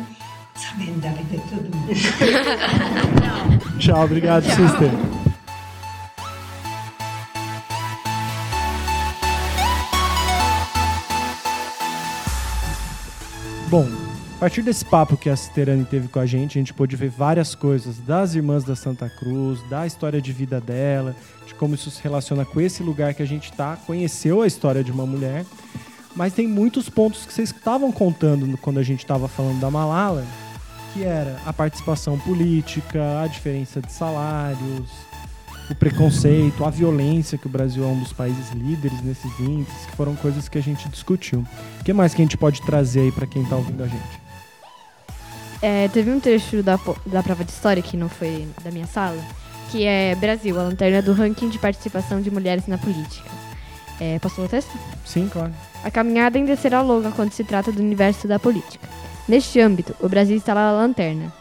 Sabendo 0.60 1.00
da 1.00 1.10
vida 1.12 1.38
de 1.38 1.44
todo 1.50 1.76
mundo. 1.76 1.94
Tchau, 3.80 4.04
obrigado, 4.04 4.44
sister. 4.44 4.90
Bom, 13.70 13.88
a 14.36 14.40
partir 14.40 14.64
desse 14.64 14.84
papo 14.84 15.16
que 15.16 15.30
a 15.30 15.36
Citerane 15.36 15.86
teve 15.86 16.08
com 16.08 16.20
a 16.20 16.26
gente, 16.26 16.58
a 16.58 16.62
gente 16.62 16.74
pôde 16.74 16.96
ver 16.96 17.10
várias 17.10 17.54
coisas 17.54 18.00
das 18.00 18.34
irmãs 18.34 18.64
da 18.64 18.76
Santa 18.76 19.10
Cruz, 19.10 19.62
da 19.70 19.86
história 19.86 20.22
de 20.22 20.34
vida 20.34 20.60
dela, 20.60 21.16
de 21.46 21.54
como 21.54 21.76
isso 21.76 21.92
se 21.92 22.02
relaciona 22.02 22.44
com 22.44 22.60
esse 22.60 22.82
lugar 22.82 23.14
que 23.14 23.22
a 23.22 23.28
gente 23.28 23.54
tá, 23.54 23.78
conheceu 23.86 24.42
a 24.42 24.48
história 24.48 24.84
de 24.84 24.92
uma 24.92 25.06
mulher. 25.06 25.46
Mas 26.16 26.34
tem 26.34 26.48
muitos 26.48 26.90
pontos 26.90 27.26
que 27.26 27.34
vocês 27.34 27.52
estavam 27.52 27.92
contando 27.92 28.58
quando 28.58 28.80
a 28.80 28.84
gente 28.84 29.00
estava 29.00 29.28
falando 29.28 29.60
da 29.60 29.70
Malala, 29.70 30.26
que 30.94 31.04
era 31.04 31.40
a 31.46 31.54
participação 31.54 32.18
política, 32.20 33.22
a 33.22 33.28
diferença 33.28 33.82
de 33.82 33.92
salários, 33.92 34.90
o 35.70 35.76
preconceito, 35.76 36.66
a 36.66 36.70
violência, 36.70 37.38
que 37.38 37.46
o 37.46 37.50
Brasil 37.50 37.84
é 37.84 37.88
um 37.88 38.00
dos 38.00 38.12
países 38.12 38.52
líderes 38.52 39.02
nesses 39.02 39.40
índices, 39.40 39.86
que 39.86 39.96
foram 39.96 40.16
coisas 40.16 40.50
que 40.50 40.58
a 40.58 40.62
gente 40.62 40.90
discutiu. 40.90 41.46
O 41.80 41.84
que 41.84 41.94
mais 41.94 42.14
que 42.14 42.22
a 42.22 42.26
gente 42.26 42.38
pode 42.38 42.62
trazer 42.64 43.02
aí 43.02 43.12
para 43.12 43.28
quem 43.28 43.44
está 43.44 43.56
ouvindo 43.56 43.84
a 43.84 43.88
gente? 43.88 44.30
É, 45.62 45.88
teve 45.90 46.10
um 46.10 46.20
trecho 46.20 46.64
da, 46.64 46.80
da 47.06 47.22
prova 47.22 47.44
de 47.44 47.52
história, 47.52 47.84
que 47.84 47.96
não 47.96 48.10
foi 48.10 48.48
da 48.64 48.72
minha 48.72 48.88
sala, 48.88 49.22
que 49.70 49.86
é 49.86 50.16
Brasil, 50.16 50.60
a 50.60 50.64
lanterna 50.64 51.02
do 51.02 51.14
ranking 51.14 51.50
de 51.50 51.60
participação 51.60 52.22
de 52.22 52.32
mulheres 52.32 52.66
na 52.66 52.78
política. 52.78 53.30
É, 54.00 54.18
posso 54.20 54.40
ler 54.42 54.48
o 54.48 54.50
texto? 54.50 54.72
Sim, 55.06 55.30
claro. 55.32 55.54
A 55.84 55.92
caminhada 55.92 56.38
ainda 56.38 56.56
será 56.56 56.82
longa 56.82 57.12
quando 57.12 57.32
se 57.32 57.44
trata 57.44 57.72
do 57.72 57.82
universo 57.82 58.28
da 58.28 58.40
política. 58.40 58.88
Neste 59.30 59.60
âmbito, 59.60 59.96
o 60.00 60.10
Brasil 60.10 60.36
está 60.36 60.56
na 60.56 60.72
lanterna. 60.72 61.32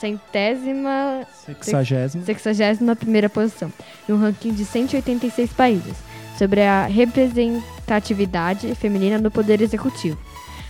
Centésima 0.00 1.24
Sexagésimo. 1.46 2.24
61 2.24 2.96
primeira 2.96 3.30
posição, 3.30 3.72
em 4.08 4.12
um 4.12 4.18
ranking 4.18 4.52
de 4.52 4.64
186 4.64 5.52
países, 5.52 5.94
sobre 6.36 6.62
a 6.62 6.86
representatividade 6.86 8.74
feminina 8.74 9.16
no 9.16 9.30
poder 9.30 9.60
executivo, 9.60 10.18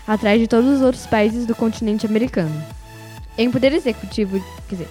atrás 0.07 0.39
de 0.39 0.47
todos 0.47 0.69
os 0.69 0.83
outros 0.83 1.07
países 1.07 1.47
do 1.47 1.55
continente 1.55 2.05
americano. 2.05 2.63
Em 3.39 3.51
poder 3.51 3.73
executivo, 3.73 4.39
quer 4.69 4.77
dizer, 4.77 4.89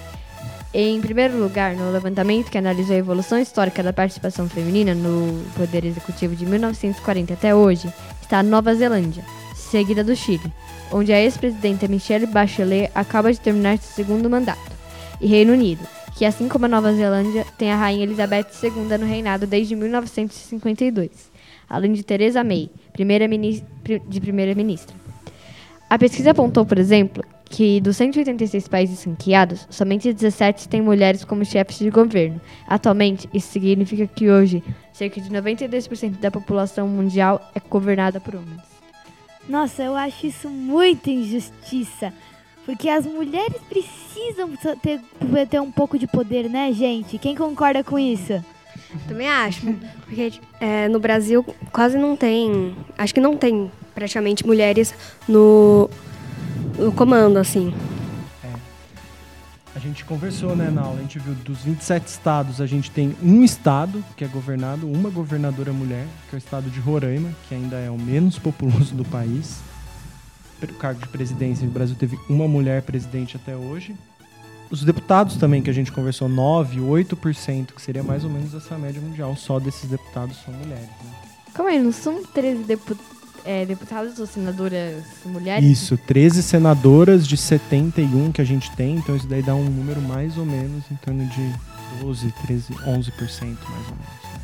em 0.74 1.00
primeiro 1.02 1.38
lugar, 1.38 1.76
no 1.76 1.92
levantamento 1.92 2.50
que 2.50 2.58
analisou 2.58 2.96
a 2.96 3.00
evolução 3.00 3.38
histórica 3.38 3.84
da 3.84 3.94
participação 3.94 4.50
feminina 4.50 4.96
no 4.96 5.46
poder 5.56 5.86
executivo 5.86 6.36
de 6.36 6.48
1940 6.48 7.32
até 7.32 7.54
hoje, 7.54 7.94
está 8.24 8.40
a 8.40 8.44
Nova 8.44 8.74
Zelândia, 8.74 9.24
seguida 9.56 10.04
do 10.04 10.16
Chile, 10.16 10.52
onde 10.94 11.12
a 11.12 11.20
ex-presidenta 11.20 11.88
Michelle 11.88 12.28
Bachelet 12.28 12.92
acaba 12.94 13.34
de 13.34 13.40
terminar 13.40 13.80
seu 13.80 14.06
segundo 14.06 14.30
mandato, 14.30 14.72
e 15.20 15.28
Reino 15.28 15.54
Unido, 15.54 15.82
que 16.16 16.24
assim 16.24 16.48
como 16.48 16.66
a 16.66 16.70
Nova 16.70 16.94
Zelândia, 16.94 17.46
tem 17.58 17.72
a 17.72 17.76
Rainha 17.76 18.04
Elizabeth 18.04 18.46
II 18.62 18.98
no 19.00 19.06
reinado 19.06 19.48
desde 19.48 19.76
1952, 19.76 21.10
além 21.68 21.94
de 21.94 22.04
Theresa 22.04 22.44
May, 22.44 22.70
primeira 22.94 23.28
de 23.28 24.22
primeira-ministra. 24.22 24.96
A 25.90 25.98
pesquisa 25.98 26.32
apontou, 26.32 26.66
por 26.66 26.78
exemplo, 26.78 27.24
que 27.46 27.80
dos 27.82 27.98
186 27.98 28.68
países 28.68 29.04
ranqueados, 29.04 29.68
somente 29.70 30.12
17 30.12 30.68
têm 30.68 30.82
mulheres 30.82 31.24
como 31.24 31.46
chefes 31.46 31.78
de 31.78 31.90
governo. 31.92 32.42
Atualmente, 32.68 33.30
isso 33.32 33.52
significa 33.52 34.08
que 34.08 34.30
hoje, 34.30 34.64
cerca 34.92 35.22
de 35.22 35.30
92% 35.30 36.20
da 36.20 36.32
população 36.32 36.88
mundial 36.88 37.40
é 37.54 37.60
governada 37.60 38.20
por 38.20 38.36
homens. 38.36 38.73
Nossa, 39.48 39.84
eu 39.84 39.96
acho 39.96 40.28
isso 40.28 40.50
muita 40.50 41.10
injustiça. 41.10 42.14
Porque 42.66 42.88
as 42.88 43.06
mulheres 43.06 43.62
precisam 43.68 44.50
ter, 44.82 45.02
ter 45.50 45.60
um 45.60 45.72
pouco 45.72 46.00
de 46.00 46.08
poder, 46.08 46.50
né, 46.50 46.72
gente? 46.72 47.18
Quem 47.18 47.36
concorda 47.36 47.84
com 47.84 48.00
isso? 48.00 48.44
Também 49.08 49.28
acho. 49.28 49.62
Porque 50.06 50.34
é, 50.62 50.88
no 50.88 51.00
Brasil 51.00 51.46
quase 51.72 51.98
não 51.98 52.16
tem. 52.16 52.76
Acho 52.98 53.14
que 53.14 53.20
não 53.20 53.36
tem 53.36 53.70
praticamente 53.94 54.46
mulheres 54.46 54.94
no, 55.28 55.90
no 56.78 56.92
comando, 56.94 57.38
assim. 57.38 57.74
A 59.76 59.80
gente 59.80 60.06
conversou, 60.06 60.56
né, 60.56 60.70
na 60.70 60.84
aula, 60.84 61.00
a 61.00 61.02
gente 61.02 61.18
viu 61.18 61.34
dos 61.34 61.64
27 61.64 62.08
estados, 62.08 62.62
a 62.62 62.68
gente 62.68 62.92
tem 62.92 63.16
um 63.24 63.44
estado 63.44 64.04
que 64.16 64.24
é 64.24 64.28
governado, 64.28 64.88
uma 64.88 65.10
governadora 65.10 65.74
mulher, 65.74 66.06
que 66.30 66.36
é 66.36 66.38
o 66.38 66.38
estado 66.38 66.70
de 66.70 66.80
Roraima, 66.80 67.32
que 67.50 67.56
ainda 67.56 67.78
é 67.78 67.90
o 67.90 67.98
menos 67.98 68.38
populoso 68.38 68.94
do 68.94 69.04
país. 69.04 69.62
Pelo 70.60 70.74
cargo 70.76 71.02
de 71.02 71.08
presidência, 71.08 71.68
o 71.68 71.72
Brasil 71.72 71.96
teve 71.96 72.20
uma 72.30 72.48
mulher 72.48 72.84
presidente 72.84 73.36
até 73.36 73.56
hoje. 73.56 73.96
Os 74.70 74.84
deputados 74.84 75.38
também, 75.38 75.62
que 75.62 75.70
a 75.72 75.74
gente 75.74 75.92
conversou, 75.92 76.30
9, 76.30 76.80
8%, 76.80 77.74
que 77.74 77.82
seria 77.82 78.04
mais 78.04 78.24
ou 78.24 78.30
menos 78.30 78.54
essa 78.54 78.78
média 78.78 79.02
mundial. 79.02 79.36
Só 79.36 79.60
desses 79.60 79.90
deputados 79.90 80.38
são 80.46 80.54
mulheres. 80.54 80.88
Né? 80.88 81.12
Calma 81.54 81.72
aí, 81.72 81.82
não 81.82 81.92
são 81.92 82.24
13 82.24 82.64
depu 82.64 82.96
é, 83.46 83.66
deputadas 83.66 84.20
ou 84.20 84.26
senadoras 84.28 85.04
mulheres? 85.26 85.64
Isso, 85.70 85.98
13 85.98 86.42
senadoras 86.44 87.28
de 87.28 87.36
71 87.38 88.32
que 88.32 88.42
a 88.42 88.46
gente 88.46 88.72
tem, 88.72 88.96
então 88.96 89.16
isso 89.16 89.28
daí 89.28 89.42
dá 89.42 89.54
um 89.56 89.64
número 89.66 90.02
mais 90.02 90.38
ou 90.38 90.46
menos 90.46 90.84
em 90.92 90.96
torno 90.96 91.26
de 91.28 91.54
12, 92.02 92.32
13, 92.46 92.74
11% 92.74 92.78
mais 92.88 92.90
ou 92.90 93.46
menos. 93.50 93.64
né? 93.64 94.40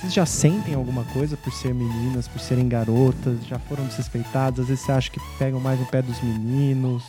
Vocês 0.00 0.14
já 0.14 0.24
sentem 0.24 0.74
alguma 0.74 1.04
coisa 1.04 1.36
por 1.36 1.52
ser 1.52 1.74
meninas, 1.74 2.26
por 2.26 2.40
serem 2.40 2.66
garotas? 2.68 3.36
Já 3.46 3.58
foram 3.58 3.84
desrespeitadas? 3.84 4.60
Às 4.60 4.68
vezes 4.68 4.84
você 4.84 4.92
acha 4.92 5.10
que 5.10 5.20
pegam 5.38 5.60
mais 5.60 5.78
no 5.78 5.84
pé 5.86 6.00
dos 6.00 6.20
meninos? 6.22 7.02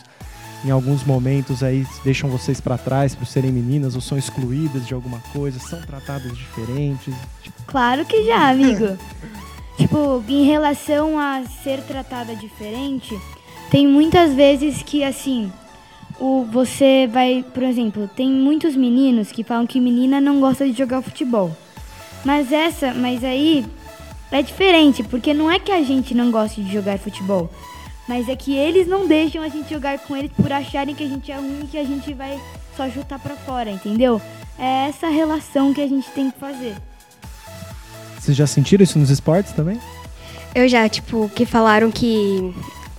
Em 0.65 0.69
alguns 0.69 1.03
momentos 1.03 1.63
aí 1.63 1.87
deixam 2.03 2.29
vocês 2.29 2.59
pra 2.61 2.77
trás 2.77 3.15
por 3.15 3.25
serem 3.25 3.51
meninas 3.51 3.95
ou 3.95 4.01
são 4.01 4.17
excluídas 4.17 4.85
de 4.85 4.93
alguma 4.93 5.19
coisa? 5.33 5.57
São 5.57 5.81
tratadas 5.81 6.37
diferentes? 6.37 7.15
Tipo, 7.41 7.63
Claro 7.65 8.05
que 8.05 8.25
já, 8.25 8.49
amigo. 8.49 8.97
tipo, 9.81 10.23
em 10.27 10.43
relação 10.43 11.17
a 11.17 11.43
ser 11.63 11.81
tratada 11.81 12.35
diferente, 12.35 13.19
tem 13.69 13.87
muitas 13.87 14.33
vezes 14.33 14.83
que 14.83 15.03
assim, 15.03 15.51
o 16.19 16.43
você 16.43 17.09
vai, 17.11 17.43
por 17.53 17.63
exemplo, 17.63 18.07
tem 18.15 18.29
muitos 18.29 18.75
meninos 18.75 19.31
que 19.31 19.43
falam 19.43 19.65
que 19.65 19.79
menina 19.79 20.21
não 20.21 20.39
gosta 20.39 20.69
de 20.69 20.77
jogar 20.77 21.01
futebol. 21.01 21.55
Mas 22.23 22.51
essa, 22.51 22.93
mas 22.93 23.23
aí 23.23 23.65
é 24.31 24.43
diferente, 24.43 25.03
porque 25.03 25.33
não 25.33 25.49
é 25.49 25.57
que 25.57 25.71
a 25.71 25.81
gente 25.81 26.13
não 26.13 26.29
gosta 26.29 26.61
de 26.61 26.71
jogar 26.71 26.99
futebol, 26.99 27.49
mas 28.07 28.29
é 28.29 28.35
que 28.35 28.55
eles 28.55 28.87
não 28.87 29.07
deixam 29.07 29.41
a 29.41 29.47
gente 29.47 29.73
jogar 29.73 29.97
com 29.99 30.15
eles 30.15 30.31
por 30.31 30.51
acharem 30.51 30.93
que 30.93 31.03
a 31.03 31.09
gente 31.09 31.31
é 31.31 31.37
ruim 31.37 31.61
e 31.63 31.67
que 31.67 31.77
a 31.77 31.83
gente 31.83 32.13
vai 32.13 32.39
só 32.77 32.87
chutar 32.87 33.17
pra 33.17 33.35
fora, 33.35 33.71
entendeu? 33.71 34.21
É 34.59 34.89
essa 34.89 35.07
relação 35.07 35.73
que 35.73 35.81
a 35.81 35.87
gente 35.87 36.07
tem 36.11 36.29
que 36.29 36.37
fazer. 36.37 36.75
Vocês 38.21 38.37
já 38.37 38.45
sentiram 38.45 38.83
isso 38.83 38.99
nos 38.99 39.09
esportes 39.09 39.51
também? 39.51 39.79
Eu 40.53 40.69
já, 40.69 40.87
tipo, 40.87 41.27
que 41.29 41.43
falaram 41.43 41.89
que, 41.89 42.53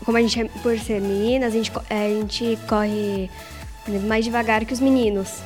como 0.04 0.18
a 0.18 0.20
gente 0.20 0.40
é, 0.40 0.44
por 0.62 0.76
ser 0.76 1.00
meninas, 1.00 1.54
a 1.54 1.56
gente, 1.56 1.70
é, 1.88 2.06
a 2.06 2.08
gente 2.08 2.58
corre 2.66 3.30
mais 4.08 4.24
devagar 4.24 4.64
que 4.64 4.72
os 4.72 4.80
meninos. 4.80 5.40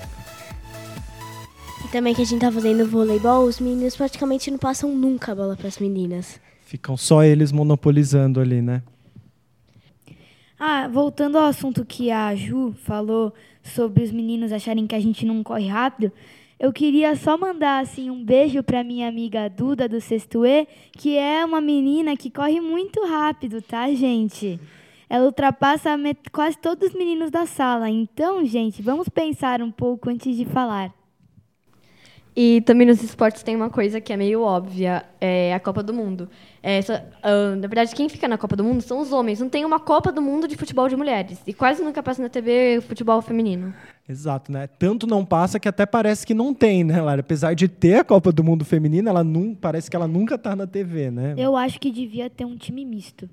E 1.85 1.89
também 1.89 2.15
que 2.15 2.23
a 2.23 2.25
gente 2.25 2.41
tá 2.41 2.51
fazendo 2.51 2.87
voleibol, 2.87 3.45
os 3.45 3.61
meninos 3.61 3.95
praticamente 3.95 4.51
não 4.51 4.57
passam 4.57 4.97
nunca 4.97 5.33
a 5.33 5.35
bola 5.35 5.55
pras 5.55 5.79
meninas. 5.79 6.41
Ficam 6.65 6.97
só 6.97 7.23
eles 7.23 7.53
monopolizando 7.53 8.41
ali, 8.41 8.63
né? 8.63 8.83
Ah, 10.59 10.89
voltando 10.89 11.37
ao 11.37 11.45
assunto 11.45 11.85
que 11.85 12.11
a 12.11 12.35
Ju 12.35 12.75
falou 12.85 13.31
sobre 13.63 14.03
os 14.05 14.11
meninos 14.11 14.53
acharem 14.53 14.87
que 14.87 14.95
a 14.95 15.01
gente 15.01 15.27
não 15.27 15.43
corre 15.43 15.69
rápido, 15.69 16.11
eu 16.59 16.73
queria 16.73 17.15
só 17.17 17.37
mandar 17.37 17.81
assim 17.83 18.11
um 18.11 18.25
beijo 18.25 18.63
para 18.63 18.83
minha 18.85 19.09
amiga 19.09 19.49
Duda 19.49 19.89
do 19.89 20.01
Sexto 20.01 20.45
E, 20.47 20.67
que 20.93 21.17
é 21.17 21.45
uma 21.45 21.61
menina 21.61 22.17
que 22.17 22.31
corre 22.31 22.61
muito 22.61 23.05
rápido, 23.07 23.61
tá, 23.63 23.89
gente? 23.93 24.59
ela 25.09 25.25
ultrapassa 25.27 25.91
quase 26.33 26.59
todos 26.59 26.89
os 26.89 26.95
meninos 26.95 27.31
da 27.31 27.47
sala. 27.47 27.89
Então, 27.89 28.45
gente, 28.45 28.83
vamos 28.83 29.09
pensar 29.09 29.63
um 29.63 29.71
pouco 29.71 30.11
antes 30.11 30.37
de 30.37 30.45
falar. 30.45 30.93
E 32.35 32.61
também 32.63 32.87
nos 32.87 33.03
esportes 33.03 33.43
tem 33.43 33.57
uma 33.57 33.71
coisa 33.71 33.99
que 33.99 34.13
é 34.13 34.17
meio 34.17 34.43
óbvia, 34.43 35.07
é 35.21 35.55
a 35.55 35.61
Copa 35.61 35.83
do 35.83 35.95
Mundo. 35.95 36.29
É, 36.63 36.83
só- 36.83 37.01
ah, 37.23 37.55
na 37.57 37.67
verdade, 37.67 37.95
quem 37.95 38.09
fica 38.11 38.29
na 38.29 38.37
Copa 38.37 38.55
do 38.57 38.65
Mundo 38.65 38.83
são 38.83 39.01
os 39.01 39.11
homens. 39.11 39.41
Não 39.41 39.49
tem 39.49 39.65
uma 39.65 39.81
Copa 39.81 40.13
do 40.13 40.21
Mundo 40.21 40.47
de 40.47 40.57
futebol 40.57 40.87
de 40.89 40.97
mulheres. 40.97 41.41
E 41.47 41.55
quase 41.55 41.83
nunca 41.83 42.03
passa 42.03 42.21
na 42.21 42.29
TV 42.29 42.83
futebol 42.83 43.23
feminino. 43.23 43.73
Exato, 44.09 44.53
né? 44.53 44.67
Tanto 44.69 45.07
não 45.07 45.25
passa 45.25 45.59
que 45.59 45.69
até 45.69 45.85
parece 45.85 46.25
que 46.25 46.33
não 46.33 46.55
tem, 46.55 46.85
né, 46.85 47.01
Lara? 47.03 47.21
Apesar 47.21 47.55
de 47.55 47.67
ter 47.67 47.97
a 47.97 48.05
Copa 48.05 48.31
do 48.31 48.45
Mundo 48.45 48.65
feminina, 48.65 49.11
ela 49.11 49.25
não, 49.25 49.53
parece 49.55 49.91
que 49.91 49.97
ela 49.97 50.07
nunca 50.07 50.39
tá 50.39 50.55
na 50.55 50.67
TV, 50.67 51.11
né? 51.11 51.35
Eu 51.37 51.57
acho 51.57 51.81
que 51.81 51.91
devia 51.91 52.31
ter 52.31 52.45
um 52.45 52.57
time 52.57 52.85
misto. 52.85 53.29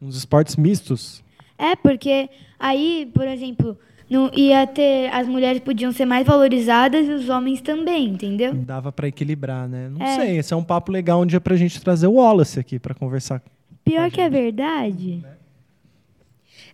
Uns 0.00 0.16
esportes 0.16 0.56
mistos. 0.56 1.24
É, 1.56 1.74
porque 1.74 2.28
aí, 2.58 3.10
por 3.14 3.26
exemplo, 3.26 3.78
não 4.10 4.30
ia 4.34 4.66
ter. 4.66 5.08
As 5.10 5.26
mulheres 5.26 5.60
podiam 5.62 5.90
ser 5.90 6.04
mais 6.04 6.26
valorizadas 6.26 7.06
e 7.06 7.10
os 7.10 7.30
homens 7.30 7.62
também, 7.62 8.08
entendeu? 8.10 8.52
Dava 8.54 8.92
pra 8.92 9.08
equilibrar, 9.08 9.66
né? 9.66 9.88
Não 9.88 10.04
É. 10.04 10.16
sei, 10.16 10.36
esse 10.38 10.52
é 10.52 10.56
um 10.56 10.64
papo 10.64 10.92
legal 10.92 11.22
um 11.22 11.26
dia 11.26 11.40
pra 11.40 11.56
gente 11.56 11.80
trazer 11.80 12.08
o 12.08 12.14
Wallace 12.14 12.60
aqui 12.60 12.78
pra 12.78 12.94
conversar. 12.94 13.42
Pior 13.82 14.10
que 14.10 14.20
é 14.20 14.28
verdade. 14.28 15.24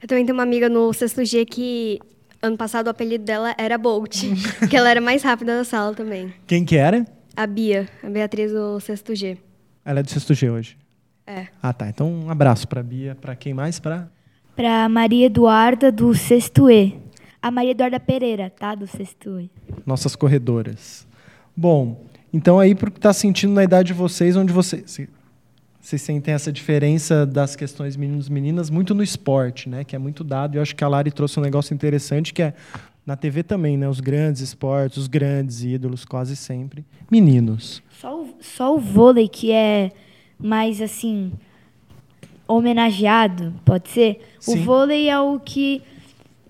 Eu 0.02 0.08
também 0.08 0.24
tenho 0.26 0.36
uma 0.36 0.42
amiga 0.42 0.68
no 0.68 0.92
sexto 0.92 1.24
G 1.24 1.44
que 1.44 2.00
ano 2.42 2.56
passado 2.56 2.86
o 2.86 2.90
apelido 2.90 3.24
dela 3.24 3.54
era 3.58 3.76
Bolt, 3.76 4.24
que 4.68 4.76
ela 4.76 4.90
era 4.90 5.00
mais 5.00 5.22
rápida 5.22 5.56
da 5.56 5.64
sala 5.64 5.94
também. 5.94 6.32
Quem 6.46 6.64
que 6.64 6.76
era? 6.76 7.06
A 7.36 7.46
Bia, 7.46 7.88
a 8.02 8.08
Beatriz 8.08 8.52
do 8.52 8.80
sexto 8.80 9.14
G. 9.14 9.38
Ela 9.84 10.00
é 10.00 10.02
do 10.02 10.10
sexto 10.10 10.34
G 10.34 10.50
hoje. 10.50 10.76
É. 11.26 11.46
Ah, 11.62 11.72
tá. 11.72 11.88
Então 11.88 12.10
um 12.12 12.30
abraço 12.30 12.66
pra 12.66 12.82
Bia, 12.82 13.16
pra 13.20 13.36
quem 13.36 13.54
mais? 13.54 13.78
Pra... 13.78 14.08
Pra 14.56 14.88
Maria 14.88 15.26
Eduarda 15.26 15.92
do 15.92 16.14
sexto 16.14 16.70
E. 16.70 16.98
A 17.40 17.50
Maria 17.50 17.70
Eduarda 17.70 17.98
Pereira, 18.00 18.50
tá? 18.50 18.74
Do 18.74 18.86
sexto 18.86 19.40
E. 19.40 19.50
nossas 19.86 20.16
corredoras. 20.16 21.06
Bom, 21.56 22.04
então 22.32 22.58
aí 22.58 22.74
pro 22.74 22.90
que 22.90 23.00
tá 23.00 23.12
sentindo 23.12 23.52
na 23.54 23.64
idade 23.64 23.88
de 23.88 23.94
vocês, 23.94 24.36
onde 24.36 24.52
vocês 24.52 24.98
vocês 25.80 26.02
sentem 26.02 26.34
essa 26.34 26.52
diferença 26.52 27.24
das 27.24 27.56
questões 27.56 27.96
meninos 27.96 28.28
e 28.28 28.32
meninas 28.32 28.68
muito 28.68 28.94
no 28.94 29.02
esporte, 29.02 29.68
né? 29.68 29.82
Que 29.82 29.96
é 29.96 29.98
muito 29.98 30.22
dado. 30.22 30.54
E 30.54 30.58
eu 30.58 30.62
acho 30.62 30.76
que 30.76 30.84
a 30.84 30.88
Lari 30.88 31.10
trouxe 31.10 31.40
um 31.40 31.42
negócio 31.42 31.72
interessante 31.72 32.34
que 32.34 32.42
é 32.42 32.54
na 33.06 33.16
TV 33.16 33.42
também, 33.42 33.78
né? 33.78 33.88
Os 33.88 33.98
grandes 33.98 34.42
esportes, 34.42 34.98
os 34.98 35.08
grandes 35.08 35.62
ídolos, 35.62 36.04
quase 36.04 36.36
sempre 36.36 36.84
meninos. 37.10 37.82
Só 37.98 38.22
o, 38.22 38.34
só 38.40 38.76
o 38.76 38.78
vôlei 38.78 39.26
que 39.26 39.50
é 39.52 39.90
mais 40.38 40.82
assim 40.82 41.32
homenageado, 42.46 43.54
pode 43.64 43.88
ser? 43.88 44.20
Sim. 44.38 44.60
O 44.60 44.64
vôlei 44.64 45.08
é 45.08 45.18
o 45.18 45.40
que 45.40 45.82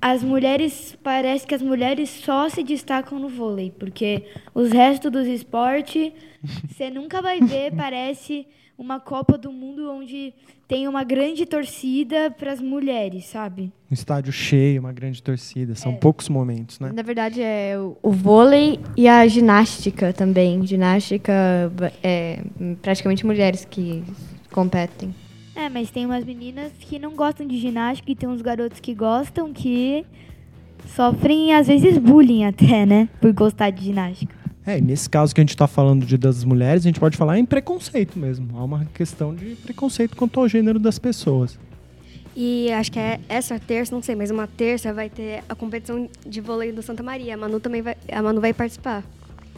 as 0.00 0.22
mulheres 0.22 0.96
parece 1.02 1.46
que 1.46 1.54
as 1.54 1.62
mulheres 1.62 2.08
só 2.08 2.48
se 2.48 2.64
destacam 2.64 3.18
no 3.18 3.28
vôlei, 3.28 3.70
porque 3.78 4.24
os 4.54 4.72
restos 4.72 5.12
dos 5.12 5.26
esportes 5.26 6.12
você 6.68 6.90
nunca 6.90 7.20
vai 7.20 7.40
ver, 7.40 7.74
parece 7.76 8.46
uma 8.80 8.98
Copa 8.98 9.36
do 9.36 9.52
Mundo 9.52 9.92
onde 9.92 10.32
tem 10.66 10.88
uma 10.88 11.04
grande 11.04 11.44
torcida 11.44 12.30
para 12.30 12.50
as 12.50 12.62
mulheres, 12.62 13.26
sabe? 13.26 13.70
Um 13.90 13.94
estádio 13.94 14.32
cheio, 14.32 14.80
uma 14.80 14.92
grande 14.92 15.22
torcida. 15.22 15.74
São 15.74 15.94
poucos 15.94 16.30
momentos, 16.30 16.80
né? 16.80 16.90
Na 16.90 17.02
verdade, 17.02 17.42
é 17.42 17.74
o, 17.78 18.10
vôlei 18.10 18.80
e 18.96 19.06
a 19.06 19.26
ginástica 19.28 20.14
também. 20.14 20.66
Ginástica, 20.66 21.70
é 22.02 22.42
praticamente 22.80 23.26
mulheres 23.26 23.66
que 23.66 24.02
competem. 24.50 25.14
É, 25.54 25.68
mas 25.68 25.90
tem 25.90 26.06
umas 26.06 26.24
meninas 26.24 26.72
que 26.80 26.98
não 26.98 27.14
gostam 27.14 27.46
de 27.46 27.58
ginástica 27.58 28.10
e 28.10 28.14
tem 28.14 28.28
uns 28.28 28.40
garotos 28.40 28.80
que 28.80 28.94
gostam 28.94 29.52
que 29.52 30.06
sofrem, 30.86 31.52
às 31.52 31.66
vezes, 31.66 31.98
bullying 31.98 32.44
até, 32.44 32.86
né? 32.86 33.10
Por 33.20 33.30
gostar 33.34 33.68
de 33.68 33.84
ginástica. 33.84 34.39
É, 34.66 34.78
e 34.78 34.80
nesse 34.80 35.08
caso 35.08 35.34
que 35.34 35.40
a 35.40 35.42
gente 35.42 35.50
está 35.50 35.66
falando 35.66 36.04
de 36.04 36.18
das 36.18 36.44
mulheres, 36.44 36.84
a 36.84 36.88
gente 36.88 37.00
pode 37.00 37.16
falar 37.16 37.38
em 37.38 37.44
preconceito 37.44 38.18
mesmo. 38.18 38.58
Há 38.58 38.64
uma 38.64 38.84
questão 38.86 39.34
de 39.34 39.54
preconceito 39.56 40.16
quanto 40.16 40.38
ao 40.38 40.48
gênero 40.48 40.78
das 40.78 40.98
pessoas. 40.98 41.58
E 42.36 42.70
acho 42.72 42.92
que 42.92 42.98
é 42.98 43.20
essa 43.28 43.58
terça, 43.58 43.94
não 43.94 44.02
sei, 44.02 44.14
mas 44.14 44.30
uma 44.30 44.46
terça 44.46 44.92
vai 44.92 45.10
ter 45.10 45.42
a 45.48 45.54
competição 45.54 46.08
de 46.26 46.40
vôlei 46.40 46.72
do 46.72 46.82
Santa 46.82 47.02
Maria. 47.02 47.34
A 47.34 47.36
Manu 47.36 47.58
também 47.58 47.82
vai, 47.82 47.96
a 48.10 48.22
Manu 48.22 48.40
vai 48.40 48.52
participar. 48.52 49.02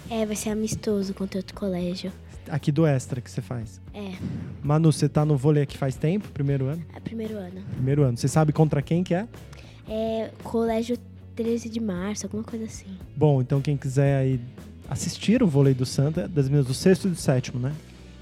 É, 0.09 0.25
vai 0.25 0.37
ser 0.37 0.51
amistoso 0.51 1.13
contra 1.15 1.39
outro 1.39 1.55
colégio. 1.55 2.13
Aqui 2.49 2.73
do 2.73 2.87
Extra 2.87 3.21
que 3.21 3.31
você 3.31 3.41
faz. 3.41 3.81
É, 3.95 4.13
Manu, 4.63 4.93
você 4.93 5.09
tá 5.09 5.25
no 5.25 5.37
vôlei 5.37 5.63
aqui 5.63 5.77
faz 5.77 5.97
tempo? 5.97 6.29
Primeiro 6.31 6.67
ano? 6.67 6.83
é 6.95 7.01
primeiro 7.01 7.37
ano. 7.37 7.63
Primeiro 7.73 8.03
ano. 8.03 8.17
Você 8.17 8.29
sabe 8.29 8.53
contra 8.53 8.81
quem 8.81 9.05
que 9.05 9.15
é? 9.15 9.29
É 9.89 10.31
colégio 10.43 10.97
13 11.35 11.69
de 11.69 11.81
março, 11.81 12.27
alguma 12.27 12.43
coisa 12.43 12.65
assim. 12.65 12.97
Bom, 13.17 13.41
então 13.41 13.61
quem 13.61 13.77
quiser 13.77 14.17
aí 14.19 14.41
assistir 14.93 15.43
o 15.43 15.47
vôlei 15.47 15.75
do 15.75 15.85
Santa, 15.87 16.29
das 16.29 16.45
meninas 16.47 16.67
do 16.67 16.75
sexto 16.75 17.09
e 17.09 17.11
do 17.11 17.17
sétimo, 17.17 17.59
né? 17.59 17.73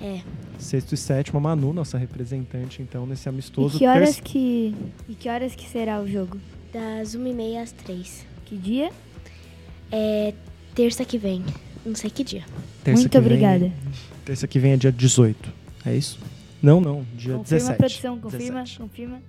É, 0.01 0.21
Sexto 0.59 0.95
e 0.95 0.97
sétimo, 0.97 1.37
a 1.39 1.41
Manu, 1.43 1.73
nossa 1.75 1.99
representante, 1.99 2.81
então, 2.81 3.05
nesse 3.07 3.29
amistoso. 3.29 3.77
E 3.77 3.81
que 3.81 3.87
horas 3.87 4.15
terça- 4.17 4.23
que 4.23 4.75
e 5.09 5.15
que 5.15 5.29
horas 5.29 5.55
que 5.55 5.69
será 5.69 6.01
o 6.01 6.09
jogo? 6.09 6.39
das 6.73 7.15
1h30 7.17 7.61
às 7.63 7.73
3. 7.73 8.25
Que 8.47 8.57
dia? 8.57 8.91
É 9.91 10.33
terça 10.75 11.05
que 11.05 11.19
vem. 11.19 11.45
Não 11.85 11.95
sei 11.97 12.09
que 12.09 12.23
dia. 12.23 12.45
terça 12.85 13.01
Muito 13.01 13.11
que 13.13 13.19
vem- 13.21 13.27
obrigada. 13.27 13.73
terça 14.25 14.47
que 14.47 14.59
vem 14.59 14.73
é 14.73 14.77
dia 14.77 14.93
18. 14.93 15.53
É 15.85 15.95
isso? 15.97 16.19
Não, 16.63 16.81
não. 16.81 17.05
Dia 17.17 17.35
confirma 17.35 17.45
17. 17.45 17.73
a 17.73 17.77
produção, 17.77 18.19
confirma, 18.21 18.61
17. 18.63 18.79
confirma. 18.79 19.21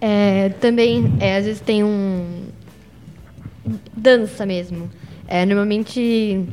É, 0.00 0.50
também, 0.60 1.14
é, 1.20 1.36
às 1.38 1.46
vezes 1.46 1.60
tem 1.60 1.82
um. 1.82 2.44
Dança 4.04 4.44
mesmo. 4.44 4.90
É, 5.26 5.46
normalmente 5.46 6.46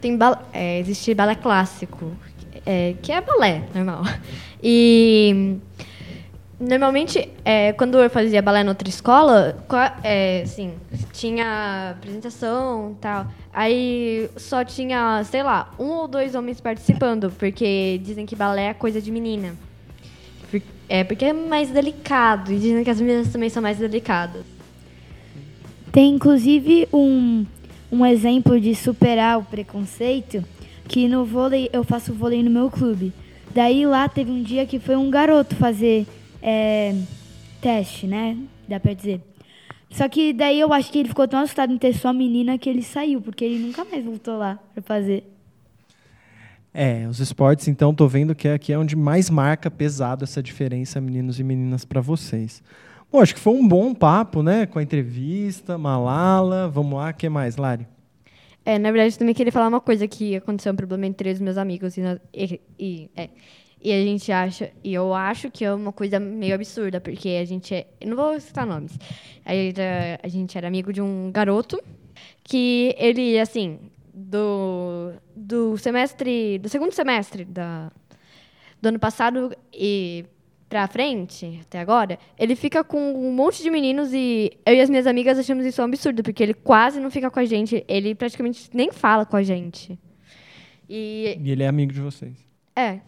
tem 0.00 0.18
é, 0.52 0.80
existe 0.80 1.14
balé 1.14 1.34
clássico, 1.34 2.10
é, 2.64 2.94
que 3.02 3.12
é 3.12 3.20
balé 3.20 3.62
normal. 3.74 4.02
E 4.64 5.58
normalmente, 6.60 7.28
é, 7.44 7.72
quando 7.72 7.98
eu 7.98 8.08
fazia 8.08 8.40
balé 8.40 8.62
na 8.62 8.70
outra 8.70 8.88
escola, 8.88 9.56
é, 10.04 10.42
assim, 10.44 10.74
tinha 11.12 11.96
apresentação 11.96 12.96
tal. 13.00 13.26
Aí 13.52 14.30
só 14.36 14.64
tinha, 14.64 15.24
sei 15.24 15.42
lá, 15.42 15.74
um 15.80 15.88
ou 15.88 16.06
dois 16.06 16.36
homens 16.36 16.60
participando, 16.60 17.32
porque 17.36 18.00
dizem 18.04 18.24
que 18.24 18.36
balé 18.36 18.66
é 18.66 18.74
coisa 18.74 19.02
de 19.02 19.10
menina. 19.10 19.56
É 20.88 21.02
porque 21.02 21.24
é 21.24 21.32
mais 21.32 21.70
delicado. 21.70 22.52
E 22.52 22.58
dizem 22.60 22.84
que 22.84 22.90
as 22.90 23.00
meninas 23.00 23.32
também 23.32 23.48
são 23.48 23.60
mais 23.60 23.78
delicadas. 23.78 24.44
Tem 25.92 26.14
inclusive 26.14 26.88
um, 26.90 27.44
um 27.92 28.06
exemplo 28.06 28.58
de 28.58 28.74
superar 28.74 29.38
o 29.38 29.44
preconceito, 29.44 30.42
que 30.88 31.06
no 31.06 31.26
vôlei, 31.26 31.68
eu 31.70 31.84
faço 31.84 32.14
vôlei 32.14 32.42
no 32.42 32.50
meu 32.50 32.70
clube. 32.70 33.12
Daí 33.54 33.84
lá 33.84 34.08
teve 34.08 34.30
um 34.30 34.42
dia 34.42 34.64
que 34.64 34.78
foi 34.78 34.96
um 34.96 35.10
garoto 35.10 35.54
fazer 35.54 36.06
é, 36.42 36.96
teste, 37.60 38.06
né? 38.06 38.38
Dá 38.66 38.80
pra 38.80 38.94
dizer. 38.94 39.20
Só 39.90 40.08
que 40.08 40.32
daí 40.32 40.58
eu 40.58 40.72
acho 40.72 40.90
que 40.90 40.98
ele 40.98 41.10
ficou 41.10 41.28
tão 41.28 41.40
assustado 41.40 41.70
em 41.70 41.76
ter 41.76 41.94
só 41.94 42.10
menina 42.14 42.56
que 42.56 42.70
ele 42.70 42.82
saiu, 42.82 43.20
porque 43.20 43.44
ele 43.44 43.58
nunca 43.58 43.84
mais 43.84 44.02
voltou 44.02 44.38
lá 44.38 44.58
pra 44.72 44.82
fazer. 44.82 45.30
É, 46.72 47.06
os 47.06 47.20
esportes, 47.20 47.68
então, 47.68 47.94
tô 47.94 48.08
vendo 48.08 48.34
que 48.34 48.48
aqui 48.48 48.72
é 48.72 48.78
onde 48.78 48.96
mais 48.96 49.28
marca 49.28 49.70
pesado 49.70 50.24
essa 50.24 50.42
diferença, 50.42 50.98
meninos 51.02 51.38
e 51.38 51.44
meninas, 51.44 51.84
para 51.84 52.00
vocês. 52.00 52.62
Bom, 53.12 53.20
acho 53.20 53.34
que 53.34 53.40
foi 53.40 53.52
um 53.52 53.68
bom 53.68 53.92
papo, 53.94 54.42
né? 54.42 54.64
Com 54.64 54.78
a 54.78 54.82
entrevista, 54.82 55.76
Malala. 55.76 56.68
Vamos 56.68 56.94
lá, 56.98 57.10
o 57.10 57.14
que 57.14 57.28
mais, 57.28 57.56
Lari? 57.56 57.86
É, 58.64 58.78
na 58.78 58.90
verdade, 58.90 59.14
eu 59.14 59.18
também 59.18 59.34
queria 59.34 59.52
falar 59.52 59.68
uma 59.68 59.80
coisa 59.80 60.08
que 60.08 60.36
aconteceu 60.36 60.72
um 60.72 60.76
problema 60.76 61.06
entre 61.06 61.30
os 61.30 61.38
meus 61.40 61.58
amigos. 61.58 61.96
E, 61.96 62.00
nós- 62.00 62.18
e, 62.32 62.60
e, 62.78 63.10
é, 63.14 63.28
e 63.82 63.92
a 63.92 64.02
gente 64.02 64.32
acha, 64.32 64.70
e 64.82 64.94
eu 64.94 65.12
acho 65.12 65.50
que 65.50 65.62
é 65.64 65.74
uma 65.74 65.92
coisa 65.92 66.18
meio 66.18 66.54
absurda, 66.54 67.00
porque 67.00 67.28
a 67.30 67.44
gente 67.44 67.74
é. 67.74 67.86
Não 68.06 68.16
vou 68.16 68.38
citar 68.40 68.66
nomes. 68.66 68.96
A 69.44 69.52
gente, 69.52 69.80
é- 69.80 70.18
a 70.22 70.28
gente 70.28 70.56
era 70.56 70.66
amigo 70.68 70.90
de 70.92 71.02
um 71.02 71.30
garoto 71.30 71.78
que 72.42 72.94
ele, 72.96 73.38
assim, 73.38 73.78
do, 74.14 75.12
do 75.36 75.76
semestre. 75.76 76.58
do 76.60 76.68
segundo 76.70 76.92
semestre 76.92 77.44
da, 77.44 77.90
do 78.80 78.88
ano 78.88 78.98
passado 78.98 79.54
e 79.72 80.24
pra 80.72 80.88
frente, 80.88 81.60
até 81.60 81.78
agora, 81.78 82.18
ele 82.38 82.56
fica 82.56 82.82
com 82.82 82.98
um 82.98 83.30
monte 83.30 83.62
de 83.62 83.70
meninos 83.70 84.10
e 84.14 84.52
eu 84.64 84.74
e 84.74 84.80
as 84.80 84.88
minhas 84.88 85.06
amigas 85.06 85.38
achamos 85.38 85.66
isso 85.66 85.82
um 85.82 85.84
absurdo, 85.84 86.22
porque 86.22 86.42
ele 86.42 86.54
quase 86.54 86.98
não 86.98 87.10
fica 87.10 87.30
com 87.30 87.38
a 87.38 87.44
gente, 87.44 87.84
ele 87.86 88.14
praticamente 88.14 88.70
nem 88.72 88.90
fala 88.90 89.26
com 89.26 89.36
a 89.36 89.42
gente. 89.42 89.98
E 90.88 91.36
E 91.38 91.50
ele 91.50 91.62
é 91.62 91.68
amigo 91.68 91.92
de 91.92 92.00
vocês. 92.00 92.32
é, 92.74 93.00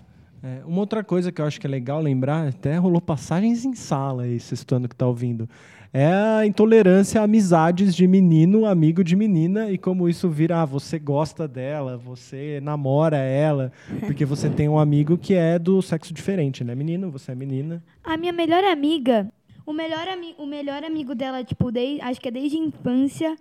É, 0.45 0.62
uma 0.66 0.80
outra 0.80 1.03
coisa 1.03 1.32
que 1.32 1.40
eu 1.40 1.47
acho 1.47 1.59
que 1.59 1.66
é 1.66 1.70
legal 1.70 2.03
lembrar, 2.03 2.47
até 2.47 2.76
rolou 2.76 3.01
passagens 3.01 3.64
em 3.64 3.74
sala 3.74 4.24
aí, 4.24 4.38
ano 4.72 4.86
que 4.86 4.95
tá 4.95 5.07
ouvindo. 5.07 5.49
é 5.90 6.05
a 6.05 6.45
intolerância 6.45 7.18
a 7.18 7.24
amizades 7.24 7.97
de 7.97 8.07
menino, 8.07 8.66
amigo 8.66 9.03
de 9.03 9.16
menina, 9.16 9.70
e 9.70 9.78
como 9.78 10.07
isso 10.07 10.28
vira, 10.28 10.61
ah, 10.61 10.66
você 10.66 10.99
gosta 10.99 11.49
dela, 11.49 11.97
você 11.97 12.61
namora 12.62 13.16
ela, 13.16 13.72
porque 14.01 14.26
você 14.26 14.51
tem 14.51 14.68
um 14.68 14.78
amigo 14.78 15.16
que 15.16 15.32
é 15.32 15.59
do 15.59 15.80
sexo 15.80 16.12
diferente, 16.12 16.62
né? 16.62 16.74
Menino, 16.74 17.11
você 17.11 17.32
é 17.32 17.34
menina. 17.34 17.82
A 18.05 18.18
minha 18.18 18.32
melhor 18.32 18.64
amiga, 18.64 19.32
o 19.64 19.72
melhor, 19.72 20.07
ami 20.07 20.34
o 20.36 20.45
melhor 20.45 20.84
amigo 20.84 21.14
dela, 21.14 21.42
tipo, 21.42 21.72
desde, 21.72 22.03
acho 22.03 22.20
que 22.20 22.28
é 22.28 22.30
desde 22.30 22.59
a 22.59 22.61
infância. 22.61 23.34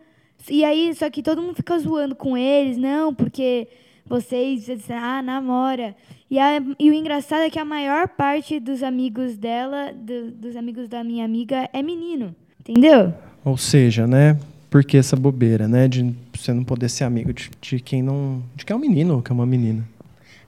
E 0.49 0.63
aí, 0.63 0.95
só 0.95 1.09
que 1.09 1.21
todo 1.21 1.41
mundo 1.41 1.55
fica 1.55 1.77
zoando 1.77 2.15
com 2.15 2.37
eles, 2.37 2.77
não, 2.77 3.13
porque 3.13 3.67
vocês, 4.05 4.67
ah, 4.89 5.21
namora. 5.21 5.95
E, 6.29 6.39
a, 6.39 6.61
e 6.79 6.89
o 6.89 6.93
engraçado 6.93 7.41
é 7.41 7.49
que 7.49 7.59
a 7.59 7.65
maior 7.65 8.07
parte 8.07 8.59
dos 8.59 8.83
amigos 8.83 9.37
dela, 9.37 9.91
do, 9.93 10.31
dos 10.31 10.55
amigos 10.55 10.87
da 10.87 11.03
minha 11.03 11.25
amiga, 11.25 11.69
é 11.71 11.81
menino. 11.81 12.35
Entendeu? 12.59 13.13
Ou 13.43 13.57
seja, 13.57 14.07
né? 14.07 14.37
Por 14.69 14.83
que 14.83 14.97
essa 14.97 15.15
bobeira, 15.15 15.67
né? 15.67 15.87
De 15.87 16.13
você 16.33 16.53
não 16.53 16.63
poder 16.63 16.89
ser 16.89 17.03
amigo 17.03 17.31
de, 17.33 17.51
de 17.61 17.79
quem 17.79 18.01
não. 18.01 18.41
de 18.55 18.65
quem 18.65 18.73
é 18.73 18.77
um 18.77 18.81
menino 18.81 19.15
ou 19.15 19.21
que 19.21 19.31
é 19.31 19.35
uma 19.35 19.45
menina. 19.45 19.87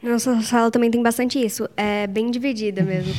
Nossa 0.06 0.40
sala 0.42 0.70
também 0.70 0.92
tem 0.92 1.02
bastante 1.02 1.44
isso. 1.44 1.68
É 1.76 2.06
bem 2.08 2.30
dividida 2.30 2.84
mesmo. 2.84 3.12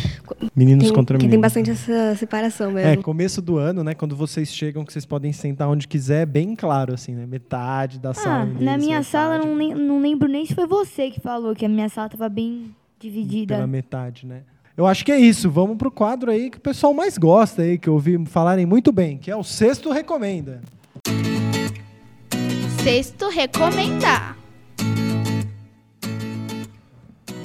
Meninos 0.55 0.84
tem, 0.84 0.95
contra 0.95 1.16
meninos. 1.18 1.32
tem 1.32 1.41
bastante 1.41 1.70
essa 1.70 2.14
separação 2.16 2.70
mesmo. 2.70 2.89
É, 2.91 2.97
começo 2.97 3.43
do 3.43 3.59
ano, 3.59 3.82
né? 3.82 3.93
Quando 3.95 4.14
vocês 4.14 4.49
chegam, 4.53 4.84
que 4.84 4.93
vocês 4.93 5.05
podem 5.05 5.32
sentar 5.32 5.68
onde 5.68 5.89
quiser, 5.89 6.22
é 6.22 6.26
bem 6.26 6.55
claro, 6.55 6.95
assim, 6.95 7.12
né? 7.12 7.26
Metade 7.26 7.99
da 7.99 8.11
Ah, 8.11 8.14
sala. 8.14 8.39
na 8.45 8.45
meninos, 8.55 8.87
minha 8.87 9.03
sala, 9.03 9.34
metade 9.34 9.49
não, 9.49 9.57
nem- 9.57 9.74
não 9.74 10.01
lembro 10.01 10.28
nem 10.28 10.47
se 10.47 10.55
foi 10.55 10.66
você 10.66 11.11
que 11.11 11.20
falou 11.20 11.55
que 11.55 11.64
a 11.64 11.68
minha 11.68 11.89
sala 11.89 12.09
tava 12.09 12.28
bem 12.28 12.74
dividida. 13.01 13.55
Pela 13.57 13.66
metade, 13.66 14.24
né? 14.26 14.43
Eu 14.76 14.87
acho 14.87 15.05
que 15.05 15.11
é 15.11 15.18
isso. 15.18 15.51
Vamos 15.51 15.76
pro 15.76 15.91
quadro 15.91 16.30
aí 16.30 16.51
que 16.51 16.59
o 16.59 16.61
pessoal 16.61 16.93
mais 16.95 17.16
gosta 17.18 17.62
aí, 17.62 17.78
que 17.78 17.89
eu 17.89 17.95
ouvi 17.95 18.22
falarem 18.26 18.66
muito 18.66 18.93
bem, 18.93 19.16
que 19.18 19.30
é 19.30 19.37
o 19.37 19.43
Sexto 19.43 19.91
Recomenda. 19.91 20.61
Sexto 22.82 23.28
recomendar. 23.28 24.37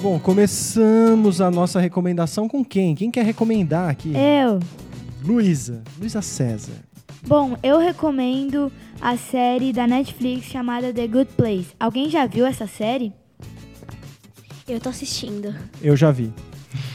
Bom, 0.02 0.18
começamos 0.18 1.40
a 1.40 1.48
nossa 1.48 1.78
recomendação 1.78 2.48
com 2.48 2.64
quem? 2.64 2.92
Quem 2.92 3.08
quer 3.08 3.24
recomendar 3.24 3.88
aqui? 3.88 4.12
Eu. 4.16 4.58
Luísa. 5.24 5.80
Luísa 5.96 6.20
César. 6.20 6.72
Bom, 7.24 7.56
eu 7.62 7.78
recomendo 7.78 8.72
a 9.00 9.16
série 9.16 9.72
da 9.72 9.86
Netflix 9.86 10.46
chamada 10.46 10.92
The 10.92 11.06
Good 11.06 11.30
Place. 11.36 11.68
Alguém 11.78 12.10
já 12.10 12.26
viu 12.26 12.44
essa 12.44 12.66
série? 12.66 13.12
Eu 14.66 14.80
tô 14.80 14.88
assistindo. 14.88 15.54
Eu 15.80 15.96
já 15.96 16.10
vi. 16.10 16.32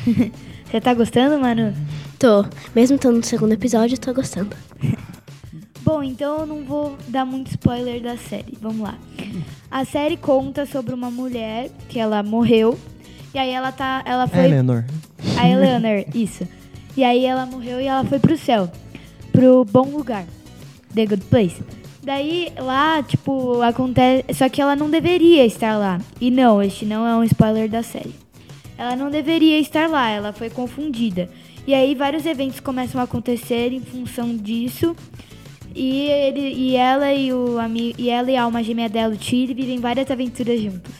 Você 0.69 0.81
tá 0.81 0.93
gostando, 0.93 1.39
Manu? 1.39 1.73
Tô. 2.19 2.43
Mesmo 2.75 2.97
estando 2.97 3.15
no 3.15 3.23
segundo 3.23 3.53
episódio, 3.53 3.95
eu 3.95 3.99
tô 4.01 4.13
gostando. 4.13 4.53
Bom, 5.81 6.03
então 6.03 6.39
eu 6.39 6.45
não 6.45 6.65
vou 6.65 6.97
dar 7.07 7.23
muito 7.23 7.51
spoiler 7.51 8.01
da 8.01 8.17
série. 8.17 8.57
Vamos 8.59 8.81
lá. 8.81 8.97
A 9.71 9.85
série 9.85 10.17
conta 10.17 10.65
sobre 10.65 10.93
uma 10.93 11.09
mulher 11.09 11.69
que 11.87 11.97
ela 11.97 12.21
morreu. 12.21 12.77
E 13.33 13.37
aí 13.39 13.49
ela 13.51 13.71
tá. 13.71 14.01
Ela 14.05 14.27
foi. 14.27 14.45
Eleanor. 14.45 14.83
A 15.37 15.47
Eleanor, 15.49 16.05
isso. 16.15 16.47
E 16.95 17.03
aí 17.03 17.25
ela 17.25 17.45
morreu 17.45 17.79
e 17.79 17.85
ela 17.85 18.03
foi 18.03 18.19
pro 18.19 18.37
céu. 18.37 18.71
Pro 19.31 19.63
bom 19.65 19.89
lugar. 19.89 20.25
The 20.93 21.05
Good 21.05 21.25
Place. 21.25 21.61
Daí 22.01 22.51
lá, 22.57 23.03
tipo, 23.03 23.61
acontece. 23.61 24.25
Só 24.33 24.49
que 24.49 24.61
ela 24.61 24.75
não 24.75 24.89
deveria 24.89 25.45
estar 25.45 25.77
lá. 25.77 25.99
E 26.19 26.31
não, 26.31 26.61
este 26.63 26.85
não 26.85 27.05
é 27.05 27.15
um 27.15 27.23
spoiler 27.23 27.69
da 27.69 27.83
série. 27.83 28.15
Ela 28.77 28.95
não 28.95 29.09
deveria 29.11 29.59
estar 29.59 29.89
lá, 29.89 30.09
ela 30.09 30.31
foi 30.31 30.49
confundida. 30.49 31.29
E 31.65 31.73
aí 31.73 31.93
vários 31.95 32.25
eventos 32.25 32.59
começam 32.59 33.01
a 33.01 33.03
acontecer 33.03 33.73
em 33.73 33.81
função 33.81 34.35
disso. 34.37 34.95
E, 35.75 36.07
ele, 36.07 36.53
e 36.53 36.75
ela 36.75 37.13
e 37.13 37.31
o 37.33 37.59
ami- 37.59 37.93
e 37.97 38.09
ela 38.09 38.31
e 38.31 38.37
a 38.37 38.43
alma 38.43 38.63
gêmea 38.63 38.87
dela, 38.87 39.13
o 39.13 39.21
Chile, 39.21 39.53
vivem 39.53 39.79
várias 39.79 40.09
aventuras 40.09 40.59
juntos. 40.61 40.93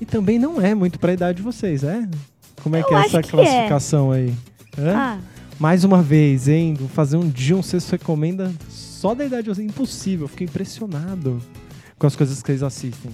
E 0.00 0.04
também 0.06 0.38
não 0.38 0.60
é 0.60 0.74
muito 0.74 0.98
pra 0.98 1.12
idade 1.12 1.36
de 1.38 1.42
vocês, 1.42 1.82
é? 1.84 2.06
Como 2.62 2.76
é 2.76 2.80
Eu 2.80 2.84
que 2.86 2.94
é 2.94 2.98
essa 2.98 3.22
que 3.22 3.30
classificação 3.30 4.10
aí? 4.12 4.34
Hã? 4.78 4.94
Ah, 4.96 5.18
Mais 5.58 5.84
uma 5.84 6.02
vez, 6.02 6.48
hein? 6.48 6.74
Vou 6.74 6.88
fazer 6.88 7.16
um 7.16 7.28
dia 7.28 7.56
um 7.56 7.62
sexto 7.62 7.92
recomenda 7.92 8.52
só 8.68 9.14
da 9.14 9.24
idade 9.24 9.44
de 9.44 9.48
vocês. 9.54 9.66
Impossível, 9.66 10.24
eu 10.24 10.28
fiquei 10.28 10.46
impressionado 10.46 11.40
com 11.98 12.06
as 12.06 12.14
coisas 12.16 12.42
que 12.42 12.46
vocês 12.48 12.62
assistem. 12.62 13.10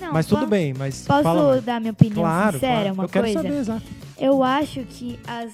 não, 0.00 0.12
mas 0.12 0.24
tudo 0.26 0.40
po- 0.42 0.46
bem, 0.46 0.72
mas 0.72 1.04
Posso 1.06 1.22
fala 1.22 1.60
dar 1.60 1.78
minha 1.80 1.92
opinião 1.92 2.22
Claro, 2.22 2.52
sincera, 2.54 2.74
claro. 2.80 2.94
uma 2.94 3.04
eu 3.04 3.08
quero 3.08 3.24
coisa? 3.26 3.42
saber, 3.42 3.58
exato. 3.58 3.82
Eu 4.18 4.42
acho 4.42 4.80
que 4.84 5.18
as. 5.26 5.52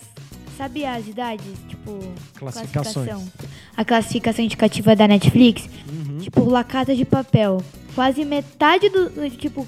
Sabe 0.56 0.84
as 0.86 1.08
idades? 1.08 1.44
Tipo. 1.68 1.98
Classificações. 2.38 3.08
classificação. 3.08 3.48
A 3.76 3.84
classificação 3.84 4.44
indicativa 4.44 4.94
da 4.94 5.08
Netflix? 5.08 5.68
Uhum. 5.90 6.18
Tipo, 6.18 6.44
La 6.48 6.62
Casa 6.62 6.94
de 6.94 7.04
Papel. 7.04 7.60
Quase 7.92 8.24
metade 8.24 8.88
do. 8.88 9.10
Tipo, 9.30 9.66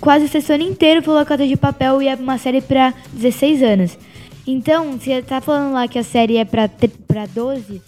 quase 0.00 0.26
a 0.26 0.28
sessão 0.28 0.56
inteira 0.56 1.02
foi 1.02 1.14
La 1.14 1.24
Casa 1.24 1.46
de 1.46 1.56
Papel 1.56 2.02
e 2.02 2.08
é 2.08 2.14
uma 2.14 2.38
série 2.38 2.60
pra 2.60 2.92
16 3.12 3.62
anos. 3.62 3.98
Então, 4.46 4.92
se 4.98 5.06
você 5.06 5.22
tá 5.22 5.40
falando 5.40 5.72
lá 5.72 5.86
que 5.88 5.98
a 5.98 6.02
série 6.04 6.36
é 6.36 6.44
pra, 6.44 6.68
pra 7.06 7.26
12, 7.26 7.80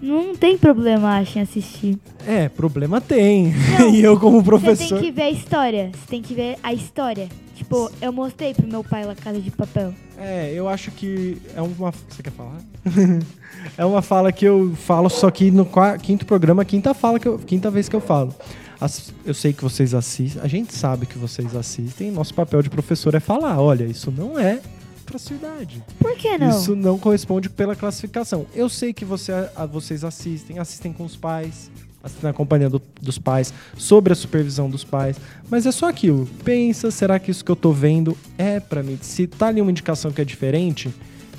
não 0.00 0.34
tem 0.36 0.56
problema, 0.56 1.18
acho, 1.18 1.38
em 1.38 1.42
assistir. 1.42 1.98
É, 2.26 2.48
problema 2.48 3.00
tem. 3.00 3.52
Não, 3.78 3.90
e 3.94 4.02
eu, 4.02 4.18
como 4.18 4.38
Você 4.38 4.44
professor. 4.44 4.98
tem 5.00 5.04
que 5.06 5.10
ver 5.12 5.22
a 5.22 5.30
história. 5.30 5.90
Você 5.92 6.06
tem 6.08 6.22
que 6.22 6.34
ver 6.34 6.56
a 6.62 6.72
história. 6.72 7.28
Tipo, 7.54 7.90
eu 8.02 8.12
mostrei 8.12 8.52
pro 8.52 8.66
meu 8.66 8.84
pai 8.84 9.04
La 9.04 9.14
Casa 9.14 9.40
de 9.40 9.50
Papel. 9.50 9.92
É, 10.18 10.52
eu 10.54 10.68
acho 10.68 10.90
que 10.90 11.38
é 11.54 11.62
uma. 11.62 11.90
Você 12.08 12.22
quer 12.22 12.30
falar? 12.32 12.56
é 13.76 13.84
uma 13.84 14.02
fala 14.02 14.30
que 14.30 14.44
eu 14.44 14.74
falo, 14.76 15.08
só 15.08 15.30
que 15.30 15.50
no 15.50 15.66
quinto 16.02 16.26
programa, 16.26 16.64
quinta 16.64 16.92
fala 16.94 17.18
que 17.18 17.26
eu- 17.26 17.38
quinta 17.38 17.70
vez 17.70 17.88
que 17.88 17.96
eu 17.96 18.00
falo. 18.00 18.34
As- 18.80 19.12
eu 19.24 19.32
sei 19.34 19.52
que 19.52 19.62
vocês 19.62 19.94
assistem, 19.94 20.42
a 20.42 20.46
gente 20.46 20.74
sabe 20.74 21.06
que 21.06 21.18
vocês 21.18 21.54
assistem. 21.56 22.10
Nosso 22.10 22.34
papel 22.34 22.62
de 22.62 22.68
professor 22.70 23.14
é 23.14 23.20
falar, 23.20 23.60
olha, 23.60 23.84
isso 23.84 24.10
não 24.10 24.38
é 24.38 24.60
pra 25.04 25.18
sua 25.18 25.36
idade. 25.36 25.82
Por 25.98 26.14
que 26.16 26.36
não? 26.36 26.50
Isso 26.50 26.74
não 26.76 26.98
corresponde 26.98 27.48
pela 27.48 27.74
classificação. 27.76 28.44
Eu 28.54 28.68
sei 28.68 28.92
que 28.92 29.04
você, 29.04 29.32
a- 29.32 29.64
vocês 29.66 30.04
assistem, 30.04 30.58
assistem 30.58 30.92
com 30.92 31.04
os 31.04 31.16
pais, 31.16 31.70
assistem 32.02 32.28
na 32.28 32.34
companhia 32.34 32.68
do- 32.68 32.82
dos 33.00 33.16
pais, 33.18 33.52
sobre 33.78 34.12
a 34.12 34.16
supervisão 34.16 34.68
dos 34.68 34.84
pais, 34.84 35.16
mas 35.48 35.64
é 35.64 35.72
só 35.72 35.88
aquilo. 35.88 36.28
Pensa, 36.44 36.90
será 36.90 37.18
que 37.18 37.30
isso 37.30 37.44
que 37.44 37.50
eu 37.50 37.56
tô 37.56 37.72
vendo 37.72 38.16
é 38.36 38.60
pra 38.60 38.82
mim? 38.82 38.98
Se 39.00 39.26
tá 39.26 39.46
ali 39.46 39.60
uma 39.62 39.70
indicação 39.70 40.10
que 40.10 40.20
é 40.20 40.24
diferente, 40.24 40.92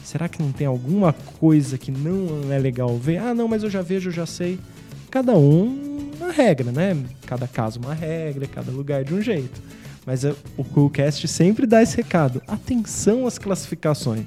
será 0.03 0.27
que 0.29 0.41
não 0.41 0.51
tem 0.51 0.65
alguma 0.65 1.13
coisa 1.13 1.77
que 1.77 1.91
não 1.91 2.51
é 2.51 2.57
legal 2.57 2.97
ver? 2.97 3.17
Ah, 3.17 3.33
não, 3.33 3.47
mas 3.47 3.63
eu 3.63 3.69
já 3.69 3.81
vejo, 3.81 4.09
eu 4.09 4.13
já 4.13 4.25
sei. 4.25 4.57
Cada 5.11 5.33
um 5.37 6.06
uma 6.17 6.31
regra, 6.31 6.71
né? 6.71 6.97
Cada 7.25 7.47
caso 7.47 7.79
uma 7.79 7.93
regra, 7.93 8.47
cada 8.47 8.71
lugar 8.71 9.03
de 9.03 9.13
um 9.13 9.21
jeito. 9.21 9.61
Mas 10.05 10.23
é- 10.23 10.35
o 10.55 10.63
Coolcast 10.63 11.27
sempre 11.27 11.65
dá 11.65 11.81
esse 11.81 11.95
recado. 11.97 12.41
Atenção 12.47 13.27
às 13.27 13.37
classificações. 13.37 14.25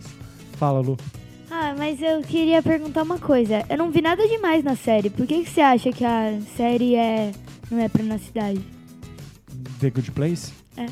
Fala, 0.58 0.80
Lu. 0.80 0.96
Ah, 1.50 1.74
mas 1.76 2.00
eu 2.00 2.20
queria 2.20 2.62
perguntar 2.62 3.02
uma 3.02 3.18
coisa. 3.18 3.64
Eu 3.68 3.78
não 3.78 3.90
vi 3.90 4.00
nada 4.00 4.26
demais 4.28 4.62
na 4.62 4.76
série. 4.76 5.10
Por 5.10 5.26
que, 5.26 5.42
que 5.42 5.50
você 5.50 5.60
acha 5.60 5.90
que 5.90 6.04
a 6.04 6.38
série 6.56 6.94
é 6.94 7.32
não 7.70 7.78
é 7.78 7.88
pra 7.88 8.02
nossa 8.02 8.24
cidade? 8.24 8.60
The 9.80 9.90
Good 9.90 10.10
Place? 10.12 10.52
É. 10.76 10.86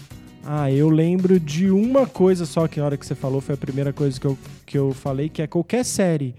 Ah, 0.44 0.70
eu 0.72 0.88
lembro 0.88 1.38
de 1.38 1.70
uma 1.70 2.06
coisa 2.06 2.46
só 2.46 2.66
que 2.66 2.80
na 2.80 2.86
hora 2.86 2.96
que 2.96 3.04
você 3.06 3.14
falou 3.14 3.40
foi 3.40 3.54
a 3.54 3.58
primeira 3.58 3.92
coisa 3.92 4.18
que 4.18 4.26
eu, 4.26 4.38
que 4.64 4.78
eu 4.78 4.92
falei, 4.92 5.28
que 5.28 5.42
é 5.42 5.46
qualquer 5.46 5.84
série 5.84 6.34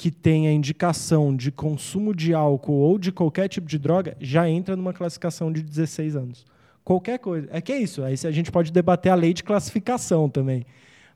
que 0.00 0.10
tenha 0.10 0.50
indicação 0.50 1.36
de 1.36 1.52
consumo 1.52 2.14
de 2.14 2.32
álcool 2.32 2.72
ou 2.72 2.98
de 2.98 3.12
qualquer 3.12 3.48
tipo 3.48 3.66
de 3.68 3.78
droga, 3.78 4.16
já 4.18 4.48
entra 4.48 4.74
numa 4.74 4.94
classificação 4.94 5.52
de 5.52 5.62
16 5.62 6.16
anos. 6.16 6.46
Qualquer 6.82 7.18
coisa. 7.18 7.48
É 7.52 7.60
que 7.60 7.70
é 7.70 7.76
isso. 7.78 8.02
Aí 8.02 8.14
a 8.24 8.30
gente 8.30 8.50
pode 8.50 8.72
debater 8.72 9.12
a 9.12 9.14
lei 9.14 9.34
de 9.34 9.44
classificação 9.44 10.26
também. 10.26 10.64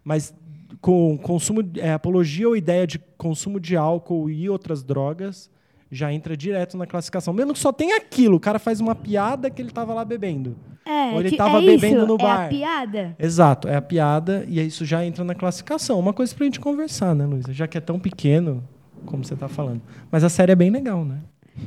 Mas 0.04 0.34
com 0.82 1.16
consumo, 1.16 1.62
é, 1.78 1.94
apologia 1.94 2.46
ou 2.46 2.54
ideia 2.54 2.86
de 2.86 2.98
consumo 3.16 3.58
de 3.58 3.74
álcool 3.74 4.28
e 4.28 4.50
outras 4.50 4.82
drogas 4.82 5.48
já 5.90 6.12
entra 6.12 6.36
direto 6.36 6.76
na 6.76 6.86
classificação. 6.86 7.32
Mesmo 7.32 7.54
que 7.54 7.58
só 7.60 7.72
tenha 7.72 7.96
aquilo, 7.96 8.36
o 8.36 8.40
cara 8.40 8.58
faz 8.58 8.80
uma 8.80 8.94
piada 8.94 9.48
que 9.48 9.62
ele 9.62 9.70
estava 9.70 9.94
lá 9.94 10.04
bebendo. 10.04 10.56
É, 10.84 11.14
Ou 11.14 11.20
ele 11.20 11.30
que- 11.30 11.36
tava 11.38 11.56
é 11.62 11.64
bebendo 11.64 12.00
isso, 12.00 12.06
no 12.06 12.14
É 12.16 12.18
bar. 12.18 12.44
a 12.44 12.48
piada? 12.48 13.16
Exato, 13.18 13.66
é 13.66 13.76
a 13.76 13.80
piada 13.80 14.44
e 14.46 14.60
isso 14.60 14.84
já 14.84 15.02
entra 15.06 15.24
na 15.24 15.34
classificação. 15.34 15.98
Uma 15.98 16.12
coisa 16.12 16.34
pra 16.34 16.44
gente 16.44 16.60
conversar, 16.60 17.14
né, 17.14 17.24
Luísa? 17.24 17.50
Já 17.54 17.66
que 17.66 17.78
é 17.78 17.80
tão 17.80 17.98
pequeno, 17.98 18.62
como 19.04 19.24
você 19.24 19.36
tá 19.36 19.48
falando. 19.48 19.80
Mas 20.10 20.24
a 20.24 20.28
série 20.28 20.52
é 20.52 20.56
bem 20.56 20.70
legal, 20.70 21.04
né? 21.04 21.20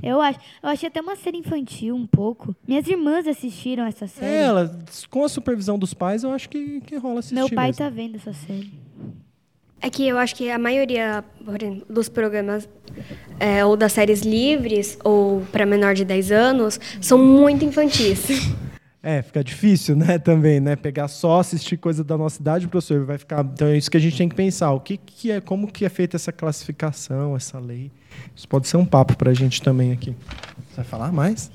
Eu 0.04 0.20
acho. 0.22 0.40
Eu 0.62 0.70
achei 0.70 0.90
até 0.90 1.00
uma 1.02 1.16
série 1.16 1.38
infantil 1.38 1.96
um 1.96 2.06
pouco. 2.06 2.56
Minhas 2.68 2.88
irmãs 2.88 3.28
assistiram 3.28 3.86
essa 3.86 4.06
série. 4.08 4.34
É, 4.34 4.42
ela, 4.44 4.80
com 5.10 5.24
a 5.24 5.30
supervisão 5.30 5.80
dos 5.80 5.94
pais, 5.94 6.24
eu 6.24 6.32
acho 6.32 6.50
que, 6.50 6.82
que 6.82 6.98
rola 6.98 7.20
assistir 7.20 7.36
Meu 7.36 7.50
pai 7.50 7.68
mesmo. 7.68 7.80
tá 7.80 7.90
vendo 7.90 8.16
essa 8.16 8.34
série. 8.34 8.74
É 9.80 9.90
que 9.90 10.08
eu 10.08 10.18
acho 10.18 10.36
que 10.36 10.50
a 10.50 10.58
maioria 10.58 11.24
exemplo, 11.56 11.86
dos 11.88 12.10
programas 12.10 12.68
é, 13.40 13.64
ou 13.64 13.78
das 13.78 13.94
séries 13.94 14.22
livres 14.22 14.98
ou 15.04 15.42
para 15.52 15.66
menor 15.66 15.94
de 15.94 16.04
10 16.04 16.32
anos 16.32 16.80
são 17.00 17.18
muito 17.18 17.64
infantis. 17.64 18.28
É, 19.02 19.22
fica 19.22 19.44
difícil, 19.44 19.96
né, 19.96 20.18
também, 20.20 20.60
né? 20.60 20.76
Pegar 20.76 21.08
só 21.08 21.40
assistir 21.40 21.78
coisa 21.78 22.04
da 22.04 22.18
nossa 22.18 22.42
idade, 22.42 22.68
professor, 22.68 23.06
vai 23.06 23.18
ficar. 23.18 23.46
Então 23.46 23.68
é 23.68 23.78
isso 23.78 23.90
que 23.90 23.98
a 23.98 24.00
gente 24.00 24.18
tem 24.18 24.28
que 24.28 24.36
pensar. 24.36 24.72
O 24.72 24.80
que, 24.80 24.98
que 24.98 25.32
é, 25.32 25.40
como 25.40 25.72
que 25.72 25.86
é 25.86 25.90
feita 25.90 26.16
essa 26.18 26.32
classificação, 26.32 27.36
essa 27.36 27.60
lei? 27.60 27.92
Isso 28.36 28.48
pode 28.48 28.68
ser 28.68 28.78
um 28.78 28.86
papo 28.86 29.16
pra 29.16 29.34
gente 29.34 29.62
também 29.62 29.92
aqui. 29.92 30.16
Você 30.70 30.78
vai 30.78 30.86
falar 30.86 31.12
mais? 31.12 31.52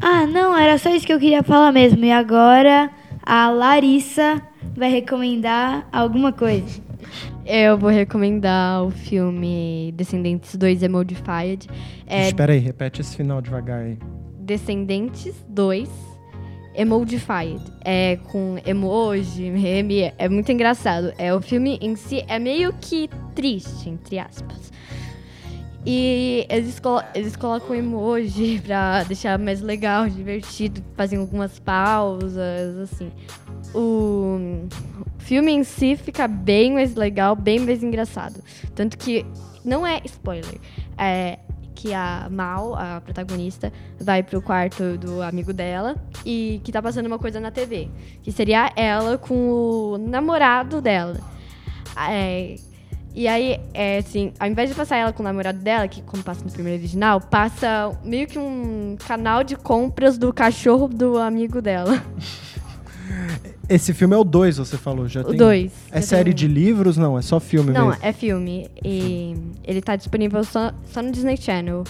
Ah, 0.00 0.26
não, 0.26 0.56
era 0.56 0.78
só 0.78 0.94
isso 0.94 1.06
que 1.06 1.12
eu 1.12 1.18
queria 1.18 1.42
falar 1.42 1.72
mesmo. 1.72 2.04
E 2.04 2.12
agora 2.12 2.90
a 3.22 3.50
Larissa 3.50 4.42
vai 4.76 4.90
recomendar 4.90 5.88
alguma 5.92 6.32
coisa. 6.32 6.80
Eu 7.44 7.76
vou 7.76 7.90
recomendar 7.90 8.84
o 8.84 8.90
filme 8.90 9.92
Descendentes 9.96 10.54
2 10.54 10.82
Emodified. 10.82 11.66
É 12.06 12.28
Espera 12.28 12.52
aí, 12.52 12.58
repete 12.58 13.00
esse 13.00 13.16
final 13.16 13.42
devagar 13.42 13.80
aí. 13.80 13.98
Descendentes 14.38 15.34
2 15.48 16.11
Emodified. 16.74 17.60
É 17.84 18.16
com 18.30 18.56
emoji, 18.64 19.50
meme, 19.50 20.12
é 20.16 20.28
muito 20.28 20.50
engraçado. 20.50 21.12
É, 21.18 21.34
o 21.34 21.40
filme 21.40 21.78
em 21.80 21.96
si 21.96 22.24
é 22.28 22.38
meio 22.38 22.72
que 22.80 23.08
triste, 23.34 23.88
entre 23.88 24.18
aspas. 24.18 24.72
E 25.84 26.46
eles, 26.48 26.78
colo 26.78 27.02
eles 27.14 27.34
colocam 27.34 27.74
emoji 27.74 28.60
pra 28.64 29.02
deixar 29.02 29.38
mais 29.38 29.60
legal, 29.60 30.08
divertido, 30.08 30.82
fazem 30.96 31.18
algumas 31.18 31.58
pausas, 31.58 32.78
assim. 32.78 33.10
O 33.74 34.68
filme 35.18 35.52
em 35.52 35.64
si 35.64 35.96
fica 35.96 36.28
bem 36.28 36.72
mais 36.72 36.94
legal, 36.94 37.34
bem 37.34 37.58
mais 37.58 37.82
engraçado. 37.82 38.42
Tanto 38.74 38.96
que 38.96 39.26
não 39.64 39.86
é 39.86 40.00
spoiler. 40.04 40.60
É 40.96 41.38
que 41.82 41.92
a 41.92 42.28
Mal, 42.30 42.76
a 42.76 43.00
protagonista, 43.00 43.72
vai 44.00 44.22
pro 44.22 44.40
quarto 44.40 44.96
do 44.96 45.20
amigo 45.20 45.52
dela 45.52 45.96
e 46.24 46.60
que 46.62 46.70
tá 46.70 46.80
passando 46.80 47.06
uma 47.06 47.18
coisa 47.18 47.40
na 47.40 47.50
TV. 47.50 47.90
Que 48.22 48.30
seria 48.30 48.72
ela 48.76 49.18
com 49.18 49.34
o 49.34 49.98
namorado 49.98 50.80
dela. 50.80 51.18
É, 52.08 52.54
e 53.12 53.26
aí, 53.26 53.60
é, 53.74 53.98
assim, 53.98 54.32
ao 54.38 54.46
invés 54.46 54.70
de 54.70 54.76
passar 54.76 54.96
ela 54.96 55.12
com 55.12 55.24
o 55.24 55.24
namorado 55.24 55.58
dela, 55.58 55.88
que 55.88 56.02
como 56.02 56.22
passa 56.22 56.44
no 56.44 56.52
primeiro 56.52 56.78
original, 56.78 57.20
passa 57.20 57.90
meio 58.04 58.28
que 58.28 58.38
um 58.38 58.96
canal 59.04 59.42
de 59.42 59.56
compras 59.56 60.16
do 60.16 60.32
cachorro 60.32 60.86
do 60.86 61.18
amigo 61.18 61.60
dela. 61.60 62.00
Esse 63.68 63.94
filme 63.94 64.14
é 64.14 64.18
o 64.18 64.24
2, 64.24 64.58
você 64.58 64.76
falou. 64.76 65.08
Já 65.08 65.20
O 65.22 65.24
tem... 65.24 65.36
2. 65.36 65.72
É 65.90 66.00
série 66.00 66.34
de 66.34 66.46
livros? 66.48 66.96
Não, 66.96 67.16
é 67.18 67.22
só 67.22 67.38
filme 67.40 67.72
Não, 67.72 67.88
mesmo. 67.88 68.02
é 68.04 68.12
filme. 68.12 68.68
E 68.84 69.34
ele 69.64 69.80
tá 69.80 69.96
disponível 69.96 70.42
só, 70.44 70.72
só 70.92 71.00
no 71.02 71.10
Disney 71.12 71.36
Channel. 71.36 71.84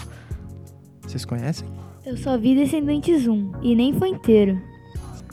Vocês 1.01 1.25
conhecem? 1.25 1.67
Eu 2.05 2.17
só 2.17 2.37
vi 2.39 2.55
Descendentes 2.55 3.27
1 3.27 3.53
e 3.63 3.75
nem 3.75 3.93
foi 3.95 4.11
inteiro. 4.11 4.61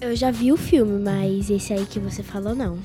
Eu 0.02 0.16
já 0.16 0.32
vi 0.32 0.52
o 0.52 0.58
filme, 0.58 0.98
mas 1.04 1.50
esse 1.50 1.74
aí 1.74 1.86
que 1.86 2.00
você 2.00 2.24
falou, 2.24 2.56
não. 2.56 2.78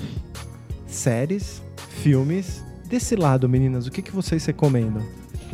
Séries, 0.86 1.62
filmes. 1.88 2.62
Desse 2.88 3.16
lado, 3.16 3.48
meninas, 3.48 3.86
o 3.86 3.90
que, 3.90 4.02
que 4.02 4.10
vocês 4.12 4.44
recomendam? 4.44 5.02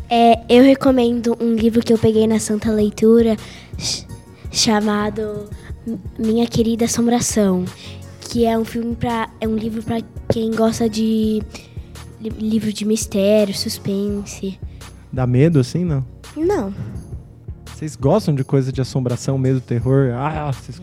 É, 0.09 0.41
eu 0.49 0.65
recomendo 0.65 1.37
um 1.41 1.55
livro 1.55 1.81
que 1.81 1.93
eu 1.93 1.99
peguei 1.99 2.27
na 2.27 2.41
Santa 2.41 2.73
Leitura 2.73 3.37
ch- 3.79 4.05
chamado 4.51 5.49
Minha 6.19 6.47
Querida 6.47 6.85
Assombração, 6.85 7.65
que 8.21 8.45
é 8.45 8.57
um 8.59 8.65
filme 8.65 8.95
para 8.95 9.29
é 9.41 9.49
um 9.49 9.57
livro 9.57 9.83
para 9.83 10.01
quem 10.33 10.51
gosta 10.51 10.89
de 10.89 11.43
li- 12.21 12.31
livro 12.39 12.73
de 12.73 12.85
mistério, 12.85 13.55
suspense. 13.55 14.59
Dá 15.13 15.27
medo 15.27 15.59
assim, 15.61 15.85
não? 15.85 16.05
Não. 16.37 16.73
Vocês 17.75 17.97
gostam 17.97 18.35
de 18.35 18.45
coisa 18.45 18.71
de 18.71 18.81
assombração, 18.81 19.39
medo, 19.39 19.61
terror? 19.61 20.13
Ah, 20.15 20.53
vocês 20.53 20.81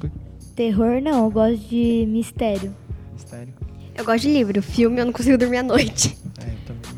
Terror 0.55 0.99
não, 1.01 1.25
eu 1.25 1.31
gosto 1.31 1.57
de 1.69 2.05
mistério. 2.07 2.73
Mistério. 3.13 3.53
Eu 3.95 4.03
gosto 4.03 4.21
de 4.23 4.33
livro. 4.33 4.61
Filme 4.61 4.99
eu 4.99 5.05
não 5.05 5.13
consigo 5.13 5.37
dormir 5.37 5.57
à 5.57 5.63
noite. 5.63 6.17
É, 6.39 6.43
eu 6.49 6.57
também. 6.67 6.97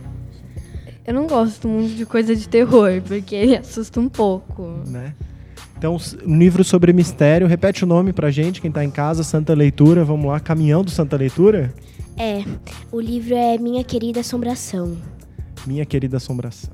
Eu 1.07 1.13
não 1.13 1.27
gosto 1.27 1.67
muito 1.67 1.95
de 1.95 2.05
coisa 2.05 2.35
de 2.35 2.47
terror, 2.47 3.01
porque 3.07 3.33
ele 3.35 3.55
assusta 3.59 3.99
um 3.99 4.09
pouco. 4.09 4.63
Né? 4.85 5.13
Então, 5.79 5.95
um 6.25 6.37
livro 6.37 6.61
sobre 6.61 6.91
mistério. 6.91 7.47
Repete 7.47 7.85
o 7.85 7.87
nome 7.87 8.11
pra 8.11 8.29
gente, 8.29 8.59
quem 8.59 8.69
tá 8.69 8.83
em 8.83 8.91
casa, 8.91 9.23
Santa 9.23 9.53
Leitura. 9.53 10.03
Vamos 10.03 10.25
lá, 10.25 10.37
Caminhão 10.37 10.83
do 10.83 10.91
Santa 10.91 11.15
Leitura? 11.15 11.73
É, 12.17 12.43
o 12.91 12.99
livro 12.99 13.33
é 13.33 13.57
Minha 13.57 13.81
Querida 13.81 14.19
Assombração. 14.19 14.97
Minha 15.65 15.85
querida 15.85 16.17
assombração. 16.17 16.69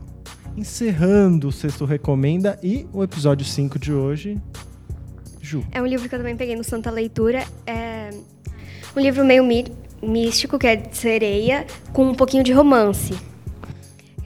Encerrando 0.57 1.49
o 1.49 1.51
sexto 1.51 1.85
Recomenda 1.85 2.57
e 2.63 2.87
o 2.91 3.03
episódio 3.03 3.45
5 3.45 3.77
de 3.77 3.93
hoje. 3.93 4.41
Ju. 5.39 5.63
É 5.71 5.79
um 5.79 5.85
livro 5.85 6.09
que 6.09 6.15
eu 6.15 6.19
também 6.19 6.35
peguei 6.35 6.55
no 6.55 6.63
Santa 6.63 6.89
Leitura. 6.89 7.43
É 7.67 8.09
um 8.97 8.99
livro 8.99 9.23
meio 9.23 9.43
mí- 9.45 9.71
místico, 10.01 10.57
que 10.57 10.65
é 10.65 10.75
de 10.77 10.97
sereia, 10.97 11.67
com 11.93 12.05
um 12.09 12.15
pouquinho 12.15 12.43
de 12.43 12.51
romance. 12.51 13.13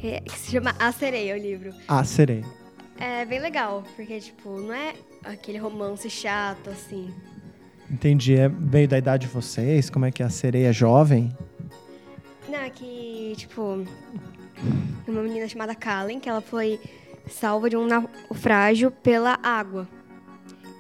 É, 0.02 0.22
que 0.22 0.40
se 0.40 0.52
chama 0.52 0.74
A 0.80 0.90
Sereia, 0.94 1.36
o 1.36 1.38
livro. 1.38 1.72
A 1.86 2.02
Sereia. 2.06 2.46
É 3.00 3.24
bem 3.26 3.40
legal, 3.40 3.84
porque, 3.96 4.20
tipo, 4.20 4.50
não 4.60 4.74
é 4.74 4.94
aquele 5.24 5.58
romance 5.58 6.10
chato, 6.10 6.70
assim. 6.70 7.14
Entendi. 7.90 8.36
É 8.36 8.50
veio 8.50 8.88
da 8.88 8.98
idade 8.98 9.26
de 9.28 9.34
vocês? 9.34 9.90
Como 9.90 10.06
é 10.06 10.12
que 10.12 10.22
é 10.22 10.26
a 10.26 10.30
sereia 10.30 10.72
jovem? 10.74 11.36
Não, 12.48 12.60
é 12.60 12.70
que, 12.70 13.34
tipo, 13.38 13.86
uma 15.08 15.22
menina 15.22 15.48
chamada 15.48 15.74
Kalen, 15.74 16.20
que 16.20 16.28
ela 16.30 16.42
foi 16.42 16.80
salva 17.30 17.70
de 17.70 17.78
um 17.78 17.88
naufrágio 17.88 18.92
pela 18.92 19.40
água, 19.42 19.88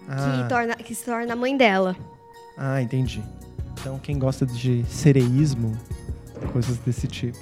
Ah, 0.07 0.41
que, 0.43 0.49
torna, 0.49 0.75
que 0.75 0.95
se 0.95 1.05
torna 1.05 1.33
a 1.33 1.35
mãe 1.35 1.55
dela. 1.55 1.95
ah, 2.57 2.81
entendi. 2.81 3.23
Então, 3.79 3.97
quem 3.99 4.19
gosta 4.19 4.45
de 4.45 4.83
sereísmo, 4.85 5.77
coisas 6.51 6.77
desse 6.79 7.07
tipo. 7.07 7.37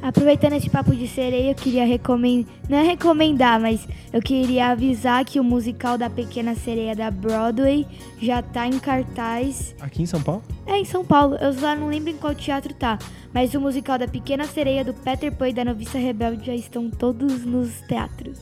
Aproveitando 0.00 0.52
esse 0.52 0.70
papo 0.70 0.94
de 0.94 1.08
sereia, 1.08 1.50
eu 1.50 1.54
queria 1.54 1.84
recomendar. 1.84 2.52
Não 2.68 2.78
é 2.78 2.82
recomendar, 2.82 3.60
mas 3.60 3.86
eu 4.12 4.22
queria 4.22 4.68
avisar 4.68 5.24
que 5.24 5.40
o 5.40 5.44
musical 5.44 5.98
da 5.98 6.08
Pequena 6.08 6.54
Sereia 6.54 6.94
da 6.94 7.10
Broadway 7.10 7.86
já 8.20 8.40
tá 8.40 8.66
em 8.66 8.78
cartaz. 8.78 9.74
Aqui 9.80 10.02
em 10.02 10.06
São 10.06 10.22
Paulo? 10.22 10.42
É, 10.66 10.78
em 10.78 10.84
São 10.84 11.04
Paulo. 11.04 11.34
Eu 11.36 11.52
só 11.52 11.74
não 11.74 11.88
lembro 11.88 12.10
em 12.10 12.16
qual 12.16 12.34
teatro 12.34 12.72
tá. 12.72 12.98
Mas 13.34 13.54
o 13.54 13.60
musical 13.60 13.98
da 13.98 14.06
Pequena 14.06 14.44
Sereia, 14.44 14.84
do 14.84 14.94
Peter 14.94 15.32
Pan 15.32 15.48
e 15.48 15.52
da 15.52 15.64
Noviça 15.64 15.98
Rebelde 15.98 16.46
já 16.46 16.54
estão 16.54 16.88
todos 16.88 17.44
nos 17.44 17.80
teatros. 17.82 18.38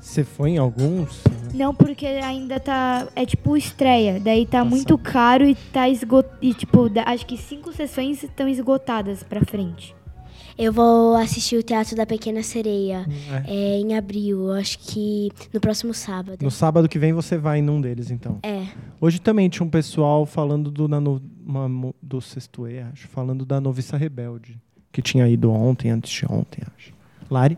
Você 0.00 0.24
foi 0.24 0.50
em 0.50 0.58
alguns? 0.58 1.22
Não, 1.54 1.74
porque 1.74 2.06
ainda 2.06 2.60
tá. 2.60 3.08
É 3.16 3.26
tipo 3.26 3.56
estreia. 3.56 4.20
Daí 4.20 4.46
tá 4.46 4.58
Nossa. 4.58 4.70
muito 4.70 4.96
caro 4.96 5.44
e 5.44 5.54
tá 5.54 5.88
esgotado. 5.88 6.36
E 6.40 6.54
tipo, 6.54 6.90
acho 7.04 7.26
que 7.26 7.36
cinco 7.36 7.72
sessões 7.72 8.22
estão 8.22 8.48
esgotadas 8.48 9.22
pra 9.22 9.40
frente. 9.40 9.94
Eu 10.56 10.72
vou 10.72 11.16
assistir 11.16 11.56
o 11.56 11.62
Teatro 11.62 11.96
da 11.96 12.04
Pequena 12.04 12.42
Sereia 12.42 13.06
É. 13.46 13.50
é, 13.50 13.78
em 13.78 13.96
abril, 13.96 14.52
acho 14.52 14.78
que 14.78 15.30
no 15.52 15.60
próximo 15.60 15.94
sábado. 15.94 16.38
No 16.42 16.50
sábado 16.50 16.88
que 16.88 16.98
vem 16.98 17.12
você 17.12 17.36
vai 17.36 17.62
num 17.62 17.80
deles, 17.80 18.10
então. 18.10 18.38
É. 18.42 18.66
Hoje 19.00 19.20
também 19.20 19.48
tinha 19.48 19.66
um 19.66 19.70
pessoal 19.70 20.26
falando 20.26 20.70
do, 20.70 20.86
uma 20.86 21.94
do 22.02 22.20
sexto 22.20 22.68
E, 22.68 22.80
acho, 22.80 23.08
falando 23.08 23.44
da 23.44 23.60
Noviça 23.60 23.96
Rebelde, 23.96 24.58
que 24.92 25.00
tinha 25.00 25.26
ido 25.28 25.50
ontem, 25.50 25.90
antes 25.90 26.10
de 26.12 26.26
ontem, 26.30 26.62
acho. 26.76 26.92
Lari? 27.30 27.56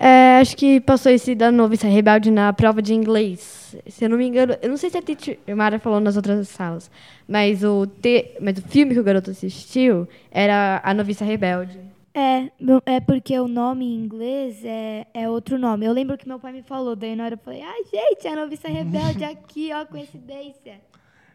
É, 0.00 0.38
acho 0.40 0.56
que 0.56 0.80
passou 0.80 1.10
esse 1.10 1.34
da 1.34 1.50
Noviça 1.50 1.88
Rebelde 1.88 2.30
na 2.30 2.52
prova 2.52 2.80
de 2.80 2.94
inglês. 2.94 3.76
Se 3.88 4.04
eu 4.04 4.08
não 4.08 4.16
me 4.16 4.26
engano, 4.26 4.56
eu 4.62 4.68
não 4.68 4.76
sei 4.76 4.90
se 4.90 4.96
a 4.96 5.02
teacher 5.02 5.38
Mara 5.56 5.78
falou 5.80 5.98
nas 5.98 6.16
outras 6.16 6.48
salas, 6.48 6.88
mas 7.26 7.64
o, 7.64 7.84
te, 7.84 8.36
mas 8.40 8.56
o 8.58 8.62
filme 8.62 8.94
que 8.94 9.00
o 9.00 9.04
garoto 9.04 9.30
assistiu 9.30 10.08
era 10.30 10.80
A 10.84 10.94
Noviça 10.94 11.24
Rebelde. 11.24 11.87
É, 12.18 12.50
é 12.84 13.00
porque 13.00 13.38
o 13.38 13.46
nome 13.46 13.84
em 13.84 13.94
inglês 13.94 14.64
é, 14.64 15.06
é 15.14 15.28
outro 15.28 15.56
nome. 15.56 15.86
Eu 15.86 15.92
lembro 15.92 16.18
que 16.18 16.26
meu 16.26 16.40
pai 16.40 16.52
me 16.52 16.62
falou, 16.62 16.96
daí 16.96 17.14
na 17.14 17.24
hora 17.24 17.34
eu 17.34 17.38
falei, 17.38 17.62
ai 17.62 17.84
gente, 17.84 18.26
a 18.26 18.34
noviça 18.34 18.66
rebelde 18.66 19.22
aqui, 19.22 19.70
ó, 19.72 19.86
coincidência. 19.86 20.80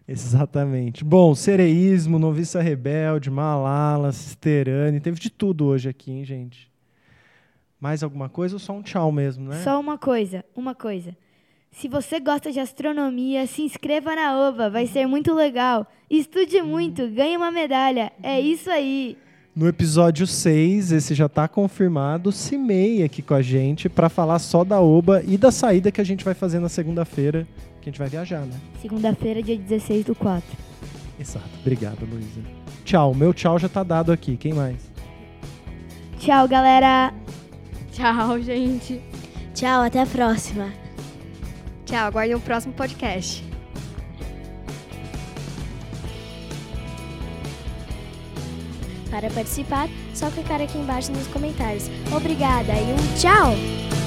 Exatamente. 0.06 1.02
Bom, 1.02 1.34
sereísmo, 1.34 2.20
Noviça 2.20 2.62
Rebelde, 2.62 3.32
Malala, 3.32 4.12
Cisterane, 4.12 5.00
teve 5.00 5.18
de 5.18 5.30
tudo 5.30 5.66
hoje 5.66 5.88
aqui, 5.88 6.12
hein, 6.12 6.26
gente? 6.26 6.70
Mais 7.80 8.04
alguma 8.04 8.28
coisa 8.28 8.58
ou 8.58 8.60
só 8.60 8.74
um 8.74 8.82
tchau 8.82 9.10
mesmo, 9.14 9.48
né? 9.48 9.62
Só 9.64 9.80
uma 9.80 9.98
coisa, 9.98 10.44
uma 10.54 10.76
coisa. 10.76 11.16
Se 11.72 11.88
você 11.88 12.20
gosta 12.20 12.52
de 12.52 12.60
astronomia, 12.60 13.48
se 13.48 13.62
inscreva 13.62 14.14
na 14.14 14.50
OVA, 14.50 14.70
vai 14.70 14.86
ser 14.86 15.08
muito 15.08 15.34
legal. 15.34 15.88
Estude 16.10 16.62
muito, 16.62 17.08
ganhe 17.08 17.38
uma 17.38 17.50
medalha. 17.50 18.12
É 18.22 18.40
isso 18.42 18.70
aí. 18.70 19.18
No 19.56 19.68
episódio 19.68 20.26
6, 20.26 20.92
esse 20.92 21.14
já 21.14 21.30
tá 21.30 21.48
confirmado, 21.48 22.32
Cimei 22.32 23.04
aqui 23.04 23.22
com 23.22 23.36
a 23.36 23.42
gente 23.42 23.88
para 23.88 24.10
falar 24.10 24.40
só 24.40 24.64
da 24.64 24.82
OBA 24.82 25.22
e 25.28 25.38
da 25.38 25.52
saída 25.52 25.92
que 25.92 26.02
a 26.02 26.04
gente 26.04 26.26
vai 26.26 26.34
fazer 26.34 26.60
na 26.60 26.70
segunda-feira, 26.70 27.48
que 27.80 27.88
a 27.88 27.92
gente 27.92 28.00
vai 28.00 28.10
viajar, 28.10 28.42
né? 28.48 28.60
Segunda-feira, 28.82 29.44
dia 29.44 29.56
16 29.56 30.06
do 30.06 30.16
4. 30.16 30.44
Exato. 31.20 31.46
Obrigado, 31.62 32.04
Luísa. 32.04 32.42
Tchau. 32.84 33.14
Meu 33.14 33.32
tchau 33.32 33.60
já 33.60 33.70
tá 33.70 33.84
dado 33.84 34.12
aqui. 34.12 34.38
Quem 34.38 34.54
mais? 34.54 34.92
Tchau, 36.18 36.48
galera. 36.48 37.14
Tchau, 37.92 38.42
gente. 38.42 39.00
Tchau, 39.54 39.84
até 39.84 40.02
a 40.02 40.06
próxima. 40.08 40.74
Tchau, 41.86 42.08
aguardem 42.08 42.36
o 42.36 42.40
próximo 42.40 42.74
podcast. 42.74 43.53
Para 49.14 49.30
participar, 49.30 49.88
só 50.12 50.32
clicar 50.32 50.60
aqui 50.60 50.76
embaixo 50.76 51.12
nos 51.12 51.28
comentários. 51.28 51.84
Obrigada 52.12 52.74
e 52.74 52.94
um 52.94 53.20
tchau! 53.20 54.03